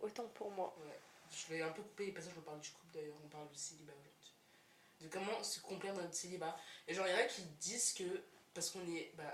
Autant 0.01 0.27
pour 0.35 0.51
moi. 0.53 0.75
Ouais. 0.87 0.99
Je 1.31 1.53
vais 1.53 1.63
un 1.63 1.69
peu 1.71 1.83
couper 1.83 2.07
les 2.07 2.13
passages, 2.13 2.33
on 2.39 2.41
parle 2.41 2.61
du 2.61 2.71
couple 2.71 2.87
d'ailleurs, 2.95 3.15
on 3.25 3.29
parle 3.29 3.49
du 3.51 3.59
célibat. 3.59 3.93
De 5.01 5.09
comment 5.09 5.43
se 5.43 5.61
complaire 5.61 5.95
dans 5.95 6.03
notre 6.03 6.15
célibat. 6.15 6.55
Et 6.87 6.95
genre, 6.95 7.07
il 7.07 7.13
y 7.13 7.15
en 7.17 7.19
a 7.21 7.23
qui 7.25 7.43
disent 7.59 7.95
que, 7.95 8.05
parce 8.55 8.71
qu'on 8.71 8.81
est. 8.87 9.13
Bah, 9.17 9.25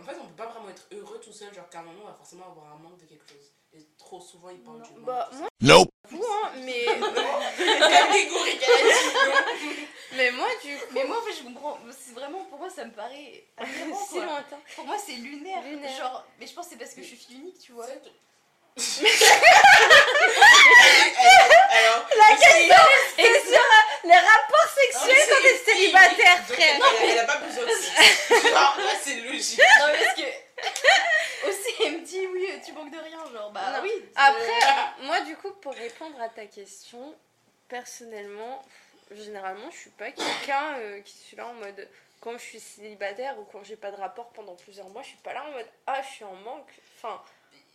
en 0.00 0.04
fait, 0.04 0.16
on 0.22 0.26
peut 0.28 0.36
pas 0.36 0.46
vraiment 0.46 0.68
être 0.68 0.86
heureux 0.92 1.18
tout 1.20 1.32
seul, 1.32 1.52
genre 1.52 1.68
qu'à 1.68 1.80
un 1.80 1.82
moment, 1.82 2.02
on 2.04 2.06
va 2.08 2.14
forcément 2.14 2.46
avoir 2.46 2.72
un 2.72 2.78
manque 2.78 2.98
de 2.98 3.06
quelque 3.06 3.28
chose. 3.28 3.52
Et 3.72 3.84
trop 3.98 4.20
souvent, 4.20 4.48
ils 4.50 4.60
parlent 4.62 4.78
Non. 4.78 4.84
du 4.86 4.92
manque. 4.94 5.04
Bah, 5.06 5.28
moi, 5.32 5.48
Nope. 5.60 5.88
vous, 6.10 6.24
hein, 6.24 6.52
mais. 6.64 6.84
Catégorique, 7.56 8.64
mais 10.12 10.30
moi, 10.30 10.46
du 10.62 10.76
coup. 10.78 10.84
Mais 10.92 11.04
moi, 11.04 11.18
en 11.18 11.22
fait, 11.22 11.32
je 11.36 11.42
comprends. 11.42 11.78
C'est 11.90 12.14
vraiment, 12.14 12.44
pour 12.44 12.58
moi, 12.60 12.70
ça 12.70 12.84
me 12.84 12.92
paraît 12.92 13.44
aberrant, 13.56 14.06
si 14.06 14.14
lointain. 14.20 14.60
Pour 14.76 14.86
moi, 14.86 14.96
c'est 15.04 15.12
lunaire. 15.16 15.62
Lunaire. 15.64 15.96
Genre, 15.98 16.24
mais 16.38 16.46
je 16.46 16.54
pense 16.54 16.66
que 16.66 16.72
c'est 16.72 16.78
parce 16.78 16.94
que 16.94 17.02
je 17.02 17.08
suis 17.08 17.16
fille 17.16 17.36
unique, 17.38 17.58
tu 17.58 17.72
vois. 17.72 17.86
Alors, 21.70 22.06
La 22.16 22.36
question, 22.36 22.76
c'est 23.16 23.40
sur 23.50 23.60
les 24.04 24.14
rapports 24.14 24.68
sexuels 24.74 25.26
quand 25.28 25.42
t'es 25.42 25.72
célibataire, 25.72 26.44
frère. 26.46 26.80
Elle, 27.02 27.10
elle 27.10 27.18
a 27.20 27.24
pas 27.24 27.36
besoin 27.38 27.64
de 27.64 27.70
sexe. 27.70 28.28
Genre, 28.48 28.76
là, 28.78 28.92
c'est 29.02 29.20
logique. 29.20 29.58
Non, 29.80 29.86
mais 29.88 30.04
parce 30.04 30.14
que. 30.16 31.48
Aussi, 31.48 31.74
elle 31.84 32.00
me 32.00 32.04
dit, 32.04 32.26
oui, 32.26 32.48
tu 32.64 32.72
manques 32.72 32.90
de 32.92 32.98
rien. 32.98 33.18
Genre, 33.32 33.50
bah 33.52 33.60
Non. 33.76 33.80
oui. 33.82 33.92
Après, 34.16 35.02
moi 35.02 35.20
coup, 35.40 35.52
pour 35.52 35.72
répondre 35.74 36.20
à 36.20 36.28
ta 36.28 36.46
question, 36.46 37.14
personnellement, 37.68 38.64
généralement, 39.10 39.70
je 39.70 39.76
suis 39.76 39.90
pas 39.90 40.10
quelqu'un 40.10 40.74
euh, 40.78 41.00
qui 41.00 41.16
suis 41.16 41.36
là 41.36 41.46
en 41.46 41.54
mode 41.54 41.88
quand 42.20 42.32
je 42.32 42.42
suis 42.42 42.60
célibataire 42.60 43.38
ou 43.38 43.44
quand 43.44 43.62
j'ai 43.62 43.76
pas 43.76 43.90
de 43.92 43.96
rapport 43.96 44.28
pendant 44.30 44.56
plusieurs 44.56 44.88
mois, 44.88 45.02
je 45.02 45.08
suis 45.08 45.18
pas 45.18 45.32
là 45.32 45.44
en 45.44 45.52
mode 45.52 45.66
ah, 45.86 46.02
je 46.02 46.08
suis 46.16 46.24
en 46.24 46.34
manque. 46.34 46.68
Enfin, 46.96 47.22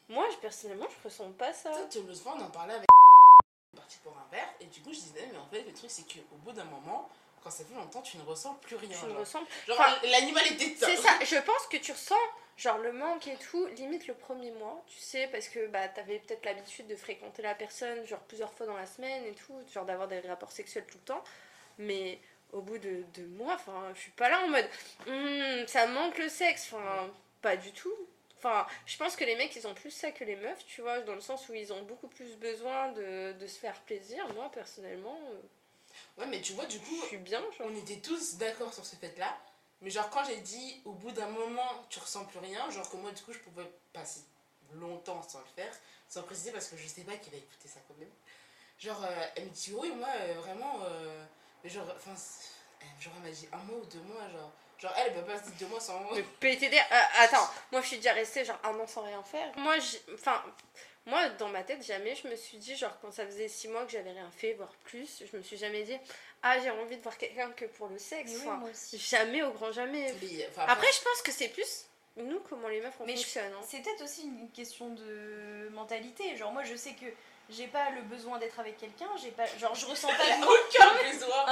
moi, 0.09 0.27
je- 0.31 0.37
personnellement, 0.37 0.87
je 0.89 1.07
ressens 1.07 1.31
pas 1.31 1.53
ça. 1.53 1.71
Tu 1.89 1.99
sais, 1.99 2.05
l'autre 2.05 2.21
fois, 2.21 2.35
on 2.37 2.41
en 2.41 2.49
parlait 2.49 2.73
avec 2.73 2.85
on 3.73 3.77
est 3.77 3.79
parti 3.79 3.97
pour 4.03 4.11
un 4.17 4.27
verre, 4.35 4.49
et 4.59 4.65
du 4.65 4.81
coup, 4.93 5.01
je 5.01 5.11
disais, 5.13 5.27
mais 5.31 5.37
en 5.37 5.45
fait, 5.47 5.63
le 5.63 5.73
truc, 5.73 5.89
c'est 5.89 6.03
qu'au 6.03 6.35
bout 6.37 6.51
d'un 6.51 6.63
moment, 6.65 7.09
quand 7.43 7.49
ça 7.51 7.63
fait 7.65 7.73
longtemps, 7.75 8.01
tu 8.01 8.17
ne 8.17 8.23
ressens 8.23 8.53
plus 8.55 8.75
rien. 8.75 8.89
Me 8.89 9.09
genre. 9.09 9.19
ressens. 9.19 9.43
Genre, 9.67 9.77
Enfin, 9.79 9.95
l'animal 10.07 10.45
est 10.47 10.61
éteint. 10.61 10.87
C'est 10.87 10.97
ça, 10.97 11.09
je 11.23 11.35
pense 11.41 11.67
que 11.69 11.77
tu 11.77 11.91
ressens 11.91 12.15
genre 12.55 12.77
le 12.77 12.93
manque 12.93 13.27
et 13.27 13.35
tout, 13.37 13.65
limite 13.75 14.05
le 14.07 14.13
premier 14.13 14.51
mois, 14.51 14.83
tu 14.87 14.99
sais, 14.99 15.27
parce 15.31 15.47
que 15.49 15.65
bah 15.67 15.87
t'avais 15.87 16.19
peut-être 16.19 16.45
l'habitude 16.45 16.85
de 16.85 16.95
fréquenter 16.95 17.41
la 17.41 17.55
personne 17.55 18.05
genre 18.05 18.19
plusieurs 18.19 18.53
fois 18.53 18.67
dans 18.67 18.77
la 18.77 18.85
semaine 18.85 19.25
et 19.25 19.33
tout, 19.33 19.55
genre 19.73 19.85
d'avoir 19.85 20.07
des 20.07 20.19
rapports 20.19 20.51
sexuels 20.51 20.85
tout 20.85 20.99
le 20.99 21.03
temps, 21.05 21.23
mais 21.79 22.19
au 22.51 22.61
bout 22.61 22.77
de 22.77 23.03
deux 23.15 23.25
mois, 23.25 23.55
enfin, 23.55 23.89
je 23.95 23.99
suis 24.01 24.11
pas 24.11 24.29
là 24.29 24.39
en 24.41 24.49
mode 24.49 24.69
Hum, 25.07 25.67
ça 25.67 25.87
manque 25.87 26.19
le 26.19 26.29
sexe, 26.29 26.69
enfin, 26.71 27.09
pas 27.41 27.57
du 27.57 27.71
tout. 27.71 27.95
Enfin, 28.43 28.67
je 28.85 28.97
pense 28.97 29.15
que 29.15 29.23
les 29.23 29.35
mecs 29.37 29.55
ils 29.55 29.65
ont 29.67 29.73
plus 29.73 29.91
ça 29.91 30.11
que 30.11 30.25
les 30.25 30.35
meufs, 30.35 30.65
tu 30.65 30.81
vois, 30.81 30.99
dans 31.01 31.15
le 31.15 31.21
sens 31.21 31.47
où 31.47 31.53
ils 31.53 31.71
ont 31.71 31.81
beaucoup 31.83 32.07
plus 32.09 32.35
besoin 32.35 32.91
de, 32.91 33.31
de 33.39 33.47
se 33.47 33.57
faire 33.57 33.79
plaisir. 33.83 34.27
Moi 34.33 34.51
personnellement, 34.51 35.17
euh, 35.31 35.39
Ouais, 36.17 36.25
mais 36.27 36.41
tu 36.41 36.53
vois, 36.53 36.65
du 36.65 36.79
coup, 36.79 36.95
je 37.03 37.07
suis 37.07 37.17
bien, 37.17 37.39
genre. 37.57 37.67
on 37.69 37.75
était 37.75 37.97
tous 38.01 38.35
d'accord 38.35 38.73
sur 38.73 38.85
ce 38.85 38.95
fait-là. 38.95 39.37
Mais 39.81 39.89
genre, 39.89 40.09
quand 40.09 40.23
j'ai 40.25 40.37
dit 40.41 40.81
au 40.85 40.91
bout 40.91 41.11
d'un 41.11 41.27
moment, 41.29 41.85
tu 41.89 41.99
ressens 41.99 42.25
plus 42.25 42.39
rien, 42.39 42.69
genre 42.69 42.89
que 42.89 42.97
moi, 42.97 43.11
du 43.11 43.21
coup, 43.23 43.33
je 43.33 43.39
pouvais 43.39 43.69
passer 43.93 44.21
longtemps 44.73 45.21
sans 45.21 45.39
le 45.39 45.45
faire, 45.55 45.73
sans 46.09 46.23
préciser 46.23 46.51
parce 46.51 46.67
que 46.67 46.77
je 46.77 46.87
sais 46.87 47.03
pas 47.03 47.15
qu'il 47.17 47.31
va 47.31 47.37
écouter 47.37 47.67
ça 47.67 47.79
quand 47.87 47.95
même. 47.97 48.09
Genre, 48.79 49.03
euh, 49.03 49.25
elle 49.35 49.45
me 49.45 49.49
dit, 49.49 49.73
oui, 49.73 49.91
moi, 49.91 50.09
euh, 50.21 50.33
vraiment, 50.39 50.79
euh, 50.83 51.25
mais 51.63 51.69
genre, 51.69 51.85
enfin, 51.95 52.15
genre, 52.99 53.13
elle 53.17 53.29
m'a 53.29 53.35
dit 53.35 53.47
un 53.53 53.57
mois 53.59 53.77
ou 53.77 53.85
deux 53.85 54.01
mois, 54.01 54.27
genre. 54.29 54.51
Genre, 54.79 54.93
elle, 54.97 55.07
elle 55.07 55.13
peut 55.23 55.31
pas 55.31 55.37
se 55.37 55.43
dire 55.43 55.53
deux 55.61 55.67
mois 55.67 55.79
sans 55.79 55.99
moi. 55.99 56.17
Le 56.17 56.23
PTD, 56.23 56.75
euh, 56.77 56.95
attends, 57.19 57.47
moi 57.71 57.81
je 57.81 57.87
suis 57.87 57.97
déjà 57.97 58.13
restée 58.13 58.43
genre 58.45 58.59
un 58.63 58.77
an 58.79 58.87
sans 58.87 59.01
rien 59.03 59.23
faire. 59.23 59.51
Moi, 59.57 59.75
enfin, 60.13 60.43
moi 61.05 61.29
dans 61.29 61.49
ma 61.49 61.63
tête, 61.63 61.83
jamais 61.85 62.15
je 62.15 62.27
me 62.27 62.35
suis 62.35 62.57
dit, 62.57 62.75
genre 62.75 62.97
quand 63.01 63.11
ça 63.11 63.25
faisait 63.25 63.47
six 63.47 63.67
mois 63.69 63.85
que 63.85 63.91
j'avais 63.91 64.11
rien 64.11 64.29
fait, 64.35 64.53
voire 64.53 64.73
plus, 64.83 65.23
je 65.31 65.37
me 65.37 65.41
suis 65.41 65.57
jamais 65.57 65.83
dit, 65.83 65.97
ah 66.41 66.59
j'ai 66.59 66.69
envie 66.71 66.97
de 66.97 67.01
voir 67.01 67.17
quelqu'un 67.17 67.49
que 67.51 67.65
pour 67.65 67.87
le 67.87 67.97
sexe. 67.97 68.31
Mais 68.31 68.37
oui, 68.51 68.57
moi 68.59 68.69
aussi. 68.69 68.97
jamais 68.97 69.41
au 69.43 69.51
grand 69.51 69.71
jamais. 69.71 70.13
Mais, 70.21 70.49
Après, 70.67 70.87
je 70.91 71.01
pense 71.03 71.21
que 71.23 71.31
c'est 71.31 71.49
plus 71.49 71.85
nous, 72.15 72.39
comment 72.41 72.67
les 72.67 72.79
meufs 72.79 72.93
on 72.99 73.05
Mais 73.05 73.15
fonctionne. 73.15 73.51
hein. 73.53 73.61
C'est 73.67 73.79
peut-être 73.81 74.03
aussi 74.03 74.23
une 74.23 74.47
question 74.51 74.89
de 74.89 75.69
mentalité. 75.71 76.35
Genre, 76.37 76.51
moi, 76.51 76.63
je 76.63 76.75
sais 76.75 76.91
que 76.93 77.05
j'ai 77.49 77.67
pas 77.67 77.89
le 77.95 78.01
besoin 78.03 78.37
d'être 78.39 78.59
avec 78.59 78.77
quelqu'un. 78.79 79.09
J'ai 79.21 79.29
pas, 79.31 79.43
genre, 79.59 79.75
je 79.75 79.85
ressens 79.85 80.07
pas 80.07 80.23
a 80.23 80.37
aucun 80.45 80.89
besoin. 81.03 81.45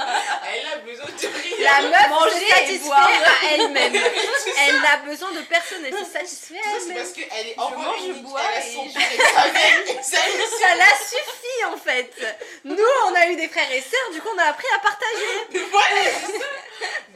Elle 0.52 0.66
a 0.66 0.76
besoin 0.78 1.04
de 1.06 1.26
rien. 1.42 1.56
La 1.82 1.82
meuf 1.88 2.08
Manger 2.08 2.78
boire. 2.78 3.08
à 3.08 3.46
elle-même. 3.54 3.94
elle 3.94 4.80
n'a 4.80 4.96
besoin 4.98 5.30
de 5.32 5.40
personne, 5.42 5.84
elle 5.84 5.94
se 5.96 6.04
satisfait 6.10 6.58
à 6.58 6.62
Tout 6.62 6.68
ça, 6.68 6.78
c'est 6.80 6.88
elle-même. 6.88 6.96
parce 6.96 7.12
qu'elle 7.12 7.46
est 7.48 7.54
Je 7.54 7.60
enfant 7.60 7.76
mange, 7.78 8.00
je 8.00 8.06
unique, 8.06 8.22
bois 8.24 8.40
elle 8.42 8.62
a 8.62 8.66
et 8.66 8.72
son 8.74 8.84
je- 8.84 8.98
et 9.98 10.02
ça. 10.02 10.16
Ça 10.60 10.74
la 10.76 10.96
suffit 10.96 11.64
en 11.66 11.76
fait. 11.76 12.38
Nous, 12.64 12.76
on 13.06 13.14
a 13.14 13.26
eu 13.28 13.36
des 13.36 13.48
frères 13.48 13.70
et 13.70 13.80
sœurs, 13.80 14.10
du 14.12 14.20
coup, 14.22 14.28
on 14.34 14.38
a 14.38 14.44
appris 14.44 14.66
à 14.74 14.78
partager. 14.78 15.46
Mais 15.52 15.60
voilà, 15.70 16.10
c'est 16.26 16.38
ça. 16.38 16.46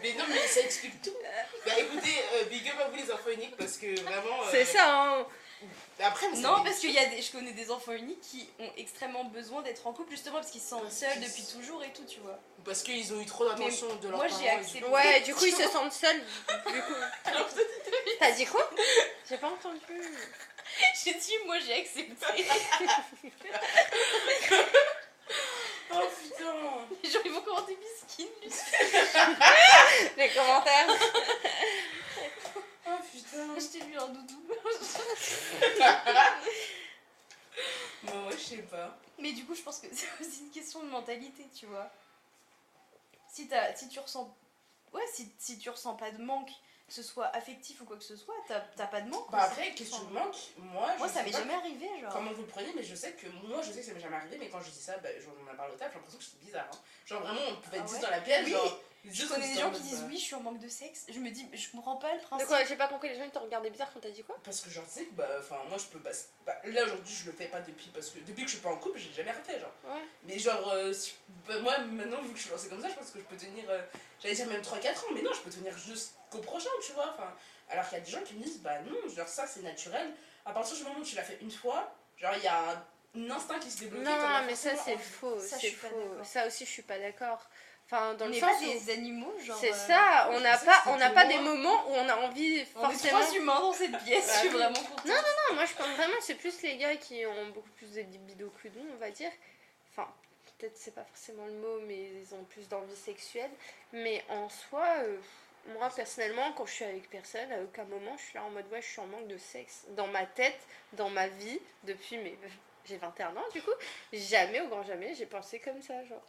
Mais 0.02 0.12
non, 0.12 0.24
mais 0.28 0.46
ça 0.46 0.60
explique 0.60 1.00
tout. 1.02 1.14
Bah 1.64 1.72
écoutez, 1.78 2.14
euh, 2.34 2.44
big 2.44 2.68
up 2.68 2.74
à 2.84 2.88
vous 2.90 2.96
les 2.96 3.10
enfants 3.10 3.30
uniques 3.32 3.56
parce 3.56 3.78
que 3.78 3.98
vraiment. 4.02 4.42
euh, 4.42 4.48
C'est 4.52 4.64
ça, 4.64 4.84
hein. 4.86 5.26
Après, 6.00 6.28
Non, 6.32 6.62
parce 6.62 6.78
qu'il 6.80 6.90
y 6.90 6.98
a 6.98 7.06
des, 7.06 7.22
je 7.22 7.32
connais 7.32 7.52
des 7.52 7.70
enfants 7.70 7.92
uniques 7.92 8.20
qui 8.20 8.48
ont 8.58 8.70
extrêmement 8.76 9.24
besoin 9.24 9.62
d'être 9.62 9.86
en 9.86 9.92
couple 9.92 10.10
justement 10.10 10.36
parce 10.36 10.50
qu'ils 10.50 10.60
se 10.60 10.68
sentent 10.68 10.92
seuls 10.92 11.20
depuis 11.20 11.44
toujours 11.44 11.82
et 11.82 11.92
tout, 11.92 12.04
tu 12.04 12.20
vois. 12.20 12.38
Parce 12.64 12.82
qu'ils 12.82 13.14
ont 13.14 13.20
eu 13.20 13.26
trop 13.26 13.48
d'attention 13.48 13.94
de 13.96 14.08
leurs 14.08 14.18
moi, 14.18 14.26
parents. 14.28 14.40
j'ai 14.40 14.50
accepté. 14.50 14.78
du 14.80 14.84
Ouais, 14.86 15.20
du 15.20 15.34
coup, 15.34 15.44
ils 15.46 15.54
se 15.54 15.68
sentent 15.68 15.92
seuls. 15.92 16.20
Du 16.66 16.82
coup. 16.82 16.92
Alors, 17.24 17.48
T'as 18.18 18.32
dit 18.32 18.46
quoi? 18.46 18.68
J'ai 19.28 19.38
pas 19.38 19.48
entendu. 19.48 19.80
J'ai 21.04 21.14
dit, 21.14 21.32
moi, 21.46 21.56
j'ai 21.58 21.80
accepté. 21.80 22.26
Oh 25.88 26.02
putain 26.20 27.10
Genre, 27.10 27.22
ils 27.24 27.30
vont 27.32 27.40
commenter 27.42 27.76
biskin. 27.76 28.28
Les 30.16 30.28
commentaires. 30.30 30.88
Putain 33.24 33.54
Je 33.58 33.66
t'ai 33.66 33.84
vu 33.84 33.96
un 33.96 34.08
doudou. 34.08 34.42
Ouais, 38.04 38.32
je 38.32 38.36
sais 38.36 38.62
pas. 38.62 38.96
Mais 39.18 39.32
du 39.32 39.44
coup, 39.44 39.54
je 39.54 39.62
pense 39.62 39.78
que 39.80 39.86
c'est 39.92 40.06
aussi 40.20 40.40
une 40.44 40.50
question 40.50 40.80
de 40.82 40.88
mentalité, 40.88 41.46
tu 41.54 41.66
vois. 41.66 41.90
Si, 43.32 43.48
si 43.74 43.88
tu 43.88 43.98
ressens. 43.98 44.34
Ouais, 44.92 45.02
si, 45.12 45.32
si 45.38 45.58
tu 45.58 45.70
ressens 45.70 45.94
pas 45.94 46.10
de 46.10 46.22
manque, 46.22 46.50
que 46.86 46.92
ce 46.92 47.02
soit 47.02 47.26
affectif 47.34 47.80
ou 47.80 47.84
quoi 47.84 47.96
que 47.96 48.04
ce 48.04 48.16
soit, 48.16 48.34
t'as 48.46 48.86
pas 48.86 49.00
de 49.00 49.10
manque. 49.10 49.30
Bah 49.30 49.42
après, 49.42 49.72
qu'est-ce 49.74 49.90
que 49.90 49.94
Enfin, 49.96 50.06
tu 50.06 50.12
manques 50.12 50.36
Moi, 50.58 50.90
je 50.94 50.98
Moi, 50.98 51.08
ça 51.08 51.22
m'est 51.22 51.32
jamais 51.32 51.54
arrivé, 51.54 51.88
genre. 52.00 52.12
Comment 52.12 52.32
vous 52.32 52.42
le 52.42 52.48
prenez, 52.48 52.72
mais 52.76 52.82
je 52.84 52.94
sais 52.94 53.12
que 53.14 53.26
moi, 53.28 53.60
je 53.62 53.72
sais 53.72 53.80
que 53.80 53.86
ça 53.86 53.92
m'est 53.94 54.00
jamais 54.00 54.16
arrivé, 54.16 54.36
mais 54.38 54.48
quand 54.48 54.60
je 54.60 54.70
dis 54.70 54.80
ça, 54.80 54.96
bah, 54.98 55.08
j'en 55.20 55.52
ai 55.52 55.56
parlé 55.56 55.74
au 55.74 55.76
taf, 55.76 55.88
j'ai 55.90 55.94
l'impression 55.96 56.18
que 56.18 56.24
c'est 56.24 56.38
bizarre. 56.40 56.68
Hein. 56.72 56.78
Genre 57.06 57.22
vraiment, 57.22 57.40
on 57.50 57.56
pouvait 57.56 57.78
Ah 57.78 57.82
être 57.82 57.86
10 57.88 57.94
ouais 57.94 58.00
dans 58.00 58.10
la 58.10 58.20
pièce, 58.20 58.44
Oui. 58.44 58.52
genre. 58.52 58.80
Je 59.10 59.24
connais 59.26 59.46
on 59.46 59.54
des 59.54 59.60
gens 59.60 59.70
qui 59.70 59.82
disent 59.82 60.04
oui, 60.08 60.16
je 60.18 60.24
suis 60.24 60.34
en 60.34 60.40
manque 60.40 60.58
de 60.58 60.68
sexe. 60.68 61.06
Je 61.08 61.18
me 61.18 61.30
dis, 61.30 61.48
je 61.52 61.70
comprends 61.70 61.96
pas 61.96 62.12
le 62.12 62.20
De 62.20 62.24
principe. 62.24 62.48
quoi 62.48 62.64
J'ai 62.64 62.76
pas 62.76 62.88
compris, 62.88 63.08
les 63.08 63.16
gens 63.16 63.24
ils 63.24 63.30
te 63.30 63.38
regardaient 63.38 63.70
bizarre 63.70 63.92
quand 63.92 64.00
t'as 64.00 64.10
dit 64.10 64.22
quoi? 64.22 64.36
Parce 64.42 64.60
que 64.60 64.70
genre, 64.70 64.84
tu 64.86 65.00
sais, 65.00 65.08
bah, 65.12 65.28
enfin, 65.38 65.56
moi, 65.68 65.78
je 65.78 65.84
peux 65.86 65.98
pas. 66.00 66.10
bah, 66.44 66.56
là, 66.64 66.84
aujourd'hui, 66.84 67.14
je 67.14 67.26
le 67.26 67.32
fais 67.32 67.46
pas 67.46 67.60
depuis, 67.60 67.88
parce 67.94 68.10
que 68.10 68.18
depuis 68.20 68.44
que 68.44 68.50
je 68.50 68.56
suis 68.56 68.62
pas 68.62 68.70
en 68.70 68.76
couple, 68.76 68.98
j'ai 68.98 69.12
jamais 69.12 69.32
refait, 69.32 69.60
genre. 69.60 69.72
Ouais. 69.84 70.02
Mais 70.24 70.38
genre, 70.38 70.68
euh, 70.72 70.92
si- 70.92 71.14
bah, 71.46 71.58
moi, 71.60 71.78
maintenant, 71.78 72.20
vu 72.22 72.30
que 72.30 72.36
je 72.36 72.42
suis 72.42 72.50
lancée 72.50 72.68
comme 72.68 72.82
ça, 72.82 72.88
je 72.88 72.94
pense 72.94 73.10
que 73.10 73.18
je 73.20 73.24
peux 73.24 73.36
tenir, 73.36 73.64
euh, 73.68 73.80
j'allais 74.20 74.34
dire 74.34 74.46
même 74.48 74.62
3-4 74.62 75.04
ans, 75.04 75.08
mais 75.14 75.22
non, 75.22 75.32
je 75.32 75.40
peux 75.40 75.50
tenir 75.50 75.76
jusqu'au 75.78 76.38
prochain, 76.38 76.70
tu 76.84 76.92
vois. 76.92 77.12
Enfin, 77.14 77.32
alors 77.70 77.88
qu'il 77.88 77.98
y 77.98 78.00
a 78.00 78.04
des 78.04 78.10
gens 78.10 78.22
qui 78.22 78.34
me 78.34 78.42
disent, 78.42 78.60
bah 78.60 78.80
non, 78.80 79.08
genre, 79.14 79.28
ça, 79.28 79.46
c'est 79.46 79.62
naturel. 79.62 80.12
À 80.44 80.52
partir 80.52 80.76
du 80.76 80.82
moment 80.84 81.00
où 81.00 81.04
tu 81.04 81.16
l'as 81.16 81.24
fait 81.24 81.38
une 81.40 81.50
fois, 81.50 81.94
genre, 82.16 82.34
il 82.36 82.42
y 82.42 82.48
a 82.48 82.70
un, 82.70 83.30
instinct 83.30 83.58
qui 83.58 83.70
se 83.70 83.80
débloque. 83.80 84.04
Non, 84.04 84.42
mais 84.46 84.54
ça 84.54 84.76
c'est 84.76 84.98
faux. 84.98 85.38
Ça, 85.40 85.56
C'est 85.58 85.70
faux. 85.70 85.86
d'accord. 85.88 86.26
Ça 86.26 86.46
aussi, 86.46 86.66
je 86.66 86.70
suis 86.70 86.82
pas 86.82 86.98
d'accord. 86.98 87.48
Enfin, 87.88 88.14
dans 88.14 88.24
on 88.24 88.28
le 88.28 88.34
n'est 88.34 88.40
pas 88.40 88.58
des 88.58 88.90
animaux, 88.90 89.32
genre. 89.44 89.56
C'est 89.58 89.72
euh, 89.72 89.86
ça, 89.86 90.28
on 90.32 90.40
n'a 90.40 90.58
pas, 90.58 90.82
on 90.86 90.96
n'a 90.96 91.10
pas 91.10 91.24
des 91.26 91.38
moments 91.38 91.88
où 91.88 91.92
on 91.92 92.08
a 92.08 92.16
envie 92.16 92.58
On 92.74 92.90
est 92.90 92.92
forcément. 92.92 93.20
trois 93.20 93.34
humains 93.36 93.60
dans 93.60 93.72
cette 93.72 93.98
pièce, 93.98 94.28
je 94.34 94.38
suis 94.40 94.48
vraiment 94.48 94.74
contente. 94.74 95.06
Non, 95.06 95.54
moi 95.54 95.64
je 95.66 95.74
pense 95.74 95.86
vraiment 95.90 96.16
c'est 96.20 96.34
plus 96.34 96.60
les 96.62 96.78
gars 96.78 96.96
qui 96.96 97.24
ont 97.26 97.46
beaucoup 97.50 97.70
plus 97.76 97.92
de 97.94 98.00
libido 98.00 98.52
que 98.60 98.68
nous, 98.74 98.86
on 98.92 98.96
va 98.96 99.10
dire. 99.10 99.30
Enfin, 99.92 100.12
peut-être 100.58 100.76
c'est 100.76 100.96
pas 100.96 101.04
forcément 101.04 101.46
le 101.46 101.52
mot, 101.52 101.78
mais 101.86 102.10
ils 102.20 102.34
ont 102.34 102.42
plus 102.44 102.68
d'envie 102.68 102.96
sexuelle. 102.96 103.50
Mais 103.92 104.24
en 104.30 104.48
soi, 104.48 104.84
euh, 105.04 105.16
moi 105.68 105.88
personnellement, 105.94 106.52
quand 106.54 106.66
je 106.66 106.72
suis 106.72 106.84
avec 106.84 107.08
personne, 107.08 107.52
à 107.52 107.60
aucun 107.60 107.84
moment 107.84 108.16
je 108.16 108.22
suis 108.24 108.34
là 108.34 108.42
en 108.42 108.50
mode 108.50 108.66
ouais, 108.72 108.82
je 108.82 108.88
suis 108.88 109.00
en 109.00 109.06
manque 109.06 109.28
de 109.28 109.38
sexe. 109.38 109.84
Dans 109.90 110.08
ma 110.08 110.26
tête, 110.26 110.58
dans 110.94 111.10
ma 111.10 111.28
vie, 111.28 111.60
depuis 111.84 112.18
mes. 112.18 112.36
J'ai 112.84 112.96
21 112.96 113.28
ans 113.36 113.48
du 113.52 113.62
coup, 113.62 113.70
jamais, 114.12 114.60
au 114.60 114.66
grand 114.66 114.82
jamais, 114.82 115.14
j'ai 115.14 115.26
pensé 115.26 115.60
comme 115.60 115.80
ça, 115.82 116.04
genre. 116.04 116.22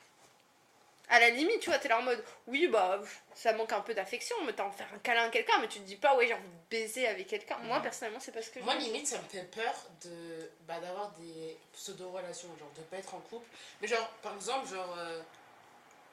À 1.09 1.19
la 1.21 1.29
limite, 1.29 1.61
tu 1.61 1.69
vois, 1.69 1.79
t'es 1.79 1.87
là 1.87 1.99
en 1.99 2.01
mode, 2.01 2.21
oui, 2.47 2.67
bah, 2.67 2.99
ça 3.33 3.53
manque 3.53 3.71
un 3.71 3.79
peu 3.79 3.93
d'affection, 3.93 4.35
mais 4.45 4.51
t'as 4.53 4.63
envie 4.63 4.73
de 4.73 4.77
faire 4.77 4.93
un 4.93 4.99
câlin 4.99 5.23
à 5.23 5.29
quelqu'un, 5.29 5.57
mais 5.59 5.69
tu 5.69 5.79
te 5.79 5.85
dis 5.85 5.95
pas, 5.95 6.15
ouais, 6.17 6.27
j'ai 6.27 6.33
envie 6.33 6.43
de 6.43 6.69
baiser 6.69 7.07
avec 7.07 7.27
quelqu'un. 7.27 7.57
Moi, 7.59 7.77
Mhm. 7.77 7.83
personnellement, 7.83 8.19
c'est 8.19 8.33
pas 8.33 8.41
ce 8.41 8.49
que 8.51 8.59
Moi, 8.59 8.75
limite, 8.75 9.07
ça 9.07 9.17
me 9.17 9.23
fait 9.29 9.43
peur 9.49 9.73
de 10.03 10.51
bah, 10.67 10.79
d'avoir 10.81 11.11
des 11.11 11.57
pseudo-relations, 11.73 12.49
genre 12.59 12.71
de 12.75 12.81
pas 12.81 12.97
être 12.97 13.13
en 13.15 13.21
couple. 13.21 13.47
Mais 13.81 13.87
genre, 13.87 14.09
par 14.21 14.35
exemple, 14.35 14.67
genre, 14.67 14.95
euh, 14.97 15.21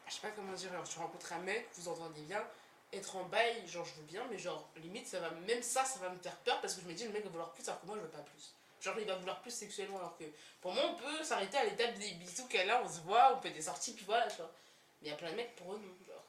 je 0.07 0.15
sais 0.15 0.21
pas 0.21 0.31
comment 0.31 0.53
dire, 0.53 0.73
genre, 0.73 0.85
tu 0.89 0.99
rencontres 0.99 1.33
un 1.33 1.39
mec, 1.41 1.67
vous 1.75 1.89
entendez 1.89 2.21
bien, 2.23 2.45
être 2.93 3.17
en 3.17 3.25
bail, 3.25 3.67
genre, 3.67 3.85
je 3.85 3.95
veux 3.95 4.07
bien, 4.07 4.25
mais 4.31 4.39
genre, 4.39 4.69
limite, 4.77 5.09
ça 5.09 5.19
va, 5.19 5.31
même 5.31 5.63
ça, 5.63 5.85
ça 5.85 5.99
va 5.99 6.11
me 6.11 6.19
faire 6.19 6.37
peur 6.37 6.61
parce 6.61 6.75
que 6.75 6.83
je 6.83 6.87
me 6.87 6.93
dis, 6.95 7.03
le 7.05 7.11
mec 7.11 7.25
va 7.25 7.31
vouloir 7.31 7.53
plus, 7.53 7.67
alors 7.69 7.81
que 7.81 7.87
moi, 7.87 7.97
je 7.97 8.03
veux 8.03 8.09
pas 8.11 8.19
plus. 8.23 8.53
Genre, 8.81 8.95
il 8.99 9.07
va 9.07 9.17
vouloir 9.17 9.41
plus 9.41 9.51
sexuellement, 9.51 9.99
alors 9.99 10.17
que 10.17 10.25
pour 10.61 10.73
moi, 10.73 10.85
on 10.91 10.95
peut 10.95 11.25
s'arrêter 11.25 11.57
à 11.57 11.65
l'étape 11.65 11.95
des 11.95 12.13
bisous 12.13 12.47
qu'elle 12.47 12.71
a, 12.71 12.81
on 12.81 12.89
se 12.89 13.01
voit, 13.01 13.37
on 13.37 13.41
fait 13.43 13.51
des 13.51 13.63
sorties, 13.63 13.95
puis 13.95 14.05
voilà, 14.05 14.29
tu 14.29 14.37
vois. 14.37 14.53
Mais 15.05 15.11
il 15.11 15.13
y 15.13 15.15
a 15.15 15.19
plein 15.19 15.33
de 15.33 15.37
mecs, 15.37 15.55
pour 15.57 15.75
eux, 15.75 15.79
non, 15.79 15.95
genre. 16.07 16.25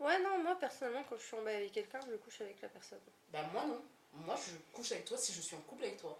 Ouais, 0.00 0.18
non, 0.22 0.42
moi 0.42 0.58
personnellement, 0.58 1.04
quand 1.08 1.16
je 1.18 1.22
suis 1.24 1.36
en 1.36 1.42
bail 1.42 1.56
avec 1.56 1.72
quelqu'un, 1.72 2.00
je 2.10 2.16
couche 2.16 2.40
avec 2.40 2.58
la 2.62 2.68
personne. 2.70 2.98
Bah, 3.30 3.42
moi, 3.52 3.66
non. 3.66 3.84
Moi, 4.14 4.34
je 4.36 4.56
couche 4.74 4.92
avec 4.92 5.04
toi 5.04 5.18
si 5.18 5.32
je 5.34 5.42
suis 5.42 5.54
en 5.54 5.60
couple 5.60 5.84
avec 5.84 5.98
toi. 5.98 6.18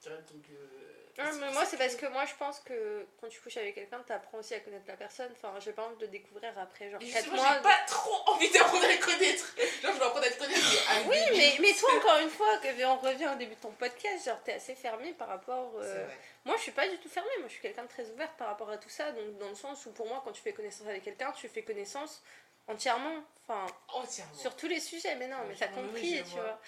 Tu 0.00 0.08
vois, 0.08 0.18
donc. 0.18 0.44
euh, 0.50 0.93
Ah, 1.18 1.30
mais 1.38 1.52
moi, 1.52 1.64
c'est 1.64 1.76
parce 1.76 1.94
que 1.94 2.06
moi, 2.06 2.24
je 2.26 2.34
pense 2.34 2.58
que 2.60 3.06
quand 3.20 3.28
tu 3.28 3.40
couches 3.40 3.56
avec 3.56 3.74
quelqu'un, 3.76 4.00
t'apprends 4.00 4.38
aussi 4.38 4.54
à 4.54 4.60
connaître 4.60 4.84
la 4.88 4.96
personne. 4.96 5.30
Enfin, 5.36 5.54
j'ai 5.60 5.72
pas 5.72 5.84
envie 5.84 5.96
de 5.96 6.06
découvrir 6.06 6.52
après, 6.58 6.90
genre 6.90 7.00
Et 7.00 7.08
4 7.08 7.22
justement, 7.24 7.42
mois. 7.42 7.54
j'ai 7.56 7.62
pas 7.62 7.78
trop 7.86 8.30
envie 8.32 8.50
d'apprendre 8.50 8.84
à 8.84 8.88
le 8.92 8.98
connaître. 8.98 9.54
Genre, 9.82 9.92
je 9.94 9.98
veux 9.98 10.04
apprendre 10.06 10.26
à 10.26 10.30
te 10.30 10.38
connaître, 10.38 10.60
mais 11.06 11.08
Oui, 11.08 11.36
mais, 11.36 11.54
mais 11.60 11.72
toi, 11.74 11.90
encore 11.96 12.18
une 12.18 12.30
fois, 12.30 12.58
que 12.58 12.84
on 12.84 12.96
revient 12.98 13.28
au 13.32 13.36
début 13.36 13.54
de 13.54 13.60
ton 13.60 13.70
podcast, 13.72 14.24
genre, 14.24 14.42
t'es 14.42 14.54
assez 14.54 14.74
fermé 14.74 15.12
par 15.12 15.28
rapport. 15.28 15.72
Euh. 15.80 16.06
Moi, 16.44 16.56
je 16.56 16.62
suis 16.62 16.72
pas 16.72 16.88
du 16.88 16.98
tout 16.98 17.08
fermée. 17.08 17.30
Moi, 17.38 17.46
je 17.48 17.52
suis 17.52 17.62
quelqu'un 17.62 17.84
de 17.84 17.88
très 17.88 18.10
ouvert 18.10 18.30
par 18.32 18.48
rapport 18.48 18.70
à 18.70 18.76
tout 18.78 18.88
ça. 18.90 19.12
Donc, 19.12 19.38
dans 19.38 19.48
le 19.48 19.54
sens 19.54 19.86
où, 19.86 19.92
pour 19.92 20.08
moi, 20.08 20.20
quand 20.24 20.32
tu 20.32 20.42
fais 20.42 20.52
connaissance 20.52 20.86
avec 20.88 21.04
quelqu'un, 21.04 21.32
tu 21.32 21.48
fais 21.48 21.62
connaissance 21.62 22.22
entièrement. 22.66 23.22
Enfin, 23.46 23.66
Entièrement. 23.92 24.34
sur 24.34 24.56
tous 24.56 24.66
les 24.68 24.80
sujets. 24.80 25.14
Mais 25.16 25.28
non, 25.28 25.36
mais 25.48 25.54
t'as 25.54 25.66
Oui, 25.68 25.72
oui, 25.76 25.86
compris, 25.86 26.16
je 26.18 26.22
tu 26.22 26.30
vois. 26.30 26.42
vois. 26.42 26.60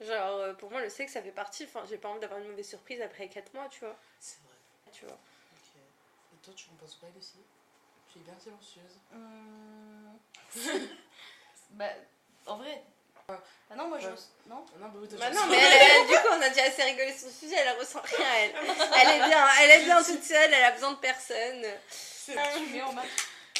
Genre, 0.00 0.36
euh, 0.38 0.52
pour 0.54 0.70
moi, 0.70 0.80
le 0.80 0.88
sexe, 0.88 1.12
ça 1.12 1.22
fait 1.22 1.30
partie. 1.30 1.64
Enfin, 1.64 1.84
j'ai 1.88 1.98
pas 1.98 2.08
envie 2.08 2.20
d'avoir 2.20 2.40
une 2.40 2.48
mauvaise 2.48 2.68
surprise 2.68 3.00
après 3.00 3.28
4 3.28 3.54
mois, 3.54 3.68
tu 3.70 3.80
vois. 3.80 3.96
C'est 4.18 4.38
vrai. 4.44 4.54
Tu 4.92 5.04
vois. 5.06 5.18
toi, 6.42 6.52
tu 6.56 6.66
en 6.70 6.74
penses 6.74 6.96
quoi, 7.00 7.08
Lucie? 7.14 7.34
Tu 8.12 8.18
es 8.18 8.22
bien 8.22 8.34
silencieuse. 8.38 8.98
Hum. 9.12 10.18
bah, 11.70 11.90
en 12.46 12.56
vrai. 12.58 12.82
Ah 13.28 13.74
non, 13.76 13.88
moi 13.88 13.98
je. 13.98 14.08
Ouais. 14.08 14.14
Non? 14.48 14.56
Non, 14.78 14.88
bah 14.88 14.98
oui, 15.00 15.08
Bah 15.18 15.30
non, 15.30 15.46
mais 15.46 15.56
penses- 15.56 15.64
elle, 15.64 15.88
elle- 16.02 16.06
du 16.08 16.12
coup, 16.12 16.28
on 16.36 16.42
a 16.42 16.48
déjà 16.50 16.64
assez 16.64 16.82
rigolé 16.82 17.16
sur 17.16 17.28
le 17.28 17.32
sujet, 17.32 17.54
elle 17.56 17.78
ressent 17.78 18.02
rien, 18.02 18.26
elle. 18.36 18.54
Elle 18.54 19.08
est 19.22 19.26
bien, 19.26 19.48
elle 19.62 19.70
est 19.70 19.84
bien 19.84 20.02
toute 20.02 20.22
seule, 20.22 20.52
elle 20.52 20.64
a 20.64 20.72
besoin 20.72 20.92
de 20.92 20.98
personne. 20.98 21.64
C'est- 21.88 22.36
Tu 22.56 22.66
mets 22.72 22.82
en 22.82 22.92
main. 22.92 23.02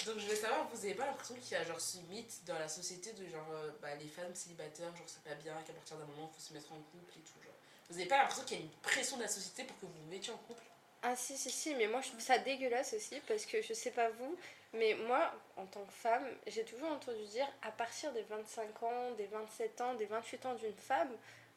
Donc 0.07 0.19
je 0.19 0.25
voulais 0.25 0.37
savoir, 0.37 0.69
vous 0.73 0.85
avez 0.85 0.95
pas 0.95 1.07
l'impression 1.07 1.35
qu'il 1.37 1.53
y 1.53 1.61
a 1.61 1.65
genre 1.65 1.81
ce 1.81 1.99
mythe 2.11 2.45
dans 2.47 2.59
la 2.59 2.69
société 2.69 3.13
de 3.13 3.27
genre 3.27 3.47
euh, 3.55 3.71
bah, 3.81 3.95
les 3.95 4.09
femmes 4.09 4.35
célibataires, 4.35 4.95
genre 4.95 5.07
c'est 5.07 5.23
pas 5.23 5.35
bien, 5.37 5.55
qu'à 5.67 5.73
partir 5.73 5.97
d'un 5.97 6.05
moment 6.07 6.31
il 6.31 6.35
faut 6.35 6.47
se 6.49 6.53
mettre 6.53 6.73
en 6.73 6.77
couple 6.77 7.13
et 7.17 7.21
tout 7.21 7.43
genre. 7.43 7.55
Vous 7.89 7.97
avez 7.97 8.07
pas 8.07 8.19
l'impression 8.19 8.45
qu'il 8.45 8.59
y 8.59 8.61
a 8.61 8.65
une 8.65 8.71
pression 8.83 9.17
de 9.17 9.23
la 9.23 9.29
société 9.29 9.65
pour 9.65 9.79
que 9.81 9.87
vous 9.87 9.93
vous 10.05 10.11
mettiez 10.11 10.33
en 10.33 10.37
couple? 10.39 10.63
Ah 11.03 11.17
si, 11.17 11.37
si, 11.37 11.51
si, 11.51 11.75
mais 11.75 11.87
moi 11.87 12.01
je 12.01 12.09
trouve 12.09 12.21
ça 12.21 12.39
dégueulasse 12.39 12.95
aussi, 12.95 13.21
parce 13.29 13.45
que 13.47 13.63
je 13.63 13.73
sais 13.73 13.91
pas 13.91 14.09
vous, 14.11 14.37
mais 14.73 14.95
moi, 14.95 15.33
en 15.57 15.67
tant 15.67 15.85
que 15.85 15.93
femme, 15.93 16.27
j'ai 16.47 16.65
toujours 16.65 16.91
entendu 16.91 17.23
dire, 17.27 17.47
à 17.63 17.71
partir 17.71 18.13
des 18.13 18.23
25 18.23 18.83
ans, 18.83 19.11
des 19.17 19.27
27 19.27 19.81
ans, 19.83 19.95
des 19.95 20.07
28 20.07 20.47
ans 20.47 20.55
d'une 20.55 20.77
femme, 20.77 21.11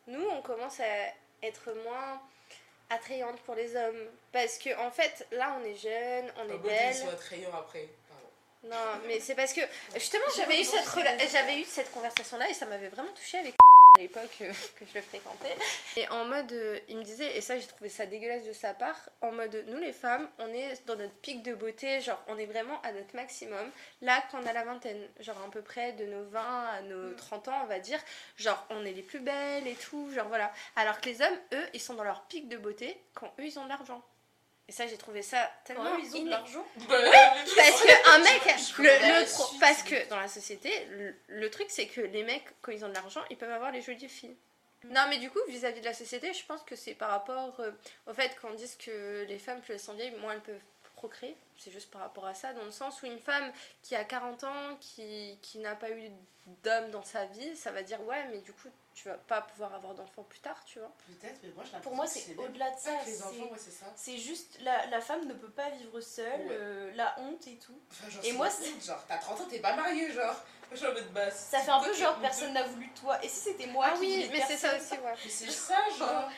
nous, 0.08 0.24
on 0.30 0.42
commence 0.42 0.80
à 0.80 1.14
être 1.42 1.74
moins 1.84 2.22
attrayante 2.90 3.40
pour 3.42 3.56
les 3.56 3.76
hommes. 3.76 4.08
Parce 4.32 4.58
que, 4.58 4.78
en 4.80 4.92
fait, 4.92 5.26
là, 5.32 5.58
on 5.60 5.66
est 5.66 5.76
jeune, 5.76 6.32
on 6.38 6.48
Pas 6.48 6.54
est 6.54 6.58
beau 6.58 6.68
belle. 6.68 6.94
qu'ils 6.94 7.04
soient 7.04 7.14
attrayants 7.14 7.54
après. 7.56 7.90
Non, 8.70 9.02
mais 9.08 9.20
c'est 9.20 9.36
parce 9.36 9.54
que 9.54 9.62
justement 9.96 10.26
j'avais 10.36 10.60
eu 10.62 10.64
cette 10.64 10.86
rela- 10.88 11.18
j'avais 11.32 11.60
eu 11.62 11.64
cette 11.64 11.92
conversation 11.92 12.38
là 12.38 12.50
et 12.50 12.54
ça 12.54 12.66
m'avait 12.66 12.90
vraiment 12.90 13.12
touchée 13.14 13.38
avec 13.40 13.54
à 13.98 14.02
l'époque 14.02 14.38
euh, 14.42 14.52
que 14.78 14.86
je 14.86 14.94
le 14.96 15.02
fréquentais. 15.02 15.56
Et 15.96 16.08
en 16.10 16.26
mode 16.26 16.52
euh, 16.52 16.80
il 16.90 16.98
me 16.98 17.04
disait 17.04 17.38
et 17.38 17.42
ça 17.42 17.58
j'ai 17.58 17.66
trouvé 17.68 17.90
ça 17.90 18.06
dégueulasse 18.06 18.44
de 18.44 18.54
sa 18.54 18.74
part 18.74 19.10
en 19.22 19.32
mode 19.32 19.64
nous 19.68 19.78
les 19.80 19.94
femmes, 19.94 20.30
on 20.40 20.48
est 20.54 20.86
dans 20.86 20.96
notre 20.96 21.14
pic 21.16 21.42
de 21.44 21.54
beauté, 21.56 22.02
genre 22.02 22.22
on 22.28 22.38
est 22.38 22.46
vraiment 22.46 22.80
à 22.82 22.92
notre 22.92 23.16
maximum 23.16 23.72
là 24.02 24.22
quand 24.32 24.40
on 24.44 24.46
a 24.46 24.54
la 24.54 24.66
vingtaine, 24.66 25.08
genre 25.20 25.42
à 25.46 25.50
peu 25.50 25.62
près 25.62 25.94
de 25.94 26.06
nos 26.06 26.26
20 26.26 26.66
à 26.68 26.82
nos 26.82 27.14
30 27.14 27.48
ans, 27.48 27.60
on 27.64 27.68
va 27.68 27.80
dire, 27.80 28.00
genre 28.38 28.66
on 28.70 28.86
est 28.86 28.92
les 28.94 29.02
plus 29.02 29.20
belles 29.20 29.66
et 29.68 29.76
tout, 29.76 30.12
genre 30.14 30.28
voilà. 30.28 30.52
Alors 30.76 31.00
que 31.00 31.10
les 31.10 31.22
hommes 31.22 31.38
eux, 31.54 31.66
ils 31.74 31.82
sont 31.82 31.94
dans 31.96 32.04
leur 32.04 32.24
pic 32.24 32.48
de 32.50 32.58
beauté 32.58 33.00
quand 33.16 33.34
eux 33.40 33.46
ils 33.46 33.58
ont 33.58 33.64
de 33.64 33.70
l'argent. 33.70 34.04
Et 34.70 34.74
ça 34.74 34.86
j'ai 34.86 34.98
trouvé 34.98 35.22
ça 35.22 35.50
tellement 35.64 35.84
même, 35.86 36.00
ils 36.02 36.16
ont 36.18 36.24
de 36.24 36.30
l'argent. 36.30 36.66
parce 36.90 37.82
que 37.82 38.16
un 38.16 38.20
mec, 38.20 38.42
Je 38.58 38.82
le, 38.82 39.32
pro- 39.34 39.56
parce 39.60 39.82
que 39.84 40.10
dans 40.10 40.20
la 40.20 40.28
société, 40.28 40.86
le, 40.92 41.16
le 41.28 41.50
truc 41.50 41.68
c'est 41.70 41.88
que 41.88 42.02
les 42.02 42.24
mecs, 42.24 42.44
quand 42.62 42.72
ils 42.72 42.84
ont 42.84 42.90
de 42.90 42.94
l'argent, 42.94 43.22
ils 43.30 43.38
peuvent 43.38 43.52
avoir 43.52 43.72
les 43.72 43.82
jolies 43.82 44.10
filles. 44.10 44.36
Non, 44.84 45.06
mais 45.10 45.18
du 45.18 45.30
coup, 45.32 45.40
vis-à-vis 45.48 45.80
de 45.82 45.86
la 45.86 45.94
société, 45.94 46.34
je 46.34 46.46
pense 46.46 46.62
que 46.64 46.76
c'est 46.76 46.94
par 46.94 47.10
rapport 47.10 47.60
euh, 47.60 47.72
au 48.06 48.14
fait 48.14 48.38
qu'on 48.40 48.54
dise 48.54 48.76
que 48.78 49.26
les 49.28 49.40
femmes, 49.40 49.60
plus 49.62 49.74
elles 49.74 49.80
sont 49.80 49.94
vieilles, 49.94 50.16
moins 50.20 50.34
elles 50.34 50.42
peuvent 50.42 50.62
procréer. 50.96 51.36
C'est 51.58 51.72
juste 51.72 51.90
par 51.90 52.02
rapport 52.02 52.26
à 52.28 52.36
ça, 52.36 52.54
dans 52.54 52.64
le 52.64 52.72
sens 52.72 53.02
où 53.02 53.06
une 53.08 53.20
femme 53.20 53.52
qui 53.82 53.96
a 53.96 54.04
40 54.04 54.44
ans, 54.44 54.78
qui, 54.80 55.38
qui 55.42 55.58
n'a 55.60 55.76
pas 55.76 55.90
eu 55.90 56.10
d'homme 56.64 56.92
dans 56.92 57.04
sa 57.04 57.26
vie, 57.26 57.56
ça 57.56 57.72
va 57.72 57.82
dire 57.82 58.00
ouais, 58.04 58.24
mais 58.32 58.38
du 58.40 58.54
coup, 58.54 58.70
tu 58.98 59.08
vas 59.10 59.14
pas 59.16 59.42
pouvoir 59.44 59.76
avoir 59.76 59.94
d'enfants 59.94 60.24
plus 60.24 60.40
tard, 60.40 60.60
tu 60.66 60.80
vois. 60.80 60.92
Peut-être, 61.06 61.40
mais 61.44 61.50
moi 61.50 61.64
l'impression 61.64 61.82
Pour 61.82 61.96
moi, 61.96 62.08
c'est 62.08 62.36
au-delà 62.36 62.72
de 62.72 62.80
ça. 62.80 62.92
c'est- 63.06 63.22
ouais, 63.22 63.52
c'est. 63.58 63.72
C'est 63.96 64.18
juste 64.18 64.58
la, 64.62 64.88
la 64.88 65.02
femme 65.02 65.28
ne 65.28 65.36
peut 65.36 65.52
pas 65.52 65.70
vivre 65.70 66.02
seule, 66.02 66.26
Ouais. 66.42 66.48
euh, 66.50 66.92
la 66.96 67.14
honte 67.20 67.46
et 67.46 67.58
tout. 67.58 67.80
Enfin, 67.92 68.10
genre, 68.10 68.24
Et 68.26 68.32
c'est 68.32 68.34
moi, 68.34 68.48
honte, 68.48 68.84
genre, 68.84 69.06
t'as 69.08 69.18
30 69.20 69.42
ans, 69.42 69.46
t'es 69.48 69.60
pas 69.60 69.76
marié, 69.76 70.12
genre. 70.12 70.34
Moi, 70.34 70.72
je 70.72 70.78
suis 70.78 70.88
en 70.88 70.94
mode 70.94 71.14
basse. 71.14 71.48
Ça 71.52 71.60
fait 71.60 71.70
un 71.70 71.80
peu 71.80 71.94
genre 71.94 72.20
personne 72.20 72.54
n'a 72.54 72.64
voulu 72.64 72.88
de 72.88 73.00
toi. 73.00 73.24
Et 73.24 73.30
si 73.30 73.36
c'était 73.52 73.68
moi 73.68 73.86
ah 73.92 73.94
qui 73.94 74.00
oui, 74.00 74.30
mais 74.32 74.42
c'est 74.48 74.58
ça 74.58 74.76
aussi, 74.76 74.94
ouais. 74.94 75.14
Mais 75.24 75.30
c'est 75.30 75.52
ça, 75.52 75.78
genre. 76.00 76.30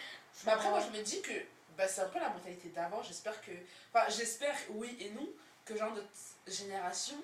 Mais 0.45 0.51
après, 0.51 0.69
moi, 0.69 0.81
je 0.81 0.97
me 0.97 1.01
dis 1.01 1.21
que 1.21 1.31
bah, 1.77 1.87
c'est 1.87 2.01
un 2.01 2.09
peu 2.09 2.19
la 2.19 2.27
mentalité 2.29 2.67
d'avant. 2.69 3.01
J'espère 3.03 3.39
que. 3.41 3.51
Enfin, 3.93 4.05
j'espère, 4.09 4.53
oui 4.71 4.97
et 4.99 5.11
non, 5.11 5.27
que 5.63 5.77
genre 5.77 5.93
notre 5.93 6.09
génération, 6.45 7.15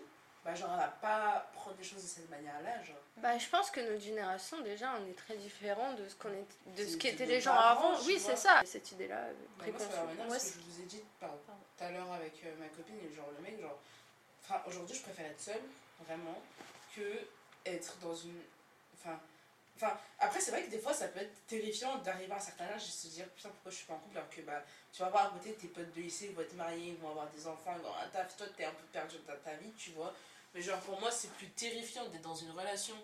bah, 0.45 0.53
genre, 0.53 0.69
elle 0.73 0.77
va 0.77 0.87
pas 1.01 1.49
prendre 1.53 1.75
les 1.75 1.83
choses 1.83 2.03
de 2.03 2.07
cette 2.07 2.29
manière-là, 2.29 2.83
genre. 2.83 3.01
Bah, 3.17 3.35
je 3.35 3.49
pense 3.49 3.71
que 3.71 3.79
notre 3.79 4.03
génération, 4.03 4.61
déjà, 4.61 4.93
on 5.01 5.09
est 5.09 5.15
très 5.15 5.35
différent 5.37 5.93
de 5.93 6.07
ce 6.07 6.13
qu'on 6.13 6.29
est, 6.29 6.45
de 6.77 6.85
ce 6.85 6.97
qu'étaient 6.97 7.25
les 7.25 7.41
gens 7.41 7.55
avant. 7.55 7.99
Oui, 8.03 8.19
c'est 8.19 8.35
ça. 8.35 8.61
Cette 8.63 8.91
idée-là, 8.91 9.21
euh, 9.21 9.33
Bah, 9.57 9.65
moi, 9.65 9.73
préconçue. 9.73 10.27
Moi, 10.27 10.35
à 10.35 10.39
ce 10.39 10.51
que 10.53 10.59
je 10.59 10.65
vous 10.65 10.81
ai 10.81 10.85
dit 10.85 11.01
tout 11.19 11.83
à 11.83 11.89
l'heure 11.89 12.11
avec 12.11 12.33
euh, 12.45 12.53
ma 12.59 12.67
copine 12.67 12.95
et 13.03 13.15
genre 13.15 13.31
le 13.35 13.41
mec, 13.41 13.59
genre. 13.59 13.79
Enfin, 14.43 14.61
aujourd'hui, 14.67 14.95
je 14.95 15.01
préfère 15.01 15.25
être 15.25 15.41
seule, 15.41 15.63
vraiment, 16.05 16.39
que 16.95 17.27
être 17.65 17.97
dans 17.97 18.15
une. 18.15 18.39
Enfin. 18.93 19.19
Enfin, 19.77 19.97
après, 20.19 20.39
c'est 20.39 20.51
vrai 20.51 20.63
que 20.63 20.69
des 20.69 20.79
fois, 20.79 20.93
ça 20.93 21.07
peut 21.09 21.19
être 21.19 21.47
terrifiant 21.47 21.97
d'arriver 21.97 22.31
à 22.31 22.37
un 22.37 22.39
certain 22.39 22.65
âge 22.65 22.83
et 22.87 22.91
se 22.91 23.07
dire 23.07 23.27
putain, 23.35 23.49
pourquoi 23.49 23.71
je 23.71 23.75
suis 23.77 23.85
pas 23.85 23.95
en 23.95 23.97
couple 23.97 24.17
alors 24.17 24.29
que 24.29 24.39
bah, 24.39 24.63
tu 24.93 25.01
vas 25.01 25.09
voir 25.09 25.25
à 25.25 25.29
côté 25.31 25.53
tes 25.55 25.67
potes 25.67 25.91
de 25.93 26.01
lycée, 26.01 26.27
ils 26.27 26.35
vont 26.35 26.43
être 26.43 26.53
mariés, 26.53 26.91
ils 26.91 26.97
vont 26.97 27.09
avoir 27.09 27.27
des 27.27 27.45
enfants, 27.45 27.73
ils 27.75 27.81
vont 27.81 27.89
avoir 27.89 28.03
un 28.03 28.07
taf, 28.07 28.37
toi, 28.37 28.45
t'es 28.55 28.63
un 28.63 28.71
peu 28.71 28.85
perdu 28.93 29.17
dans 29.27 29.35
ta 29.43 29.53
vie, 29.55 29.73
tu 29.73 29.89
vois. 29.89 30.13
Mais 30.55 30.61
genre, 30.61 30.79
pour 30.79 30.99
moi, 30.99 31.11
c'est 31.11 31.29
plus 31.33 31.49
terrifiant 31.49 32.05
d'être 32.07 32.21
dans 32.23 32.33
une 32.35 32.49
relation 32.51 32.95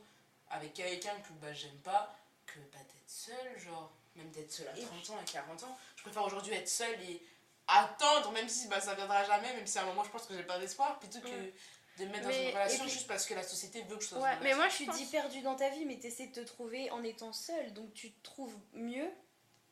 avec 0.49 0.73
quelqu'un 0.73 1.13
que 1.19 1.33
bah, 1.41 1.53
j'aime 1.53 1.77
pas 1.83 2.15
que 2.47 2.57
bah, 2.71 2.79
d'être 2.79 3.07
seule, 3.09 3.59
genre. 3.59 3.91
Même 4.15 4.29
d'être 4.31 4.51
seule 4.51 4.67
à 4.67 4.77
Et 4.77 4.81
30 4.83 5.09
ans, 5.11 5.17
à 5.19 5.23
40 5.23 5.63
ans. 5.63 5.77
Je 5.95 6.01
préfère 6.01 6.23
aujourd'hui 6.23 6.53
être 6.53 6.67
seule 6.67 6.99
et 7.03 7.21
attendre, 7.67 8.31
même 8.31 8.49
si 8.49 8.67
bah, 8.67 8.81
ça 8.81 8.93
viendra 8.95 9.23
jamais, 9.23 9.53
même 9.53 9.65
si 9.67 9.77
à 9.79 9.83
un 9.83 9.85
moment 9.85 10.03
je 10.03 10.09
pense 10.09 10.25
que 10.25 10.33
j'ai 10.35 10.43
pas 10.43 10.59
d'espoir, 10.59 10.99
plutôt 10.99 11.21
que 11.21 11.27
Ouais. 11.27 11.53
de 11.97 12.05
me 12.05 12.11
mettre 12.11 12.23
dans 12.27 12.33
une 12.33 12.47
relation 12.49 12.83
puis- 12.83 12.91
juste 12.93 13.07
parce 13.07 13.25
que 13.25 13.33
la 13.33 13.43
société 13.43 13.81
veut 13.83 13.95
que 13.95 14.03
je 14.03 14.09
sois 14.09 14.17
dans 14.17 14.23
Ouais, 14.25 14.33
une 14.33 14.39
mais 14.43 14.53
relation. 14.53 14.57
moi, 14.57 14.69
je 14.69 14.77
Tu 14.77 14.85
pense... 14.85 14.97
dis 14.97 15.05
perdu 15.05 15.41
dans 15.41 15.55
ta 15.55 15.69
vie, 15.69 15.85
mais 15.85 15.97
t'essaies 15.97 16.27
de 16.27 16.33
te 16.41 16.45
trouver 16.45 16.89
en 16.91 17.03
étant 17.03 17.31
seule. 17.31 17.71
Donc 17.73 17.93
tu 17.93 18.11
te 18.11 18.23
trouves 18.23 18.57
mieux 18.73 19.09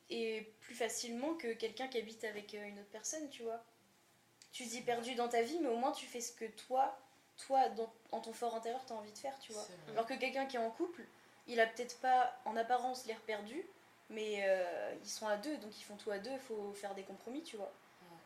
et 0.10 0.54
plus 0.62 0.76
facilement 0.76 1.34
que 1.36 1.52
quelqu'un 1.54 1.88
qui 1.90 1.98
habite 1.98 2.24
avec 2.24 2.54
euh, 2.54 2.64
une 2.64 2.80
autre 2.80 2.90
personne, 2.92 3.30
tu 3.30 3.44
vois. 3.44 3.62
Tu 4.54 4.64
dis 4.66 4.82
perdu 4.82 5.16
dans 5.16 5.28
ta 5.28 5.42
vie, 5.42 5.60
mais 5.60 5.68
au 5.70 5.76
moins 5.76 5.92
tu 5.92 6.06
fais 6.06 6.22
ce 6.22 6.32
que 6.32 6.46
toi, 6.46 6.98
toi, 7.46 7.70
dans, 7.70 7.92
en 8.12 8.20
ton 8.20 8.34
fort 8.34 8.56
intérieur, 8.56 8.82
t'as 8.86 8.96
envie 8.96 9.12
de 9.12 9.18
faire, 9.18 9.38
tu 9.40 9.52
vois. 9.54 9.66
Alors 9.90 10.06
que 10.06 10.14
quelqu'un 10.14 10.46
qui 10.46 10.58
est 10.58 10.60
en 10.60 10.70
couple, 10.72 11.04
il 11.48 11.60
a 11.60 11.66
peut-être 11.68 11.98
pas 12.00 12.36
en 12.46 12.56
apparence 12.58 13.06
l'air 13.06 13.20
perdu, 13.22 13.66
mais 14.10 14.44
euh, 14.48 14.94
ils 15.04 15.10
sont 15.10 15.28
à 15.28 15.38
deux, 15.38 15.58
donc 15.58 15.78
ils 15.78 15.84
font 15.84 15.96
tout 15.98 16.12
à 16.12 16.20
deux, 16.20 16.32
il 16.32 16.40
faut 16.40 16.74
faire 16.74 16.94
des 16.96 17.04
compromis, 17.04 17.42
tu 17.44 17.58
vois. 17.58 17.72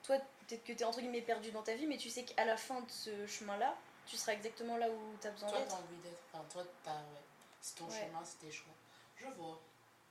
Toi, 0.03 0.17
peut-être 0.47 0.63
que 0.65 0.73
t'es 0.73 0.83
entre 0.83 0.99
guillemets 0.99 1.21
perdu 1.21 1.51
dans 1.51 1.63
ta 1.63 1.75
vie, 1.75 1.85
mais 1.87 1.97
tu 1.97 2.09
sais 2.09 2.23
qu'à 2.25 2.43
la 2.43 2.57
fin 2.57 2.81
de 2.81 2.91
ce 2.91 3.25
chemin-là, 3.27 3.75
tu 4.05 4.17
seras 4.17 4.33
exactement 4.33 4.75
là 4.75 4.89
où 4.89 5.15
t'as 5.21 5.31
besoin 5.31 5.47
Toi, 5.49 5.59
d'être. 5.59 5.69
t'as 5.69 5.75
envie 5.77 5.95
d'être. 6.03 6.19
Enfin, 6.33 6.43
toi, 6.49 6.63
t'as. 6.83 6.91
Ouais. 6.91 7.21
C'est 7.61 7.75
ton 7.77 7.85
Ouais. 7.85 7.99
chemin, 7.99 8.19
c'est 8.25 8.39
tes 8.39 8.51
choix. 8.51 8.73
Je 9.15 9.27
vois. 9.27 9.57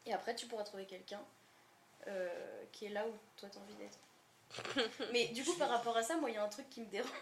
Et 0.06 0.14
après, 0.14 0.34
tu 0.34 0.46
pourras 0.46 0.64
trouver 0.64 0.86
quelqu'un 0.86 1.20
euh, 2.06 2.64
qui 2.72 2.86
est 2.86 2.88
là 2.88 3.06
où 3.06 3.12
toi 3.36 3.48
t'as 3.52 3.60
envie 3.60 3.74
d'être. 3.74 3.98
Mais 5.12 5.26
du 5.28 5.44
coup, 5.44 5.54
par 5.56 5.68
rapport 5.68 5.96
à 5.96 6.02
ça, 6.02 6.16
moi, 6.16 6.30
il 6.30 6.34
y 6.34 6.38
a 6.38 6.44
un 6.44 6.48
truc 6.48 6.68
qui 6.70 6.80
me 6.80 6.86
dérange. 6.86 7.12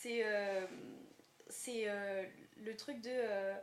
C'est 0.00 0.20
euh, 0.24 0.66
c'est 1.48 1.84
euh, 1.86 2.24
le 2.58 2.76
truc 2.76 3.00
de. 3.00 3.10
euh, 3.10 3.54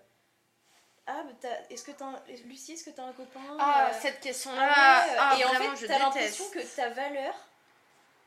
ah, 1.08 1.24
est-ce 1.70 1.84
que 1.84 1.92
t'as. 1.92 2.06
un- 2.06 2.24
Lucie, 2.46 2.74
est-ce 2.74 2.84
que 2.84 2.90
t'as 2.90 3.04
un 3.06 3.14
copain 3.14 3.58
Ah, 3.60 3.90
euh, 3.90 4.00
cette 4.02 4.18
ah 4.18 4.24
question-là, 4.24 4.64
ouais, 4.68 5.16
ah, 5.18 5.38
Et 5.40 5.46
en 5.46 5.50
vraiment, 5.50 5.76
fait, 5.76 5.88
t'as 5.88 6.00
l'impression 6.00 6.50
que 6.50 6.60
ta 6.76 6.90
valeur 6.90 7.34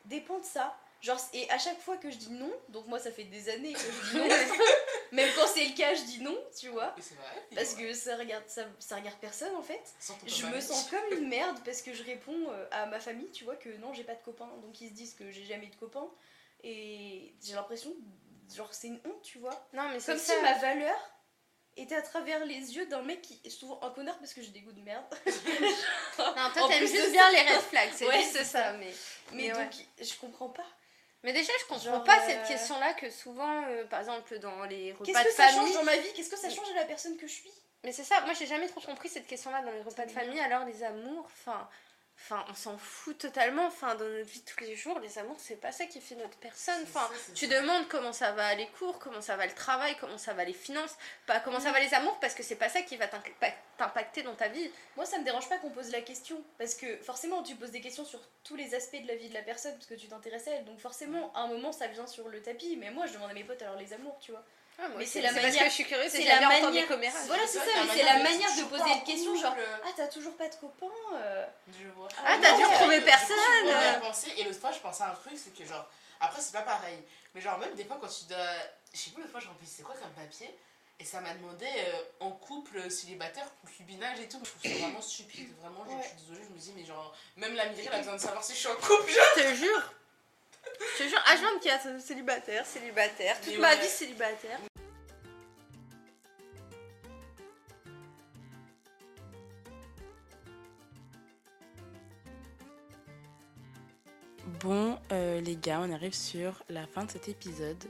dépend 0.05 0.39
de 0.39 0.45
ça. 0.45 0.77
Genre, 1.01 1.21
et 1.33 1.49
à 1.51 1.59
chaque 1.59 1.79
fois 1.81 1.97
que 1.97 2.11
je 2.11 2.17
dis 2.17 2.31
non, 2.33 2.51
donc 2.71 2.89
moi 2.89 2.99
ça 2.99 3.13
fait 3.13 3.23
des 3.23 3.49
années 3.51 3.73
que 3.73 3.79
je 3.79 4.11
dis 4.11 4.17
non, 4.17 4.29
même 5.13 5.31
quand 5.37 5.47
c'est 5.47 5.67
le 5.67 5.77
cas, 5.77 5.95
je 5.95 6.03
dis 6.03 6.21
non, 6.21 6.37
tu 6.59 6.71
vois. 6.71 6.93
Et 6.99 7.15
vrai. 7.15 7.47
Parce 7.55 7.75
que 7.75 7.93
ça 7.93 8.17
regarde, 8.17 8.43
ça, 8.49 8.65
ça 8.81 8.97
regarde 8.97 9.17
personne 9.21 9.55
en 9.55 9.63
fait. 9.63 9.81
Je 10.27 10.47
me 10.47 10.61
sens 10.61 10.91
comme 10.91 11.19
une 11.19 11.29
merde 11.37 11.57
parce 11.65 11.83
que 11.83 11.93
je 11.93 12.03
réponds 12.03 12.49
à 12.73 12.87
ma 12.87 12.99
famille, 12.99 13.31
tu 13.31 13.45
vois, 13.45 13.55
que 13.55 13.69
non, 13.77 13.93
j'ai 13.93 14.03
pas 14.03 14.17
de 14.17 14.25
copain. 14.25 14.49
Donc 14.63 14.81
ils 14.81 14.89
se 14.89 14.95
disent 14.95 15.15
que 15.15 15.31
j'ai 15.31 15.45
jamais 15.45 15.67
eu 15.67 15.71
de 15.71 15.77
copain. 15.77 16.09
Et 16.63 17.35
j'ai 17.43 17.55
l'impression, 17.55 17.95
genre, 18.55 18.73
c'est 18.75 18.89
une 18.89 19.01
honte, 19.05 19.23
tu 19.23 19.39
vois. 19.39 19.69
Non, 19.73 19.85
mais 19.91 19.99
Comme 20.01 20.19
ça. 20.19 20.35
si 20.35 20.43
ma 20.43 20.55
valeur 20.59 20.97
était 21.77 21.95
à 21.95 22.03
travers 22.03 22.45
les 22.45 22.75
yeux 22.77 22.87
d'un 22.87 23.03
mec 23.03 23.23
qui 23.23 23.41
est 23.45 23.51
souvent 23.51 23.79
un 23.83 23.91
connard 23.91 24.19
parce 24.19 24.35
que 24.35 24.43
j'ai 24.43 24.51
des 24.51 24.61
goûts 24.63 24.73
de 24.73 24.81
merde. 24.83 25.05
Non, 26.19 26.51
toi, 26.53 26.69
t'aimes 26.69 26.87
juste 26.87 27.13
bien 27.13 27.31
les 27.31 27.43
red 27.43 27.61
flags, 27.61 27.91
c'est 27.95 28.07
Ouais, 28.09 28.19
juste 28.21 28.33
c'est 28.33 28.45
ça. 28.45 28.73
Mais, 28.73 28.93
Mais, 29.33 29.37
mais 29.37 29.53
ouais. 29.55 29.65
donc, 29.65 29.73
je 30.01 30.15
comprends 30.21 30.49
pas. 30.49 30.67
mais 31.23 31.33
déjà, 31.33 31.53
je 31.61 31.67
comprends 31.67 31.85
Genre, 31.93 32.03
pas 32.05 32.19
euh, 32.19 32.27
cette 32.27 32.45
question-là 32.49 32.95
que 32.95 33.09
souvent, 33.09 33.63
euh, 33.69 33.85
par 33.85 34.01
exemple, 34.01 34.37
dans 34.41 34.65
les 34.65 34.95
Qu'est-ce 35.05 35.11
repas 35.19 35.23
que 35.25 35.29
de 35.29 35.33
ça 35.35 35.47
change 35.49 35.57
famille. 35.61 35.75
dans 35.75 35.85
ma 35.85 35.97
vie? 35.97 36.13
Qu'est-ce 36.15 36.31
que 36.31 36.37
ça 36.37 36.51
change 36.51 36.69
à 36.73 36.75
la 36.75 36.85
personne 36.87 37.17
que 37.17 37.29
je 37.29 37.33
suis? 37.35 37.53
Mais 37.85 37.93
c'est 37.93 38.03
ça, 38.03 38.21
moi 38.23 38.35
j'ai 38.35 38.47
jamais 38.47 38.67
trop 38.67 38.81
compris 38.81 39.09
cette 39.09 39.29
question-là 39.29 39.63
dans 39.63 39.71
les 39.71 39.83
repas 39.83 40.05
de 40.05 40.11
famille. 40.11 40.41
Alors 40.41 40.65
les 40.65 40.83
amours, 40.83 41.27
enfin, 41.27 41.69
enfin, 42.21 42.45
on 42.51 42.55
s'en 42.55 42.77
fout 42.79 43.17
totalement. 43.19 43.67
Enfin, 43.67 43.95
dans 43.95 44.05
notre 44.09 44.29
vie 44.29 44.41
de 44.41 44.45
tous 44.45 44.61
les 44.61 44.77
jours, 44.77 44.99
les 45.01 45.19
amours, 45.19 45.37
c'est 45.39 45.57
pas 45.57 45.73
ça 45.73 45.87
qui 45.87 46.01
fait 46.01 46.15
notre 46.17 46.37
personne. 46.39 46.81
Enfin, 46.83 47.09
ça, 47.15 47.33
tu 47.35 47.47
ça. 47.47 47.61
demandes 47.61 47.89
comment 47.89 48.13
ça 48.13 48.33
va 48.33 48.55
les 48.55 48.67
cours, 48.69 48.99
comment 48.99 49.21
ça 49.21 49.37
va 49.37 49.47
le 49.47 49.55
travail, 49.55 49.97
comment 50.01 50.19
ça 50.19 50.35
va 50.35 50.45
les 50.45 50.53
finances, 50.53 50.97
pas 51.27 51.41
comment 51.41 51.61
ça 51.61 51.73
va 51.73 51.81
les 51.81 51.95
amours, 51.95 52.19
parce 52.21 52.35
que 52.35 52.43
c'est 52.43 52.57
pas 52.57 52.69
ça 52.69 52.83
qui 52.83 52.97
va 52.97 53.07
t'impa- 53.07 53.55
t'impacter 53.79 54.23
dans 54.23 54.35
ta 54.35 54.49
vie. 54.49 54.71
Moi, 54.97 55.07
ça 55.07 55.19
me 55.19 55.25
dérange 55.25 55.49
pas 55.49 55.59
qu'on 55.59 55.71
pose 55.71 55.91
la 55.91 56.01
question. 56.03 56.43
Parce 56.59 56.75
que 56.75 56.97
forcément, 56.99 57.43
tu 57.43 57.55
poses 57.55 57.71
des 57.71 57.81
questions 57.81 58.05
sur 58.05 58.21
tous 58.45 58.57
les 58.57 58.75
aspects 58.75 59.01
de 59.01 59.07
la 59.09 59.15
vie 59.17 59.29
de 59.29 59.35
la 59.35 59.43
personne 59.43 59.73
parce 59.75 59.87
que 59.87 59.95
tu 59.95 60.09
t'intéresses 60.09 60.49
à 60.49 60.53
elle. 60.53 60.65
Donc, 60.65 60.79
forcément, 60.81 61.33
à 61.35 61.41
un 61.41 61.49
moment, 61.49 61.73
ça 61.73 61.87
vient 61.87 62.07
sur 62.07 62.29
le 62.29 62.43
tapis. 62.43 62.77
Mais 62.77 62.91
moi, 62.91 63.07
je 63.07 63.13
demande 63.15 63.31
à 63.31 63.35
mes 63.35 63.45
potes 63.45 63.63
alors 63.63 63.77
les 63.77 63.93
amours, 63.93 64.19
tu 64.21 64.33
vois. 64.33 64.45
Ah, 64.81 64.87
Mais 64.97 65.05
c'est 65.05 65.15
c'est 65.15 65.21
la 65.23 65.31
parce 65.33 65.43
manière- 65.43 65.65
que 65.65 65.69
je 65.71 65.75
suis 65.75 65.85
curieuse 65.85 66.11
c'est 66.13 66.23
la 66.23 66.41
manière-. 66.41 66.87
Voilà, 67.27 67.43
c'est 67.47 67.59
c'est 67.59 67.59
ça, 67.59 67.85
mais 67.85 67.95
c'est 67.95 68.05
la 68.05 68.19
de- 68.19 68.23
manière 68.23 68.49
de 68.49 68.55
toujours 68.55 68.69
poser 68.71 68.91
une 68.93 69.03
question, 69.03 69.33
en 69.33 69.37
genre 69.37 69.55
couple. 69.57 69.67
Ah, 69.85 69.89
t'as 69.97 70.07
toujours 70.07 70.37
pas 70.37 70.49
de 70.49 70.55
copain 70.55 70.87
euh. 71.15 71.47
Je 71.83 71.89
vois. 71.97 72.09
Ah, 72.25 72.37
t'as 72.41 72.53
retrouver 72.55 72.97
Du 72.99 73.03
coup, 73.03 73.09
personne 73.11 73.37
et 74.37 74.45
l'autre 74.45 74.61
fois, 74.61 74.71
je 74.73 74.79
pensais 74.79 75.03
à 75.03 75.11
un 75.11 75.15
truc, 75.15 75.33
c'est 75.37 75.53
que 75.53 75.65
genre, 75.69 75.85
après, 76.21 76.41
c'est 76.41 76.53
pas 76.53 76.63
pareil, 76.63 76.99
mais 77.35 77.41
genre, 77.41 77.59
même 77.59 77.75
des 77.75 77.85
fois, 77.85 77.99
quand 78.01 78.07
tu 78.09 78.25
dois. 78.29 78.39
Je 78.95 78.99
sais 78.99 79.11
plus, 79.11 79.21
l'autre 79.23 79.33
fois, 79.33 79.41
je 79.41 79.49
remplissais 79.49 79.83
quoi 79.83 79.95
comme 80.01 80.11
papier, 80.13 80.49
et 81.01 81.05
ça 81.05 81.21
m'a 81.21 81.35
demandé 81.35 81.67
euh, 81.67 82.03
en 82.21 82.31
couple, 82.31 82.89
célibataire, 82.91 83.47
concubinage 83.63 84.21
et 84.21 84.29
tout. 84.29 84.39
Je 84.45 84.49
trouve 84.51 84.63
ça 84.73 84.79
vraiment 84.79 85.01
stupide, 85.03 85.51
vraiment, 85.61 85.85
je- 85.87 85.91
Ouais. 85.97 86.03
je 86.03 86.09
suis 86.09 86.17
désolée, 86.19 86.47
je 86.49 86.55
me 86.55 86.59
dis, 86.59 86.73
mais 86.77 86.85
genre, 86.85 87.15
même 87.37 87.55
la 87.57 87.67
mairie, 87.67 87.83
elle 87.87 87.95
a 87.95 87.99
besoin 87.99 88.15
de 88.15 88.21
savoir 88.21 88.45
si 88.45 88.53
je 88.55 88.59
suis 88.59 88.69
en 88.69 88.75
couple, 88.77 89.11
genre. 89.11 89.25
Je 89.37 89.43
te 89.43 89.55
jure. 89.55 89.93
Je 90.99 91.05
te 91.05 91.09
jure, 91.09 91.19
H24, 91.27 92.01
célibataire, 92.01 92.67
célibataire. 92.67 93.37
Toute 93.41 93.53
Mais 93.53 93.59
ma 93.59 93.71
ouais. 93.71 93.77
vie 93.81 93.89
célibataire. 93.89 94.59
Bon, 104.61 104.99
euh, 105.13 105.41
les 105.41 105.57
gars, 105.57 105.81
on 105.81 105.93
arrive 105.93 106.15
sur 106.15 106.65
la 106.69 106.87
fin 106.87 107.05
de 107.05 107.11
cet 107.11 107.29
épisode. 107.29 107.85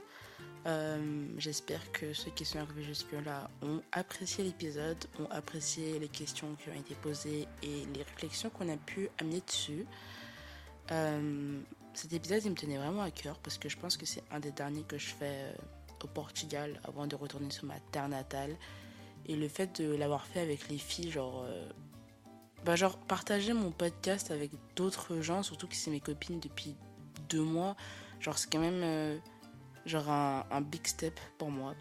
Euh, 0.66 1.26
J'espère 1.38 1.92
que 1.92 2.12
ceux 2.12 2.30
qui 2.30 2.44
sont 2.44 2.58
arrivés 2.58 2.82
jusque-là 2.82 3.48
ont 3.62 3.80
apprécié 3.92 4.44
l'épisode, 4.44 4.98
ont 5.18 5.30
apprécié 5.30 5.98
les 5.98 6.08
questions 6.08 6.56
qui 6.56 6.68
ont 6.68 6.78
été 6.78 6.94
posées 6.96 7.48
et 7.62 7.86
les 7.94 8.02
réflexions 8.02 8.50
qu'on 8.50 8.68
a 8.68 8.76
pu 8.76 9.08
amener 9.18 9.40
dessus. 9.46 9.86
Euh, 10.90 11.60
cet 11.94 12.12
épisode, 12.12 12.42
il 12.44 12.50
me 12.50 12.56
tenait 12.56 12.76
vraiment 12.76 13.02
à 13.02 13.10
cœur 13.10 13.38
parce 13.38 13.56
que 13.56 13.70
je 13.70 13.78
pense 13.78 13.96
que 13.96 14.04
c'est 14.04 14.24
un 14.30 14.40
des 14.40 14.52
derniers 14.52 14.82
que 14.82 14.98
je 14.98 15.14
fais 15.14 15.54
au 16.02 16.06
Portugal 16.06 16.80
avant 16.84 17.06
de 17.06 17.16
retourner 17.16 17.50
sur 17.50 17.64
ma 17.64 17.80
terre 17.92 18.10
natale. 18.10 18.54
Et 19.24 19.36
le 19.36 19.48
fait 19.48 19.80
de 19.80 19.94
l'avoir 19.94 20.26
fait 20.26 20.40
avec 20.40 20.68
les 20.68 20.78
filles, 20.78 21.10
genre, 21.10 21.46
bah, 22.64 22.76
genre 22.76 22.96
partager 22.98 23.52
mon 23.52 23.70
podcast 23.70 24.30
avec 24.30 24.50
d'autres 24.76 25.20
gens, 25.20 25.42
surtout 25.42 25.66
que 25.66 25.74
c'est 25.74 25.90
mes 25.90 26.00
copines 26.00 26.40
depuis 26.40 26.76
deux 27.28 27.42
mois, 27.42 27.76
genre 28.20 28.38
c'est 28.38 28.50
quand 28.50 28.60
même 28.60 28.80
euh, 28.82 29.18
genre 29.86 30.10
un, 30.10 30.60
big 30.60 30.86
step 30.86 31.18
pour 31.38 31.50
moi. 31.50 31.74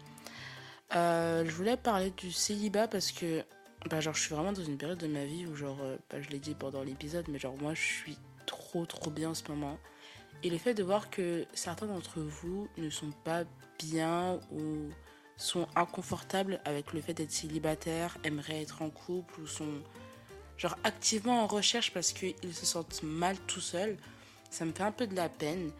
Euh, 0.94 1.44
je 1.44 1.50
voulais 1.50 1.76
parler 1.76 2.10
du 2.10 2.32
célibat 2.32 2.88
parce 2.88 3.12
que 3.12 3.44
bah, 3.90 4.00
genre 4.00 4.14
je 4.14 4.22
suis 4.22 4.34
vraiment 4.34 4.52
dans 4.52 4.64
une 4.64 4.78
période 4.78 4.98
de 4.98 5.06
ma 5.06 5.24
vie 5.24 5.46
où 5.46 5.54
genre 5.54 5.78
euh, 5.82 5.96
bah, 6.10 6.20
je 6.20 6.30
l'ai 6.30 6.38
dit 6.38 6.54
pendant 6.54 6.82
l'épisode 6.82 7.26
mais 7.28 7.38
genre 7.38 7.56
moi 7.60 7.74
je 7.74 7.82
suis 7.82 8.18
trop 8.46 8.86
trop 8.86 9.10
bien 9.10 9.30
en 9.30 9.34
ce 9.34 9.44
moment 9.48 9.78
et 10.42 10.50
le 10.50 10.56
fait 10.56 10.72
de 10.72 10.82
voir 10.82 11.10
que 11.10 11.44
certains 11.52 11.86
d'entre 11.86 12.20
vous 12.20 12.68
ne 12.78 12.88
sont 12.90 13.10
pas 13.24 13.44
bien 13.78 14.40
ou 14.50 14.88
sont 15.36 15.66
inconfortables 15.76 16.60
avec 16.64 16.92
le 16.92 17.00
fait 17.00 17.14
d'être 17.14 17.30
célibataire, 17.30 18.18
aimeraient 18.24 18.62
être 18.62 18.82
en 18.82 18.90
couple 18.90 19.40
ou 19.40 19.46
sont 19.46 19.82
genre 20.58 20.76
activement 20.84 21.42
en 21.42 21.46
recherche 21.46 21.92
parce 21.92 22.12
qu'ils 22.12 22.54
se 22.54 22.66
sentent 22.66 23.02
mal 23.02 23.36
tout 23.46 23.60
seuls, 23.60 23.96
ça 24.50 24.64
me 24.64 24.72
fait 24.72 24.82
un 24.82 24.92
peu 24.92 25.06
de 25.06 25.16
la 25.16 25.28
peine. 25.28 25.70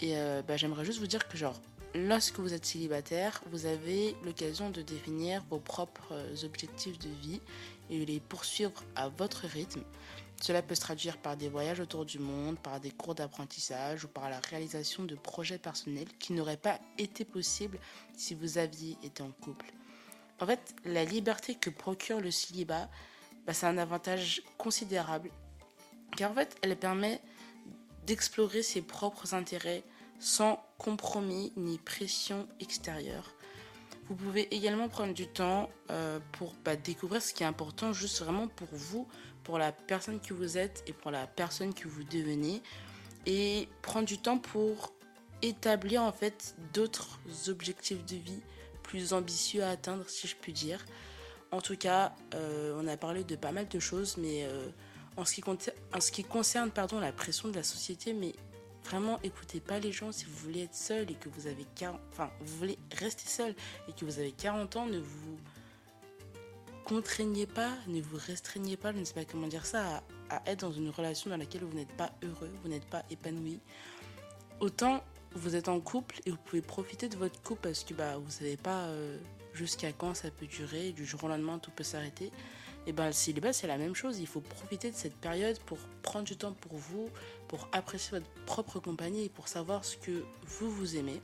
Et 0.00 0.18
euh, 0.18 0.42
bah, 0.42 0.56
j'aimerais 0.56 0.84
juste 0.84 0.98
vous 0.98 1.06
dire 1.06 1.26
que 1.26 1.38
genre 1.38 1.58
lorsque 1.94 2.38
vous 2.38 2.52
êtes 2.52 2.66
célibataire, 2.66 3.42
vous 3.50 3.66
avez 3.66 4.14
l'occasion 4.24 4.70
de 4.70 4.82
définir 4.82 5.42
vos 5.48 5.58
propres 5.58 6.12
euh, 6.12 6.44
objectifs 6.44 6.98
de 6.98 7.08
vie 7.08 7.40
et 7.88 8.04
les 8.04 8.20
poursuivre 8.20 8.84
à 8.94 9.08
votre 9.08 9.46
rythme. 9.46 9.82
Cela 10.42 10.60
peut 10.60 10.74
se 10.74 10.82
traduire 10.82 11.16
par 11.16 11.36
des 11.36 11.48
voyages 11.48 11.80
autour 11.80 12.04
du 12.04 12.18
monde, 12.18 12.58
par 12.58 12.78
des 12.78 12.90
cours 12.90 13.14
d'apprentissage 13.14 14.04
ou 14.04 14.08
par 14.08 14.28
la 14.28 14.38
réalisation 14.40 15.04
de 15.04 15.14
projets 15.14 15.56
personnels 15.56 16.08
qui 16.18 16.34
n'auraient 16.34 16.58
pas 16.58 16.78
été 16.98 17.24
possibles 17.24 17.78
si 18.16 18.34
vous 18.34 18.58
aviez 18.58 18.98
été 19.02 19.22
en 19.22 19.30
couple. 19.30 19.72
En 20.38 20.46
fait, 20.46 20.74
la 20.84 21.04
liberté 21.04 21.54
que 21.54 21.70
procure 21.70 22.20
le 22.20 22.30
célibat, 22.30 22.90
bah, 23.46 23.54
c'est 23.54 23.66
un 23.66 23.78
avantage 23.78 24.42
considérable 24.58 25.30
car 26.16 26.30
en 26.30 26.34
fait, 26.34 26.56
elle 26.62 26.76
permet 26.76 27.20
d'explorer 28.06 28.62
ses 28.62 28.82
propres 28.82 29.34
intérêts 29.34 29.84
sans 30.18 30.64
compromis 30.78 31.52
ni 31.56 31.78
pression 31.78 32.48
extérieure. 32.58 33.34
Vous 34.08 34.14
pouvez 34.14 34.54
également 34.54 34.88
prendre 34.88 35.12
du 35.12 35.26
temps 35.26 35.68
euh, 35.90 36.20
pour 36.32 36.54
bah, 36.64 36.76
découvrir 36.76 37.20
ce 37.20 37.34
qui 37.34 37.42
est 37.42 37.46
important 37.46 37.92
juste 37.92 38.22
vraiment 38.22 38.48
pour 38.48 38.68
vous, 38.72 39.06
pour 39.42 39.58
la 39.58 39.72
personne 39.72 40.20
que 40.20 40.32
vous 40.32 40.58
êtes 40.58 40.84
et 40.86 40.92
pour 40.92 41.10
la 41.10 41.26
personne 41.26 41.74
que 41.74 41.88
vous 41.88 42.04
devenez. 42.04 42.62
Et 43.26 43.68
prendre 43.82 44.06
du 44.06 44.18
temps 44.18 44.38
pour 44.38 44.92
établir 45.42 46.02
en 46.02 46.12
fait 46.12 46.54
d'autres 46.72 47.18
objectifs 47.48 48.04
de 48.06 48.16
vie 48.16 48.40
plus 48.84 49.12
ambitieux 49.12 49.64
à 49.64 49.70
atteindre 49.70 50.08
si 50.08 50.28
je 50.28 50.36
puis 50.36 50.52
dire. 50.52 50.84
En 51.52 51.60
tout 51.60 51.76
cas, 51.76 52.12
euh, 52.34 52.78
on 52.80 52.86
a 52.88 52.96
parlé 52.96 53.24
de 53.24 53.36
pas 53.36 53.52
mal 53.52 53.68
de 53.68 53.78
choses, 53.78 54.16
mais 54.18 54.44
euh, 54.44 54.68
en, 55.16 55.24
ce 55.24 56.10
qui 56.10 56.24
concerne 56.24 56.70
la 57.00 57.12
pression 57.12 57.48
de 57.48 57.54
la 57.54 57.62
société, 57.62 58.12
mais 58.12 58.34
vraiment 58.84 59.18
écoutez 59.22 59.60
pas 59.60 59.78
les 59.78 59.92
gens 59.92 60.12
si 60.12 60.24
vous 60.26 60.36
voulez 60.36 60.62
être 60.62 60.74
seul 60.74 61.10
et 61.10 61.14
que 61.14 61.28
vous 61.28 61.46
avez 61.46 61.66
40, 61.76 62.00
enfin 62.12 62.30
vous 62.40 62.56
voulez 62.56 62.78
rester 62.98 63.28
seul 63.28 63.54
et 63.88 63.92
que 63.92 64.04
vous 64.04 64.18
avez 64.18 64.32
40 64.32 64.76
ans, 64.76 64.86
ne 64.86 64.98
vous 64.98 65.38
contraignez 66.84 67.46
pas, 67.46 67.72
ne 67.88 68.00
vous 68.00 68.16
restreignez 68.16 68.76
pas, 68.76 68.92
je 68.92 68.98
ne 68.98 69.04
sais 69.04 69.14
pas 69.14 69.24
comment 69.24 69.48
dire 69.48 69.66
ça, 69.66 70.02
à, 70.30 70.42
être 70.46 70.60
dans 70.60 70.72
une 70.72 70.90
relation 70.90 71.30
dans 71.30 71.36
laquelle 71.36 71.64
vous 71.64 71.76
n'êtes 71.76 71.96
pas 71.96 72.12
heureux, 72.22 72.50
vous 72.62 72.68
n'êtes 72.68 72.86
pas 72.86 73.04
épanoui. 73.10 73.60
Autant 74.60 75.02
vous 75.32 75.54
êtes 75.54 75.68
en 75.68 75.80
couple 75.80 76.20
et 76.24 76.30
vous 76.30 76.38
pouvez 76.38 76.62
profiter 76.62 77.08
de 77.08 77.16
votre 77.16 77.40
couple 77.42 77.62
parce 77.62 77.84
que 77.84 77.92
bah, 77.92 78.16
vous 78.16 78.30
savez 78.30 78.56
pas 78.56 78.84
euh, 78.84 79.18
jusqu'à 79.56 79.92
quand 79.92 80.14
ça 80.14 80.30
peut 80.30 80.46
durer, 80.46 80.92
du 80.92 81.04
jour 81.04 81.24
au 81.24 81.28
lendemain 81.28 81.58
tout 81.58 81.70
peut 81.70 81.84
s'arrêter. 81.84 82.30
Et 82.86 82.92
ben 82.92 83.06
le 83.06 83.12
célibat 83.12 83.52
c'est 83.52 83.66
la 83.66 83.78
même 83.78 83.94
chose, 83.94 84.20
il 84.20 84.26
faut 84.26 84.40
profiter 84.40 84.90
de 84.90 84.96
cette 84.96 85.16
période 85.16 85.58
pour 85.60 85.78
prendre 86.02 86.24
du 86.24 86.36
temps 86.36 86.52
pour 86.52 86.76
vous, 86.76 87.08
pour 87.48 87.68
apprécier 87.72 88.18
votre 88.18 88.30
propre 88.44 88.78
compagnie 88.78 89.24
et 89.24 89.28
pour 89.28 89.48
savoir 89.48 89.84
ce 89.84 89.96
que 89.96 90.24
vous 90.46 90.70
vous 90.70 90.96
aimez. 90.96 91.20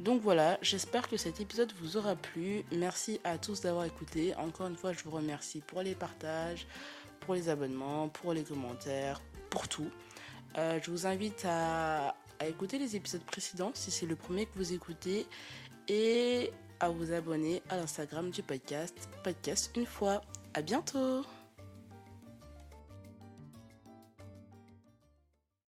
Donc 0.00 0.22
voilà, 0.22 0.58
j'espère 0.60 1.08
que 1.08 1.16
cet 1.16 1.40
épisode 1.40 1.72
vous 1.80 1.96
aura 1.96 2.16
plu. 2.16 2.64
Merci 2.72 3.20
à 3.22 3.38
tous 3.38 3.60
d'avoir 3.60 3.84
écouté. 3.84 4.34
Encore 4.36 4.66
une 4.66 4.76
fois, 4.76 4.92
je 4.92 5.02
vous 5.04 5.12
remercie 5.12 5.60
pour 5.60 5.82
les 5.82 5.94
partages, 5.94 6.66
pour 7.20 7.34
les 7.34 7.48
abonnements, 7.48 8.08
pour 8.08 8.32
les 8.32 8.42
commentaires, 8.42 9.20
pour 9.50 9.68
tout. 9.68 9.88
Euh, 10.58 10.80
je 10.82 10.90
vous 10.90 11.06
invite 11.06 11.44
à, 11.44 12.16
à 12.40 12.46
écouter 12.46 12.78
les 12.78 12.96
épisodes 12.96 13.22
précédents 13.22 13.70
si 13.74 13.90
c'est 13.90 14.06
le 14.06 14.16
premier 14.16 14.46
que 14.46 14.56
vous 14.56 14.72
écoutez 14.72 15.26
et 15.88 16.50
à 16.84 16.90
vous 16.90 17.12
abonner 17.12 17.62
à 17.70 17.76
l'Instagram 17.76 18.30
du 18.30 18.42
podcast 18.42 19.08
Podcast 19.22 19.70
une 19.76 19.86
fois. 19.86 20.20
À 20.52 20.60
bientôt 20.60 21.24